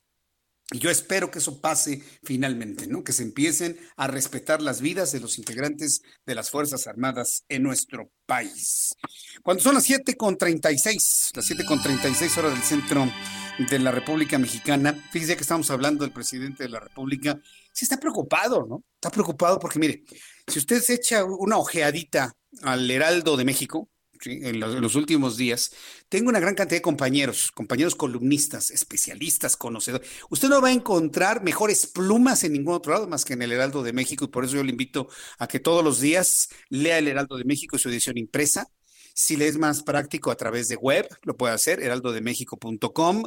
[0.72, 3.04] Y yo espero que eso pase finalmente, ¿no?
[3.04, 7.62] Que se empiecen a respetar las vidas de los integrantes de las Fuerzas Armadas en
[7.62, 8.94] nuestro país.
[9.42, 13.10] Cuando son las 7.36, las 7.36 horas del centro
[13.58, 17.38] de la República Mexicana, fíjese que estamos hablando del presidente de la República,
[17.72, 18.82] sí está preocupado, ¿no?
[18.94, 20.04] Está preocupado porque, mire,
[20.46, 22.32] si usted se echa una ojeadita
[22.62, 23.90] al Heraldo de México,
[24.26, 25.72] en, los, últimos días,
[26.08, 30.08] tengo una gran cantidad de compañeros, compañeros columnistas, especialistas, conocedores.
[30.30, 33.52] Usted no va a encontrar mejores plumas en ningún otro lado más que en el
[33.52, 35.08] Heraldo de México y por eso yo le invito
[35.38, 38.68] a que todos los días lea el Heraldo de México y su edición impresa.
[39.14, 43.24] Si le es más práctico a través de web, lo puede hacer, heraldodemexico.com.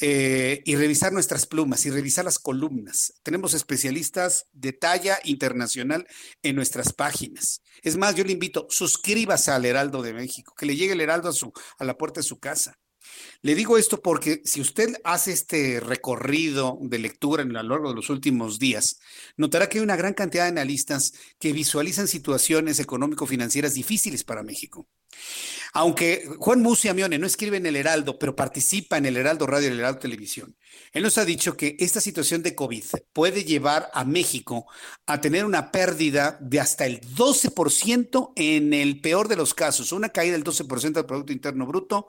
[0.00, 3.14] Eh, y revisar nuestras plumas y revisar las columnas.
[3.22, 6.06] Tenemos especialistas de talla internacional
[6.42, 7.62] en nuestras páginas.
[7.82, 11.28] Es más, yo le invito, suscríbase al Heraldo de México, que le llegue el Heraldo
[11.28, 12.76] a, su, a la puerta de su casa.
[13.42, 17.94] Le digo esto porque si usted hace este recorrido de lectura a lo largo de
[17.94, 18.98] los últimos días,
[19.36, 24.88] notará que hay una gran cantidad de analistas que visualizan situaciones económico-financieras difíciles para México.
[25.76, 29.72] Aunque Juan Muciamione no escribe en el Heraldo, pero participa en el Heraldo Radio y
[29.72, 30.56] el Heraldo Televisión,
[30.92, 34.66] él nos ha dicho que esta situación de COVID puede llevar a México
[35.06, 40.10] a tener una pérdida de hasta el 12% en el peor de los casos, una
[40.10, 42.06] caída del 12% del Producto Interno Bruto,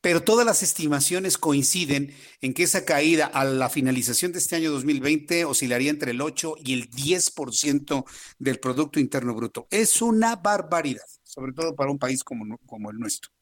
[0.00, 4.72] pero todas las estimaciones coinciden en que esa caída a la finalización de este año
[4.72, 8.04] 2020 oscilaría entre el 8 y el 10%
[8.38, 9.66] del Producto Interno Bruto.
[9.70, 13.32] Es una barbaridad, sobre todo para un país como, como el nuestro.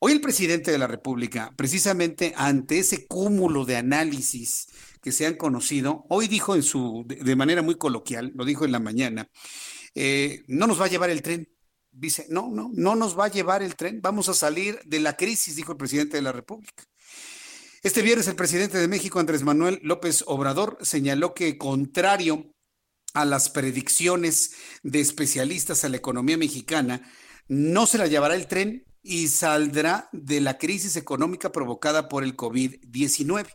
[0.00, 4.68] Hoy el presidente de la República, precisamente ante ese cúmulo de análisis
[5.02, 8.72] que se han conocido, hoy dijo en su, de manera muy coloquial, lo dijo en
[8.72, 9.28] la mañana,
[9.94, 11.48] eh, no nos va a llevar el tren.
[11.90, 15.16] Dice, no, no, no nos va a llevar el tren, vamos a salir de la
[15.16, 16.84] crisis, dijo el presidente de la República.
[17.82, 22.52] Este viernes el presidente de México, Andrés Manuel López Obrador, señaló que contrario
[23.20, 27.02] a las predicciones de especialistas a la economía mexicana,
[27.48, 32.36] no se la llevará el tren y saldrá de la crisis económica provocada por el
[32.36, 33.48] COVID-19.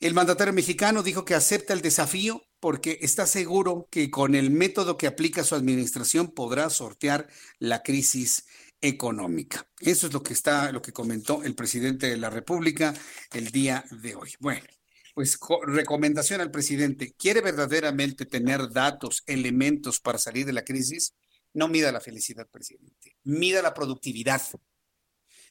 [0.00, 4.96] El mandatario mexicano dijo que acepta el desafío porque está seguro que con el método
[4.96, 8.46] que aplica su administración podrá sortear la crisis
[8.80, 9.66] económica.
[9.80, 12.94] Eso es lo que está, lo que comentó el presidente de la República
[13.32, 14.32] el día de hoy.
[14.40, 14.66] Bueno,
[15.14, 21.14] pues recomendación al presidente, ¿quiere verdaderamente tener datos, elementos para salir de la crisis?
[21.52, 23.16] No mida la felicidad, presidente.
[23.24, 24.42] Mida la productividad.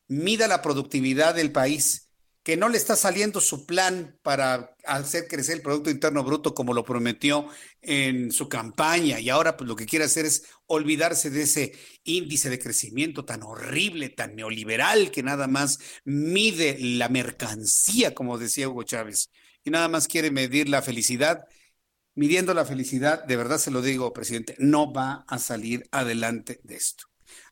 [0.07, 2.10] Mida la productividad del país,
[2.44, 6.73] que no le está saliendo su plan para hacer crecer el Producto Interno Bruto como
[6.73, 7.48] lo prometió
[7.81, 11.73] en su campaña y ahora pues lo que quiere hacer es olvidarse de ese
[12.06, 18.69] índice de crecimiento tan horrible, tan neoliberal que nada más mide la mercancía, como decía
[18.69, 19.30] Hugo Chávez,
[19.70, 21.46] nada más quiere medir la felicidad
[22.20, 26.76] midiendo la felicidad, de verdad se lo digo, presidente, no va a salir adelante de
[26.76, 27.06] esto.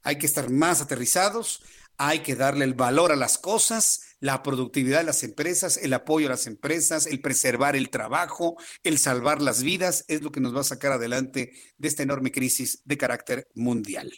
[0.04, 1.64] Hay que estar más aterrizados,
[1.98, 6.28] hay que darle el valor a las cosas, la productividad de las empresas, el apoyo
[6.28, 10.54] a las empresas, el preservar el trabajo, el salvar las vidas, es lo que nos
[10.54, 14.12] va a sacar adelante de esta enorme crisis de carácter mundial.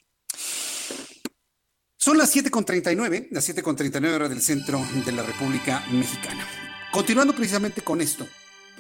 [1.96, 6.69] Son las 7.39, las 7.39 horas del centro de la República Mexicana.
[6.91, 8.28] Continuando precisamente con esto,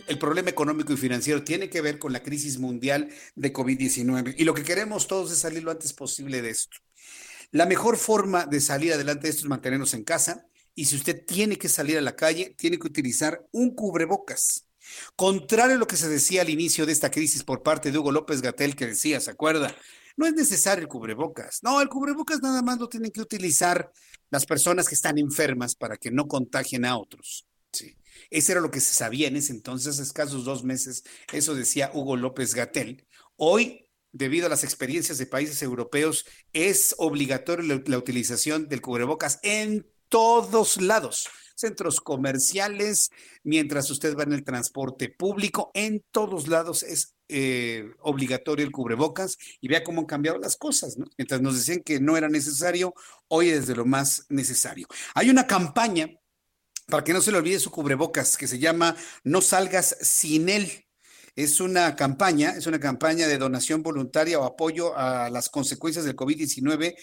[0.07, 4.45] el problema económico y financiero tiene que ver con la crisis mundial de COVID-19 y
[4.45, 6.77] lo que queremos todos es salir lo antes posible de esto.
[7.51, 11.23] La mejor forma de salir adelante de esto es mantenernos en casa y si usted
[11.23, 14.65] tiene que salir a la calle, tiene que utilizar un cubrebocas.
[15.15, 18.11] Contrario a lo que se decía al inicio de esta crisis por parte de Hugo
[18.11, 19.75] López Gatel, que decía, ¿se acuerda?
[20.17, 21.59] No es necesario el cubrebocas.
[21.61, 23.91] No, el cubrebocas nada más lo tienen que utilizar
[24.31, 27.45] las personas que están enfermas para que no contagien a otros.
[28.29, 31.03] Ese era lo que se sabía en ese entonces, escasos dos meses.
[31.31, 33.07] Eso decía Hugo López Gatel.
[33.35, 39.87] Hoy, debido a las experiencias de países europeos, es obligatorio la, utilización del cubrebocas en
[40.09, 41.29] todos lados
[41.59, 43.11] centros comerciales,
[43.43, 49.37] mientras usted va en el transporte público, en todos lados es eh, obligatorio el cubrebocas
[49.59, 51.05] y vea cómo han cambiado las cosas, ¿no?
[51.17, 52.93] Mientras nos decían que no era necesario,
[53.27, 54.87] hoy es de lo más necesario.
[55.13, 56.09] Hay una campaña
[56.89, 60.85] para que no se le olvide su cubrebocas, que se llama No salgas sin él.
[61.35, 66.15] Es una campaña, es una campaña de donación voluntaria o apoyo a las consecuencias del
[66.15, 66.95] COVID-19.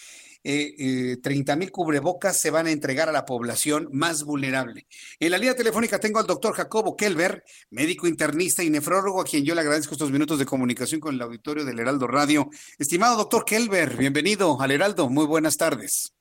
[0.49, 4.87] Eh, 30 eh, mil cubrebocas se van a entregar a la población más vulnerable.
[5.19, 9.45] En la línea telefónica tengo al doctor Jacobo Kelber, médico internista y nefrólogo, a quien
[9.45, 12.49] yo le agradezco estos minutos de comunicación con el auditorio del Heraldo Radio.
[12.79, 15.09] Estimado doctor Kelber, bienvenido al Heraldo.
[15.09, 16.13] Muy buenas tardes.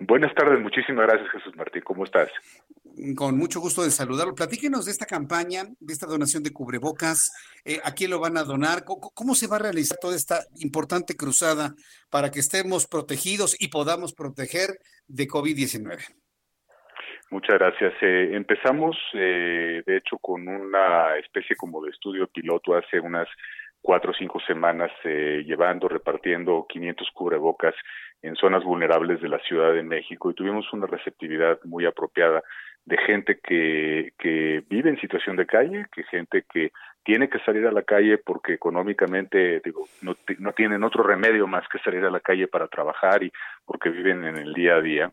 [0.00, 1.82] Buenas tardes, muchísimas gracias Jesús Martín.
[1.82, 2.30] ¿Cómo estás?
[3.16, 4.34] Con mucho gusto de saludarlo.
[4.34, 7.30] Platíquenos de esta campaña, de esta donación de cubrebocas,
[7.64, 11.16] eh, a quién lo van a donar, ¿Cómo, se va a realizar toda esta importante
[11.16, 11.74] cruzada
[12.10, 15.98] para que estemos protegidos y podamos proteger de COVID-19.
[17.30, 17.92] Muchas gracias.
[18.00, 23.28] Eh, empezamos, eh, de hecho, con una especie como de estudio piloto hace unas
[23.88, 27.74] cuatro o cinco semanas, llevando, repartiendo 500 cubrebocas
[28.20, 32.42] en zonas vulnerables de la Ciudad de México y tuvimos una receptividad muy apropiada
[32.84, 36.70] de gente que, que vive en situación de calle, que gente que
[37.02, 41.66] tiene que salir a la calle porque económicamente digo, no, no tienen otro remedio más
[41.68, 43.32] que salir a la calle para trabajar y
[43.64, 45.12] porque viven en el día a día.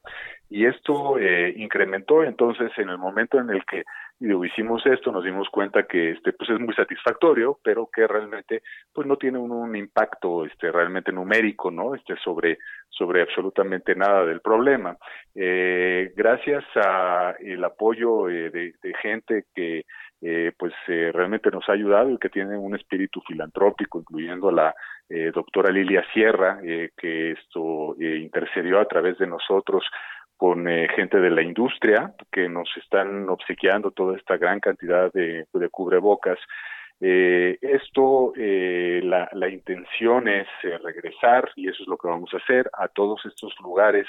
[0.49, 3.85] Y esto eh, incrementó entonces en el momento en el que
[4.20, 8.62] digo, hicimos esto, nos dimos cuenta que este pues es muy satisfactorio, pero que realmente
[8.94, 11.96] pues no tiene un, impacto este realmente numérico, ¿no?
[11.96, 12.58] Este sobre
[12.90, 14.96] sobre absolutamente nada del problema.
[15.34, 19.84] Eh, gracias a el apoyo eh, de, gente que
[20.22, 24.54] eh, pues eh, realmente nos ha ayudado y que tiene un espíritu filantrópico, incluyendo a
[24.54, 24.76] la
[25.08, 29.84] eh, doctora Lilia Sierra, que esto intercedió a través de nosotros
[30.38, 35.70] con gente de la industria que nos están obsequiando toda esta gran cantidad de, de
[35.70, 36.40] cubrebocas.
[37.02, 40.48] Eh, esto, eh, la, la, intención es
[40.82, 44.07] regresar, y eso es lo que vamos a hacer, a todos estos lugares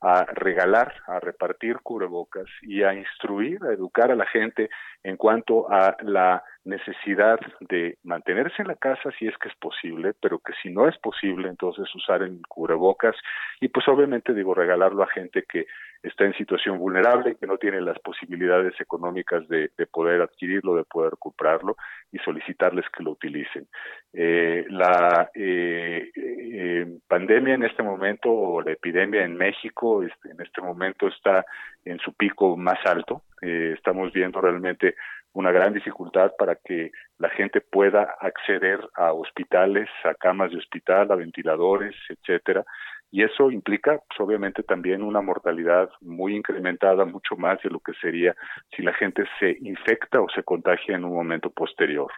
[0.00, 4.70] a regalar, a repartir cubrebocas y a instruir, a educar a la gente
[5.02, 10.14] en cuanto a la necesidad de mantenerse en la casa si es que es posible,
[10.20, 13.16] pero que si no es posible, entonces usar el cubrebocas
[13.60, 15.66] y pues obviamente digo regalarlo a gente que
[16.02, 21.14] está en situación vulnerable, que no tiene las posibilidades económicas de, poder adquirirlo, de poder
[21.18, 21.76] comprarlo
[22.12, 23.66] y solicitarles que lo utilicen.
[24.12, 30.40] Eh, la eh, eh, pandemia en este momento, o la epidemia en México, este, en
[30.40, 31.44] este momento está
[31.84, 33.22] en su pico más alto.
[33.40, 34.94] estamos viendo realmente
[35.32, 41.12] una gran dificultad para que la gente pueda acceder a hospitales, a camas de hospital,
[41.12, 42.64] a ventiladores, etcétera,
[43.10, 47.92] y eso implica pues, obviamente también una mortalidad muy incrementada, mucho más de lo que
[48.00, 48.34] sería
[48.74, 52.10] si la gente se infecta o se contagia en un momento posterior.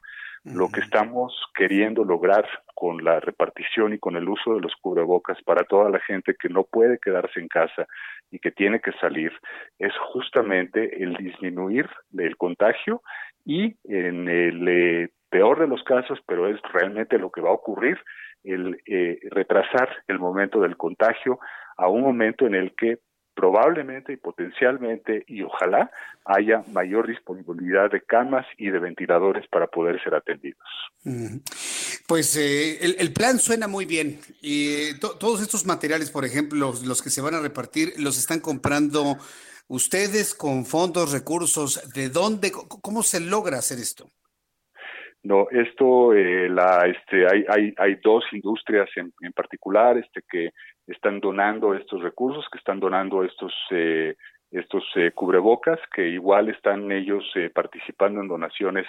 [0.43, 5.37] Lo que estamos queriendo lograr con la repartición y con el uso de los cubrebocas
[5.43, 7.87] para toda la gente que no puede quedarse en casa
[8.31, 9.33] y que tiene que salir
[9.79, 13.03] es justamente el disminuir el contagio
[13.45, 17.55] y en el eh, peor de los casos, pero es realmente lo que va a
[17.55, 17.99] ocurrir,
[18.45, 21.39] el eh, retrasar el momento del contagio
[21.77, 22.99] a un momento en el que
[23.35, 25.91] probablemente y potencialmente y ojalá
[26.27, 30.61] haya mayor disponibilidad de camas y de ventiladores para poder ser atendidos.
[32.07, 37.09] Pues eh, el, plan suena muy bien y todos estos materiales, por ejemplo, los que
[37.09, 39.17] se van a repartir, los están comprando
[39.69, 41.81] ustedes con fondos, recursos.
[41.95, 42.53] ¿De dónde?
[42.53, 44.11] ¿Cómo se logra hacer esto?
[45.23, 50.51] No, esto, eh, la, este, hay, hay, hay dos industrias en, en, particular, este, que
[50.87, 54.17] están donando estos recursos, que están donando estos, eh,
[54.51, 58.87] estos eh, cubrebocas, que igual están ellos eh, participando en donaciones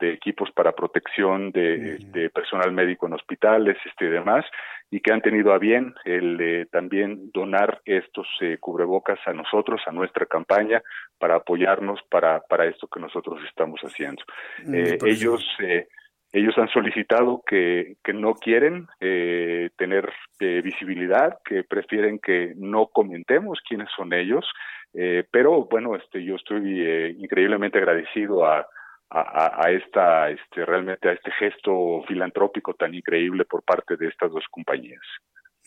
[0.00, 4.44] de equipos para protección de, de, personal médico en hospitales, este, y demás,
[4.94, 8.28] y que han tenido a bien el también donar estos
[8.60, 10.82] cubrebocas a nosotros, a nuestra campaña,
[11.18, 14.22] para apoyarnos para, para esto que nosotros estamos haciendo.
[14.64, 15.44] Mm, ellos
[16.34, 22.88] ellos han solicitado que, que no quieren eh, tener eh, visibilidad, que prefieren que no
[22.88, 24.44] comentemos quiénes son ellos,
[24.94, 28.66] eh, pero bueno, este, yo estoy eh, increíblemente agradecido a,
[29.10, 34.32] a, a, esta, este, realmente a este gesto filantrópico tan increíble por parte de estas
[34.32, 35.02] dos compañías.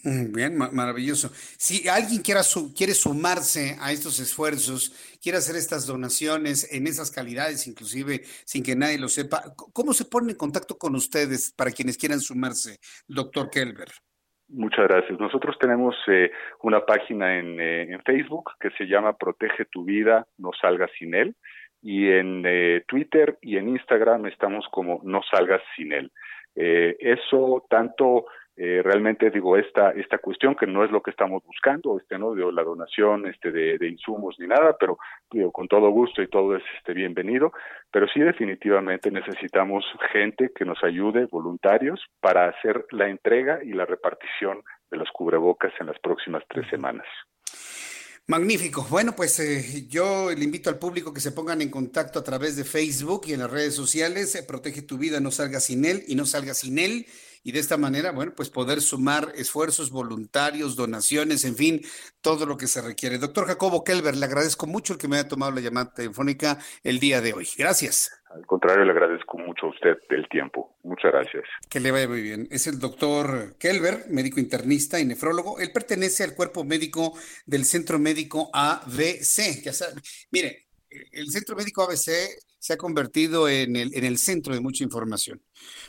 [0.03, 1.29] Bien, maravilloso.
[1.57, 2.41] Si alguien quiera
[2.77, 8.75] quiere sumarse a estos esfuerzos, quiere hacer estas donaciones en esas calidades, inclusive sin que
[8.75, 9.41] nadie lo sepa,
[9.73, 12.77] ¿cómo se pone en contacto con ustedes para quienes quieran sumarse,
[13.07, 13.89] doctor Kelber?
[14.49, 15.19] Muchas gracias.
[15.19, 16.31] Nosotros tenemos eh,
[16.61, 21.15] una página en, eh, en, Facebook que se llama Protege tu vida, no salgas sin
[21.15, 21.35] él.
[21.81, 26.11] Y en eh, Twitter y en Instagram estamos como no salgas sin él.
[26.55, 28.25] eso tanto
[28.59, 32.33] eh, realmente digo esta esta cuestión que no es lo que estamos buscando este no
[32.33, 34.97] digo, la donación este de, insumos ni nada pero
[35.29, 37.51] digo con todo gusto y todo es este bienvenido.
[37.91, 43.85] Pero sí definitivamente necesitamos gente que nos ayude voluntarios para hacer la entrega y la
[43.85, 47.05] repartición de los cubrebocas en las próximas tres semanas
[48.29, 48.85] Magnífico.
[48.89, 52.57] Bueno, pues eh, yo le invito al público que se pongan en contacto a través
[52.57, 54.37] de Facebook y en las redes sociales.
[54.45, 57.07] Protege tu vida, no salga sin él y no salga sin él
[57.43, 61.81] y de esta manera, bueno, pues poder sumar esfuerzos voluntarios, donaciones, en fin,
[62.21, 63.17] todo lo que se requiere.
[63.17, 66.99] Doctor Jacobo Kelber, le agradezco mucho el que me haya tomado la llamada telefónica el
[66.99, 67.47] día de hoy.
[67.57, 68.11] Gracias.
[68.29, 70.75] Al contrario, le agradezco mucho a usted el tiempo.
[70.83, 71.43] Muchas gracias.
[71.69, 72.47] Que le vaya muy bien.
[72.51, 75.59] Es el doctor Kelber, médico internista y nefrólogo.
[75.59, 77.13] Él pertenece al cuerpo médico
[77.45, 79.63] del Centro Médico ABC.
[79.63, 79.93] Ya sabe,
[80.29, 82.11] mire, el Centro Médico ABC
[82.59, 85.41] se ha convertido en el, en el centro de mucha información,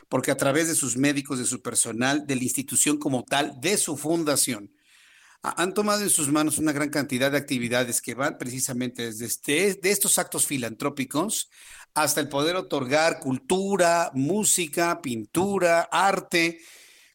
[0.09, 3.77] porque a través de sus médicos, de su personal, de la institución como tal, de
[3.77, 4.73] su fundación,
[5.43, 9.89] han tomado en sus manos una gran cantidad de actividades que van precisamente desde este,
[9.89, 11.49] estos actos filantrópicos
[11.95, 16.59] hasta el poder otorgar cultura, música, pintura, arte,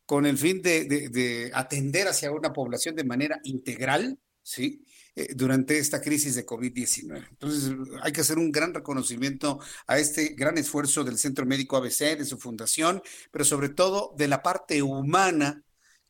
[0.05, 4.85] con el fin de, de, de atender hacia una población de manera integral, ¿sí?
[5.15, 7.27] Eh, durante esta crisis de COVID-19.
[7.29, 12.17] Entonces, hay que hacer un gran reconocimiento a este gran esfuerzo del Centro Médico ABC,
[12.17, 15.63] de su fundación, pero sobre todo de la parte humana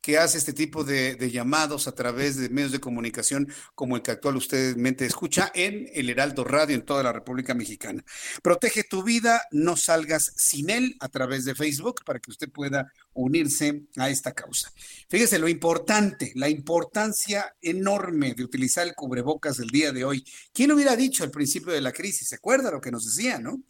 [0.04, 4.12] que hace este tipo de, llamados a través de medios de comunicación como el que
[4.12, 8.04] actual usted escucha en el Heraldo Radio en toda la República Mexicana.
[8.42, 12.92] Protege tu vida, no salgas sin él a través de Facebook para que usted pueda
[13.14, 14.74] unirse a esta causa.
[15.08, 20.26] Fíjese lo importante, la importancia enorme de utilizar el cubrebocas el día de hoy.
[20.52, 22.28] ¿Quién lo hubiera dicho al principio de la crisis?
[22.28, 23.64] ¿Se acuerda lo que nos decía, no?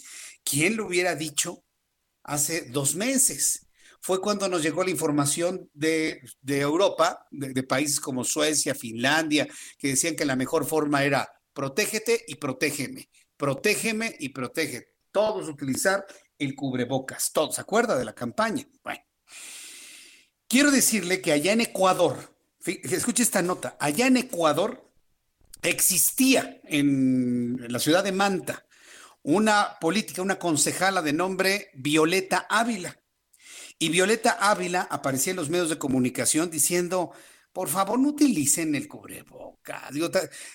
[0.44, 1.64] ¿Quién lo hubiera dicho
[2.24, 3.68] hace dos meses?
[4.04, 9.48] Fue cuando nos llegó la información de, Europa, de, países como Suecia, Finlandia,
[9.80, 14.94] que decían que la mejor forma era protégete y protégeme, protégeme y protégete.
[15.10, 16.06] Todos utilizar
[16.38, 18.68] el cubrebocas, todos, ¿se acuerda de la campaña?
[18.84, 19.00] Bueno,
[20.50, 22.36] quiero decirle que allá en Ecuador,
[22.66, 24.92] escuche esta nota, allá en Ecuador
[25.62, 28.66] existía en la ciudad de Manta
[29.22, 33.00] una política, una concejala de nombre Violeta Ávila.
[33.84, 37.12] Y Violeta Ávila aparecía en los medios de comunicación diciendo,
[37.52, 39.92] por favor, no utilicen el cubrebocas.
[39.92, 40.10] Digo,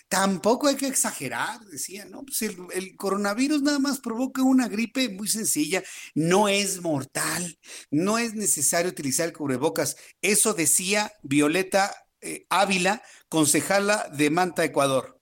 [0.08, 2.22] tampoco hay que exagerar, decía, ¿no?
[2.22, 5.84] Pues el, el, coronavirus nada más provoca una gripe muy sencilla,
[6.14, 7.58] no es mortal,
[7.90, 9.98] no es necesario utilizar el cubrebocas.
[10.22, 15.20] Eso decía Violeta eh, Ávila, concejala de Manta, Ecuador.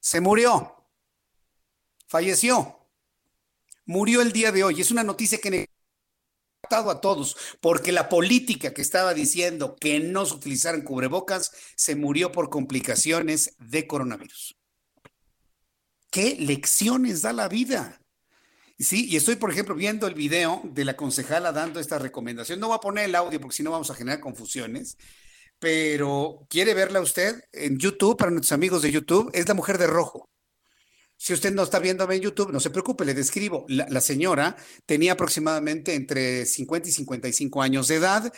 [0.00, 0.86] Se murió,
[2.08, 2.90] falleció,
[3.86, 4.82] murió el día de hoy.
[4.82, 5.72] Es una noticia que
[6.70, 12.32] a todos, porque la política que estaba diciendo que no se utilizaran cubrebocas se murió
[12.32, 14.56] por complicaciones de coronavirus.
[16.10, 18.00] ¿Qué lecciones da la vida?
[18.78, 22.58] Sí, y estoy, por ejemplo, viendo el video de la concejala dando esta recomendación.
[22.58, 24.96] No voy a poner el audio porque si no vamos a generar confusiones,
[25.58, 29.86] pero quiere verla usted en YouTube, para nuestros amigos de YouTube, es la mujer de
[29.86, 30.28] rojo.
[31.22, 33.64] Si usted no está viéndome en YouTube, no se preocupe, le describo.
[33.68, 38.32] La, señora tenía aproximadamente entre 50 y 55 años de edad,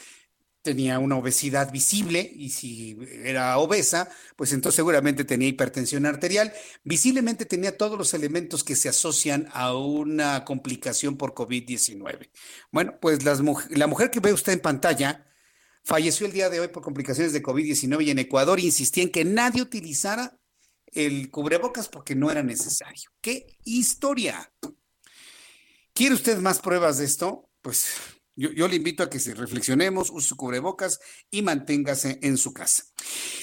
[0.60, 6.52] tenía una obesidad visible y si era obesa, pues entonces seguramente tenía hipertensión arterial.
[6.82, 12.28] Visiblemente tenía todos los elementos que se asocian a una complicación por COVID-19.
[12.70, 15.26] Bueno, pues la mujer que ve usted en pantalla
[15.84, 19.24] falleció el día de hoy por complicaciones de COVID-19 y en Ecuador insistía en que
[19.24, 20.38] nadie utilizara
[20.94, 23.10] el cubrebocas porque no era necesario.
[23.20, 24.52] ¡Qué historia!
[25.92, 27.50] ¿Quiere usted más pruebas de esto?
[27.62, 27.94] Pues
[28.36, 31.00] yo, le invito a que se reflexionemos, use su cubrebocas
[31.30, 32.82] y manténgase en su casa.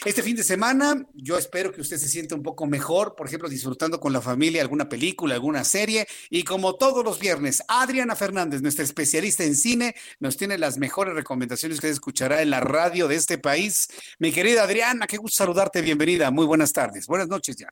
[0.05, 3.47] Este fin de semana, yo espero que usted se sienta un poco mejor, por ejemplo,
[3.47, 6.07] disfrutando con la familia alguna película, alguna serie.
[6.29, 11.13] Y como todos los viernes, Adriana Fernández, nuestra especialista en cine, nos tiene las mejores
[11.13, 13.87] recomendaciones que escuchará en la radio de este país.
[14.19, 16.31] Mi querida Adriana, qué gusto saludarte, bienvenida.
[16.31, 17.07] Muy buenas tardes.
[17.07, 17.69] Buenas noches ya.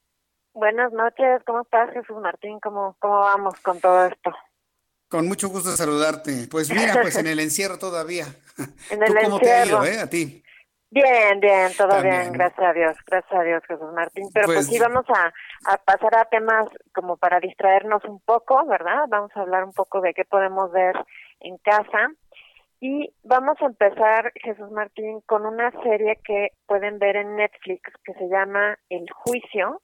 [0.54, 2.60] Buenas noches, ¿cómo estás, Jesús Martín?
[2.60, 4.32] ¿Cómo, cómo vamos con todo esto?
[5.10, 6.48] Con mucho gusto saludarte.
[6.50, 8.26] Pues mira, pues en el encierro todavía.
[8.92, 10.44] En el cómo te ha ido, eh, a ti?
[10.92, 14.28] Bien, bien, todo bien, gracias a Dios, gracias a Dios, Jesús Martín.
[14.34, 15.32] Pero pues, sí vamos a,
[15.72, 19.06] a, pasar a temas como para distraernos un poco, ¿verdad?
[19.08, 20.96] Vamos a hablar un poco de qué podemos ver
[21.42, 22.10] en casa.
[22.80, 28.14] Y vamos a empezar, Jesús Martín, con una serie que pueden ver en Netflix que
[28.14, 29.82] se llama El Juicio.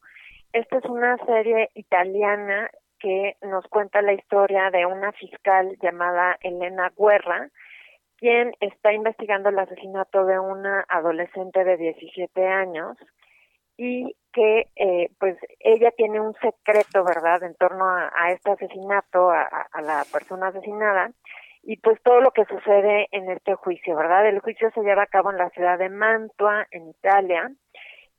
[0.53, 6.91] Esta es una serie italiana que nos cuenta la historia de una fiscal llamada Elena
[6.97, 7.49] Guerra,
[8.17, 12.97] quien está investigando el asesinato de una adolescente de 17 años
[13.77, 19.43] y que eh, pues ella tiene un secreto, ¿verdad?, en torno a, este asesinato, a,
[19.43, 21.11] a, la persona asesinada,
[21.63, 24.27] y pues todo lo que sucede en este juicio, ¿verdad?
[24.27, 27.51] El juicio se lleva a cabo en la ciudad de Mantua, en Italia,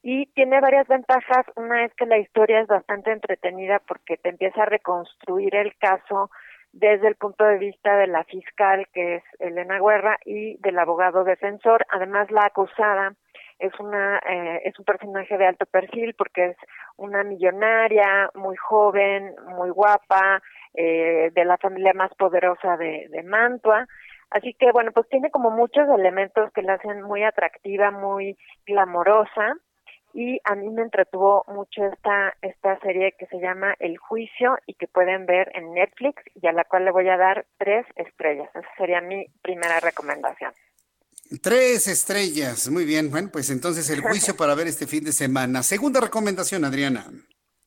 [0.09, 1.45] y tiene varias ventajas.
[1.57, 6.31] Una es que la historia es bastante entretenida porque te empieza a reconstruir el caso
[6.71, 11.25] desde el punto de vista de la fiscal, que es Elena Guerra, y del abogado
[11.25, 11.85] defensor.
[11.89, 13.15] Además, la acusada
[13.59, 16.57] es una eh, es un personaje de alto perfil porque es
[16.97, 20.41] una millonaria, muy joven, muy guapa,
[20.75, 23.89] eh, de la familia más poderosa de, de Mantua.
[24.31, 29.57] Así que bueno, pues tiene como muchos elementos que la hacen muy atractiva, muy glamorosa
[30.17, 34.73] y a mí me entretuvo mucho esta esta serie que se llama El Juicio y
[34.73, 38.49] que pueden ver en Netflix y a la cual le voy a dar tres estrellas.
[38.55, 40.55] Esa sería mi primera recomendación.
[41.43, 43.11] Tres estrellas, muy bien.
[43.11, 45.63] Bueno, pues entonces el juicio para ver este fin de semana.
[45.63, 47.05] Segunda recomendación, Adriana.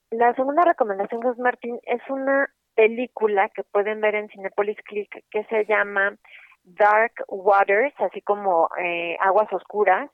[0.09, 5.43] La segunda recomendación, José Martín, es una película que pueden ver en Cinepolis Click que
[5.51, 6.17] se llama
[6.63, 10.09] Dark Waters, así como eh, Aguas Oscuras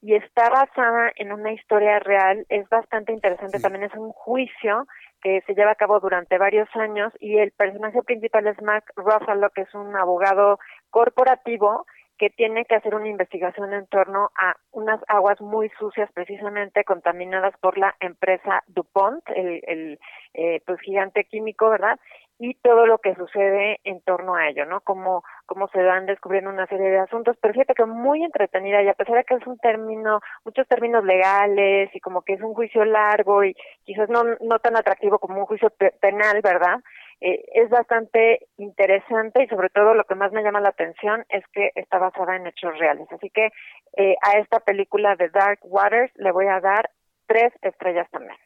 [0.00, 2.46] y está basada en una historia real.
[2.48, 3.60] Es bastante interesante.
[3.60, 4.86] También es un juicio
[5.20, 9.50] que se lleva a cabo durante varios años y el personaje principal es Mark Ruffalo,
[9.50, 10.58] que es un abogado
[10.90, 11.86] corporativo
[12.18, 17.54] que tiene que hacer una investigación en torno a unas aguas muy sucias, precisamente contaminadas
[17.60, 20.00] por la empresa DuPont, el, el
[20.34, 21.98] eh, pues gigante químico, ¿verdad?
[22.38, 24.80] Y todo lo que sucede en torno a ello, ¿no?
[24.80, 28.88] Cómo, cómo se van descubriendo una serie de asuntos, pero fíjate que muy entretenida y
[28.88, 32.54] a pesar de que es un término, muchos términos legales y como que es un
[32.54, 33.54] juicio largo y
[33.84, 35.70] quizás no, no tan atractivo como un juicio
[36.00, 36.78] penal, ¿verdad?
[37.20, 41.44] eh, es bastante interesante y sobre todo lo que más me llama la atención es
[41.52, 43.08] que está basada en hechos reales.
[43.10, 43.50] Así que
[43.96, 46.90] eh, a esta película de Dark Waters le voy a dar
[47.26, 48.38] tres estrellas también.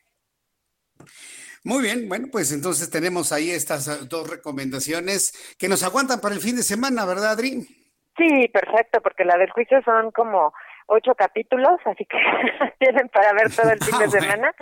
[1.65, 6.35] Muy bien, bueno, pues entonces tenemos ahí estas ah, dos recomendaciones que nos aguantan para
[6.35, 7.63] el fin de semana, ¿verdad, Adri?
[8.17, 10.53] Sí, perfecto, porque la del juicio son como
[10.87, 12.19] ocho capítulos, así que
[12.79, 14.55] tienen para ver todo el fin de ah, semana.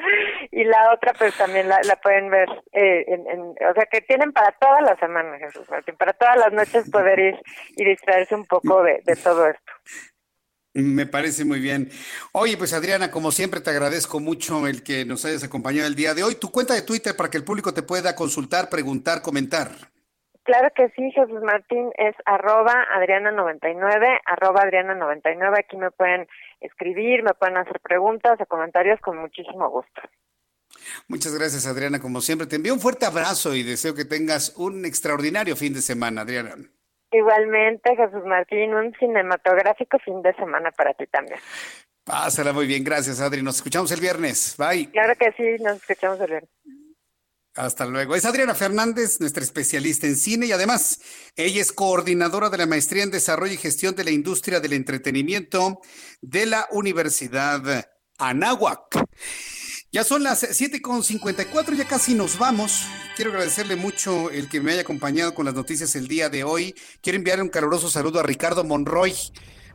[0.50, 4.52] Y la otra, pues también la, pueden ver, eh, en, o sea, que tienen para
[4.52, 7.40] toda la semana, Jesús Martín, para todas las noches poder ir
[7.76, 9.72] y distraerse un poco de, de todo esto.
[10.72, 11.90] Me parece muy bien.
[12.32, 16.14] Oye, pues Adriana, como siempre te agradezco mucho el que nos hayas acompañado el día
[16.14, 16.36] de hoy.
[16.36, 19.70] Tu cuenta de Twitter para que el público te pueda consultar, preguntar, comentar.
[20.44, 25.58] Claro que sí, Jesús Martín es arroba Adriana99, arroba Adriana99.
[25.58, 26.26] Aquí me pueden
[26.60, 30.02] escribir, me pueden hacer preguntas o comentarios con muchísimo gusto.
[31.08, 32.00] Muchas gracias, Adriana.
[32.00, 35.82] Como siempre, te envío un fuerte abrazo y deseo que tengas un extraordinario fin de
[35.82, 36.54] semana, Adriana.
[37.12, 41.40] Igualmente, Jesús Martín, un cinematográfico fin de semana para ti también.
[42.04, 43.42] Pásala muy bien, gracias Adri.
[43.42, 44.56] Nos escuchamos el viernes.
[44.56, 44.90] Bye.
[44.90, 46.50] Claro que sí, nos escuchamos el viernes.
[47.54, 48.14] Hasta luego.
[48.14, 51.00] Es Adriana Fernández, nuestra especialista en cine y además
[51.36, 55.80] ella es coordinadora de la Maestría en Desarrollo y Gestión de la Industria del Entretenimiento
[56.20, 59.04] de la Universidad Anáhuac.
[59.92, 62.84] Ya son las 7.54, ya casi nos vamos.
[63.16, 66.76] Quiero agradecerle mucho el que me haya acompañado con las noticias el día de hoy.
[67.02, 69.12] Quiero enviar un caluroso saludo a Ricardo Monroy.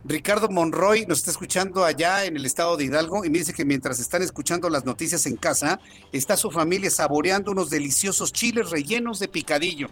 [0.06, 3.66] Ricardo Monroy nos está escuchando allá en el estado de Hidalgo y me dice que
[3.66, 5.82] mientras están escuchando las noticias en casa,
[6.14, 9.90] está su familia saboreando unos deliciosos chiles rellenos de picadillo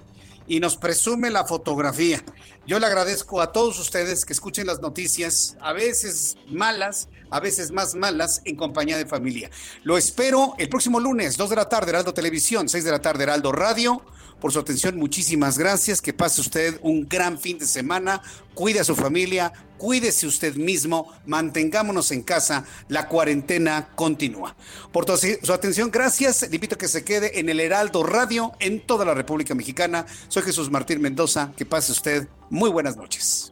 [0.48, 2.24] y nos presume la fotografía.
[2.66, 7.72] Yo le agradezco a todos ustedes que escuchen las noticias, a veces malas, a veces
[7.72, 9.50] más malas, en compañía de familia.
[9.84, 13.24] Lo espero el próximo lunes, 2 de la tarde, Heraldo Televisión, 6 de la tarde,
[13.24, 14.04] Heraldo Radio.
[14.40, 16.00] Por su atención, muchísimas gracias.
[16.00, 18.22] Que pase usted un gran fin de semana.
[18.54, 24.56] Cuide a su familia, cuídese usted mismo, mantengámonos en casa, la cuarentena continúa.
[24.92, 26.44] Por su atención, gracias.
[26.44, 30.06] Le invito a que se quede en el Heraldo Radio en toda la República Mexicana.
[30.28, 31.52] Soy Jesús Martín Mendoza.
[31.58, 33.52] Que pase usted muy buenas noches.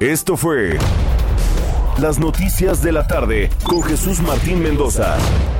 [0.00, 0.78] Esto fue
[1.98, 5.16] Las Noticias de la Tarde con Jesús Martín Mendoza.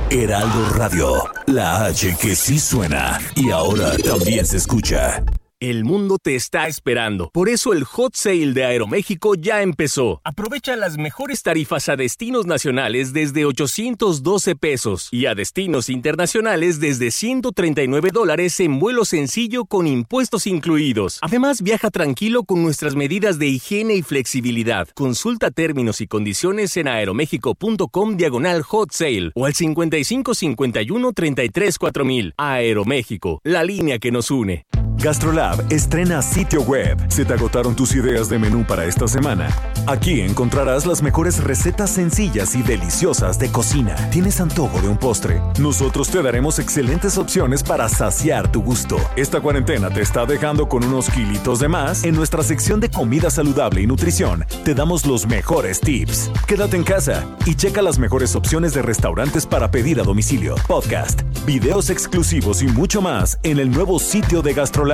[0.09, 5.21] Heraldo Radio, la H que sí suena y ahora también se escucha.
[5.61, 7.31] El mundo te está esperando.
[7.33, 10.21] Por eso el hot sale de Aeroméxico ya empezó.
[10.23, 17.11] Aprovecha las mejores tarifas a destinos nacionales desde 812 pesos y a destinos internacionales desde
[17.11, 21.19] 139 dólares en vuelo sencillo con impuestos incluidos.
[21.21, 24.87] Además, viaja tranquilo con nuestras medidas de higiene y flexibilidad.
[24.95, 32.33] Consulta términos y condiciones en aeroméxico.com diagonal hot sale o al 5551 33 4000.
[32.37, 34.65] Aeroméxico, la línea que nos une.
[35.01, 36.97] GastroLab estrena sitio web.
[37.07, 39.47] ¿Se te agotaron tus ideas de menú para esta semana?
[39.87, 43.95] Aquí encontrarás las mejores recetas sencillas y deliciosas de cocina.
[44.11, 45.41] ¿Tienes antojo de un postre?
[45.57, 48.97] Nosotros te daremos excelentes opciones para saciar tu gusto.
[49.15, 52.03] Esta cuarentena te está dejando con unos kilitos de más.
[52.03, 56.29] En nuestra sección de comida saludable y nutrición, te damos los mejores tips.
[56.45, 61.21] Quédate en casa y checa las mejores opciones de restaurantes para pedir a domicilio, podcast,
[61.45, 64.88] videos exclusivos y mucho más en el nuevo sitio de GastroLab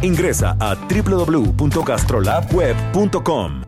[0.00, 3.67] Ingresa a www.gastrolabweb.com.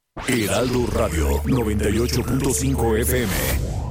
[0.27, 3.90] Heraldo Radio 98.5 FM.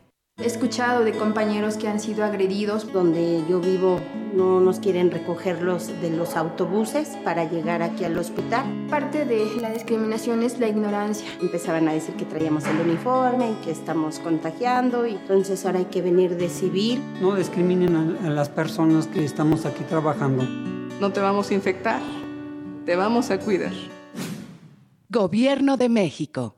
[0.41, 2.91] He escuchado de compañeros que han sido agredidos.
[2.91, 3.99] Donde yo vivo
[4.33, 8.65] no nos quieren recogerlos de los autobuses para llegar aquí al hospital.
[8.89, 11.27] Parte de la discriminación es la ignorancia.
[11.39, 16.01] Empezaban a decir que traíamos el uniforme, que estamos contagiando y entonces ahora hay que
[16.01, 17.03] venir de civil.
[17.21, 20.43] No discriminen a las personas que estamos aquí trabajando.
[20.99, 22.01] No te vamos a infectar,
[22.87, 23.73] te vamos a cuidar.
[25.07, 26.55] Gobierno de México.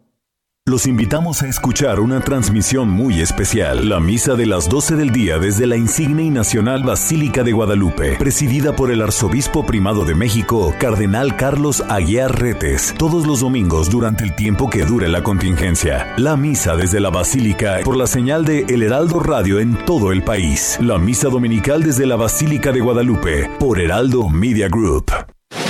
[0.66, 5.38] Los invitamos a escuchar una transmisión muy especial, la misa de las 12 del día
[5.38, 10.74] desde la insigne y nacional Basílica de Guadalupe, presidida por el arzobispo primado de México,
[10.80, 16.14] Cardenal Carlos Aguiar Retes, todos los domingos durante el tiempo que dure la contingencia.
[16.16, 20.24] La misa desde la Basílica por la señal de El Heraldo Radio en todo el
[20.24, 20.78] país.
[20.80, 25.12] La misa dominical desde la Basílica de Guadalupe por Heraldo Media Group.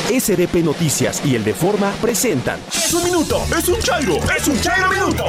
[0.08, 2.60] SDP Noticias y el de Forma presentan.
[2.72, 5.26] Es un minuto, es un chairo, es un chairo minuto.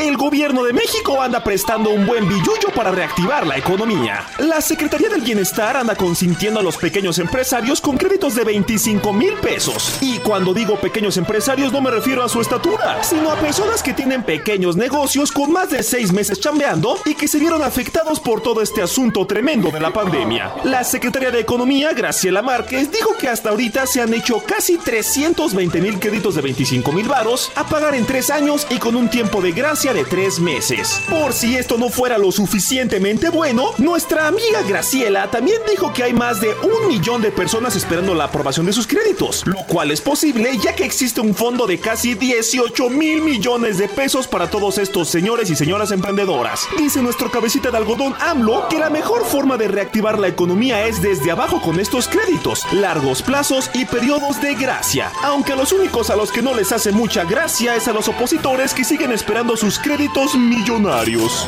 [0.00, 4.24] El gobierno de México anda prestando un buen billuyo para reactivar la economía.
[4.38, 9.34] La Secretaría del Bienestar anda consintiendo a los pequeños empresarios con créditos de 25 mil
[9.34, 9.98] pesos.
[10.00, 13.92] Y cuando digo pequeños empresarios no me refiero a su estatura, sino a personas que
[13.92, 18.40] tienen pequeños negocios con más de seis meses chambeando y que se vieron afectados por
[18.40, 20.54] todo este asunto tremendo de la pandemia.
[20.64, 25.78] La Secretaría de Economía, Graciela Márquez, dijo que hasta ahorita se han hecho casi 320
[25.82, 29.42] mil créditos de 25 mil varos a pagar en tres años y con un tiempo
[29.42, 31.00] de gracia de tres meses.
[31.08, 36.12] Por si esto no fuera lo suficientemente bueno, nuestra amiga Graciela también dijo que hay
[36.12, 40.00] más de un millón de personas esperando la aprobación de sus créditos, lo cual es
[40.00, 44.78] posible ya que existe un fondo de casi 18 mil millones de pesos para todos
[44.78, 46.68] estos señores y señoras emprendedoras.
[46.78, 51.02] Dice nuestro cabecita de algodón AMLO que la mejor forma de reactivar la economía es
[51.02, 55.10] desde abajo con estos créditos, largos plazos y periodos de gracia.
[55.24, 58.72] Aunque los únicos a los que no les hace mucha gracia es a los opositores
[58.72, 61.46] que siguen esperando sus créditos millonarios.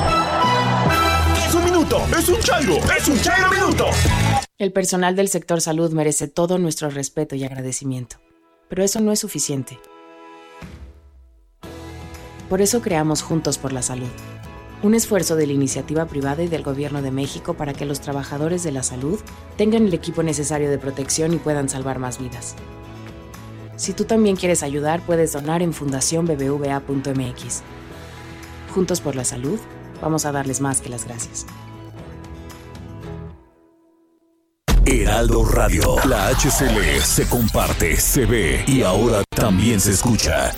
[1.47, 3.87] Es un minuto, es un chairo, es un chairo minuto.
[4.59, 8.17] El personal del sector salud merece todo nuestro respeto y agradecimiento,
[8.69, 9.79] pero eso no es suficiente.
[12.49, 14.11] Por eso creamos Juntos por la Salud,
[14.83, 18.63] un esfuerzo de la iniciativa privada y del Gobierno de México para que los trabajadores
[18.63, 19.21] de la salud
[19.57, 22.57] tengan el equipo necesario de protección y puedan salvar más vidas.
[23.77, 27.63] Si tú también quieres ayudar, puedes donar en fundacionbbva.mx.
[28.75, 29.59] Juntos por la salud,
[30.01, 31.47] vamos a darles más que las gracias.
[34.85, 40.53] Heraldo Radio, la HCL se comparte, se ve y ahora también se escucha.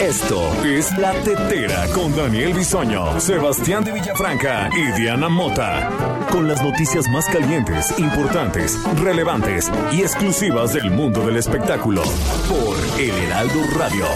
[0.00, 5.90] Esto es La Tetera con Daniel Bisoño, Sebastián de Villafranca y Diana Mota.
[6.30, 12.02] Con las noticias más calientes, importantes, relevantes y exclusivas del mundo del espectáculo.
[12.48, 14.06] Por El Heraldo Radio.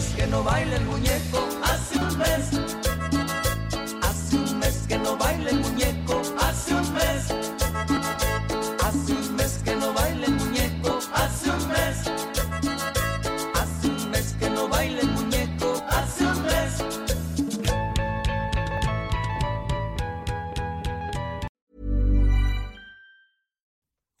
[0.00, 2.81] Que no baila el muñeco, hace un mes.